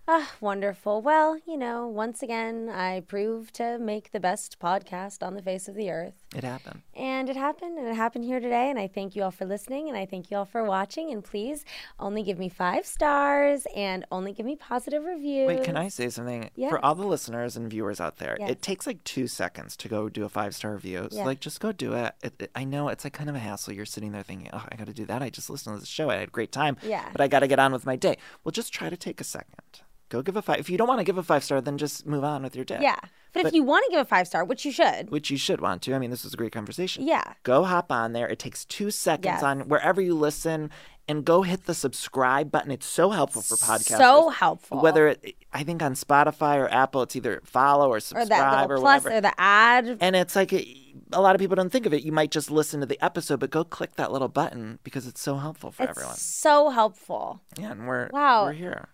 Ah, 0.07 0.33
wonderful. 0.39 1.01
Well, 1.01 1.39
you 1.47 1.57
know, 1.57 1.87
once 1.87 2.21
again, 2.21 2.69
I 2.69 2.99
proved 2.99 3.55
to 3.55 3.79
make 3.79 4.11
the 4.11 4.19
best 4.19 4.59
podcast 4.59 5.25
on 5.25 5.33
the 5.33 5.41
face 5.41 5.67
of 5.67 5.73
the 5.73 5.89
earth. 5.89 6.13
it 6.35 6.43
happened. 6.43 6.81
And 6.93 7.27
it 7.27 7.35
happened, 7.35 7.79
and 7.79 7.87
it 7.87 7.95
happened 7.95 8.23
here 8.25 8.39
today. 8.39 8.69
And 8.69 8.77
I 8.77 8.87
thank 8.87 9.15
you 9.15 9.23
all 9.23 9.31
for 9.31 9.45
listening, 9.45 9.89
and 9.89 9.97
I 9.97 10.05
thank 10.05 10.29
you 10.29 10.37
all 10.37 10.45
for 10.45 10.63
watching. 10.63 11.09
And 11.11 11.23
please 11.23 11.65
only 11.99 12.21
give 12.21 12.37
me 12.37 12.49
five 12.49 12.85
stars 12.85 13.65
and 13.75 14.05
only 14.11 14.31
give 14.31 14.45
me 14.45 14.55
positive 14.55 15.03
reviews. 15.05 15.47
Wait, 15.47 15.63
can 15.63 15.75
I 15.75 15.87
say 15.87 16.09
something? 16.09 16.51
Yeah. 16.55 16.69
For 16.69 16.83
all 16.85 16.93
the 16.93 17.07
listeners 17.07 17.57
and 17.57 17.67
viewers 17.67 17.99
out 17.99 18.17
there, 18.17 18.37
Yes. 18.39 18.51
it 18.51 18.61
takes 18.61 18.85
like 18.85 19.03
two 19.05 19.25
seconds 19.27 19.75
to 19.77 19.87
go 19.87 20.07
do 20.07 20.23
a 20.23 20.29
five 20.29 20.53
star 20.53 20.73
review. 20.73 21.07
So, 21.09 21.17
Yeah. 21.17 21.25
like, 21.25 21.39
just 21.39 21.59
go 21.59 21.71
do 21.71 21.93
it. 21.93 22.13
It, 22.21 22.33
it. 22.43 22.51
I 22.53 22.63
know 22.63 22.89
it's 22.89 23.05
like 23.05 23.13
kind 23.13 23.29
of 23.29 23.35
a 23.35 23.39
hassle. 23.39 23.73
You're 23.73 23.85
sitting 23.85 24.11
there 24.11 24.21
thinking, 24.23 24.49
oh, 24.53 24.65
I 24.71 24.75
got 24.75 24.85
to 24.85 24.93
do 24.93 25.05
that. 25.07 25.23
I 25.23 25.31
just 25.31 25.49
listened 25.49 25.75
to 25.75 25.79
this 25.79 25.89
show. 25.89 26.11
I 26.11 26.17
had 26.17 26.27
a 26.27 26.31
great 26.31 26.51
time. 26.51 26.77
Yeah. 26.83 27.09
But 27.11 27.21
I 27.21 27.27
got 27.27 27.39
to 27.39 27.47
get 27.47 27.57
on 27.57 27.71
with 27.73 27.87
my 27.87 27.95
day. 27.95 28.17
Well, 28.43 28.51
just 28.51 28.71
try 28.71 28.91
to 28.91 28.97
take 28.97 29.19
a 29.19 29.23
second. 29.23 29.81
Go 30.15 30.21
give 30.21 30.37
a 30.37 30.41
five. 30.41 30.59
If 30.59 30.69
you 30.69 30.77
don't 30.77 30.87
want 30.87 30.99
to 30.99 31.03
give 31.03 31.17
a 31.17 31.23
five 31.23 31.43
star, 31.43 31.59
then 31.61 31.77
just 31.77 32.05
move 32.05 32.23
on 32.23 32.43
with 32.43 32.55
your 32.55 32.63
day. 32.65 32.79
Yeah. 32.81 32.99
But, 33.33 33.47
if 33.47 33.53
you 33.53 33.63
want 33.63 33.83
to 33.85 33.91
give 33.91 33.99
a 33.99 34.05
five 34.05 34.27
star, 34.27 34.45
which 34.45 34.63
you 34.63 34.71
should, 34.71 35.09
Which 35.09 35.29
you 35.29 35.37
should 35.37 35.59
want 35.59 35.81
to. 35.83 35.93
I 35.93 35.99
mean, 35.99 36.09
this 36.09 36.23
was 36.23 36.33
a 36.33 36.37
great 36.37 36.53
conversation. 36.53 37.05
Yeah. 37.05 37.33
Go 37.43 37.65
hop 37.65 37.91
on 37.91 38.13
there. 38.13 38.27
It 38.29 38.39
takes 38.39 38.63
two 38.63 38.91
seconds 38.91 39.25
Yes. 39.25 39.43
on 39.43 39.67
wherever 39.67 39.99
you 40.01 40.15
listen 40.15 40.71
and 41.09 41.25
go 41.25 41.41
hit 41.41 41.65
the 41.65 41.73
subscribe 41.73 42.49
button. 42.49 42.71
It's 42.71 42.85
so 42.85 43.09
helpful 43.09 43.41
for 43.41 43.55
podcasters. 43.57 43.97
so 43.97 44.29
helpful. 44.29 44.81
Whether 44.81 45.09
it, 45.09 45.35
I 45.53 45.63
think 45.63 45.83
on 45.83 45.95
Spotify 45.95 46.55
or 46.57 46.71
Apple, 46.73 47.01
it's 47.01 47.15
either 47.17 47.41
follow 47.43 47.89
or 47.89 47.97
or 47.97 47.99
subscribe 47.99 48.71
or 48.71 48.75
little 48.77 48.83
plus 48.83 49.03
whatever. 49.03 49.17
or 49.17 49.21
the 49.29 49.33
ad. 49.39 49.97
and 49.99 50.15
it's 50.15 50.35
like 50.35 50.53
a, 50.53 50.65
a 51.11 51.19
lot 51.21 51.35
of 51.35 51.39
people 51.41 51.55
don't 51.57 51.69
think 51.71 51.85
of 51.85 51.93
it. 51.93 52.03
You 52.03 52.13
might 52.13 52.31
just 52.31 52.49
listen 52.49 52.79
to 52.79 52.85
the 52.85 53.03
episode, 53.03 53.41
but 53.41 53.49
go 53.51 53.65
click 53.65 53.95
that 53.97 54.13
little 54.13 54.29
button 54.29 54.79
because 54.85 55.05
it's 55.07 55.19
so 55.21 55.35
helpful 55.35 55.71
for 55.71 55.83
It's 55.83 55.89
everyone. 55.91 56.15
so 56.15 56.69
helpful. 56.69 57.41
Yeah, 57.59 57.71
and 57.73 57.85
we're 57.85 58.09
Wow. 58.13 58.45
we're 58.45 58.53
here. 58.53 58.87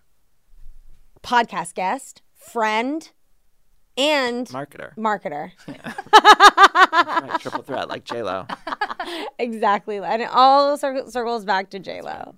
Podcast 1.22 1.74
guest, 1.74 2.22
friend, 2.34 3.10
and 3.96 4.46
Marketer. 4.48 4.94
marketer. 4.96 5.52
Right, 6.92 7.36
triple 7.40 7.62
threat 7.62 7.88
like 7.88 8.04
J 8.04 8.22
Lo. 8.22 8.46
exactly. 9.38 9.98
And 9.98 10.22
it 10.22 10.28
all 10.30 10.76
cir- 10.76 11.08
circles 11.08 11.44
back 11.44 11.70
to 11.70 11.78
J-Lo. 11.78 12.34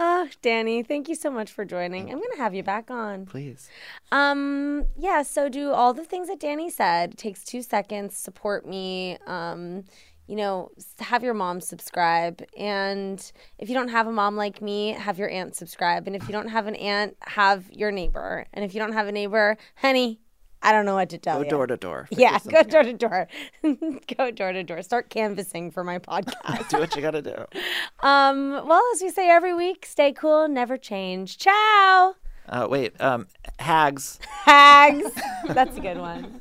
Oh, 0.00 0.28
Danny, 0.42 0.82
thank 0.82 1.08
you 1.08 1.14
so 1.14 1.30
much 1.30 1.52
for 1.52 1.64
joining. 1.64 2.10
I'm 2.10 2.18
going 2.18 2.30
to 2.32 2.38
have 2.38 2.54
you 2.54 2.62
back 2.62 2.90
on. 2.90 3.26
Please. 3.26 3.68
Um, 4.10 4.86
yeah, 4.96 5.22
so 5.22 5.48
do 5.48 5.70
all 5.70 5.92
the 5.92 6.04
things 6.04 6.28
that 6.28 6.40
Danny 6.40 6.70
said. 6.70 7.12
It 7.12 7.18
takes 7.18 7.44
two 7.44 7.62
seconds. 7.62 8.16
Support 8.16 8.66
me. 8.66 9.18
Um, 9.26 9.84
you 10.26 10.36
know, 10.36 10.70
have 10.98 11.22
your 11.22 11.34
mom 11.34 11.60
subscribe. 11.60 12.42
And 12.56 13.20
if 13.58 13.68
you 13.68 13.74
don't 13.74 13.88
have 13.88 14.06
a 14.06 14.12
mom 14.12 14.36
like 14.36 14.62
me, 14.62 14.90
have 14.92 15.18
your 15.18 15.28
aunt 15.28 15.54
subscribe. 15.54 16.06
And 16.06 16.16
if 16.16 16.22
you 16.26 16.32
don't 16.32 16.48
have 16.48 16.66
an 16.66 16.76
aunt, 16.76 17.16
have 17.20 17.70
your 17.70 17.90
neighbor. 17.90 18.46
And 18.52 18.64
if 18.64 18.74
you 18.74 18.80
don't 18.80 18.92
have 18.92 19.06
a 19.06 19.12
neighbor, 19.12 19.56
honey, 19.76 20.20
I 20.62 20.72
don't 20.72 20.86
know 20.86 20.94
what 20.94 21.10
to 21.10 21.18
tell 21.18 21.38
Go 21.38 21.44
you. 21.44 21.50
door 21.50 21.66
to 21.66 21.76
door. 21.76 22.08
Yeah, 22.10 22.38
go 22.38 22.62
something 22.62 22.68
door 22.68 22.82
to 22.84 22.92
door. 22.94 23.28
go 24.16 24.30
door 24.30 24.52
to 24.52 24.62
door. 24.64 24.82
Start 24.82 25.10
canvassing 25.10 25.70
for 25.70 25.84
my 25.84 25.98
podcast. 25.98 26.70
Do 26.70 26.78
what 26.78 26.96
you 26.96 27.02
gotta 27.02 27.20
do. 27.20 27.36
um, 28.00 28.66
well, 28.66 28.82
as 28.94 29.02
we 29.02 29.10
say 29.10 29.28
every 29.28 29.52
week, 29.52 29.84
stay 29.84 30.12
cool, 30.12 30.48
never 30.48 30.78
change. 30.78 31.36
Ciao. 31.36 32.14
Uh, 32.48 32.66
wait, 32.68 32.98
um, 32.98 33.26
hags. 33.58 34.18
Hags. 34.26 35.10
That's 35.48 35.76
a 35.76 35.80
good 35.80 35.98
one. 35.98 36.40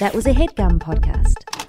That 0.00 0.12
was 0.12 0.26
a 0.26 0.32
headgum 0.32 0.80
podcast. 0.80 1.63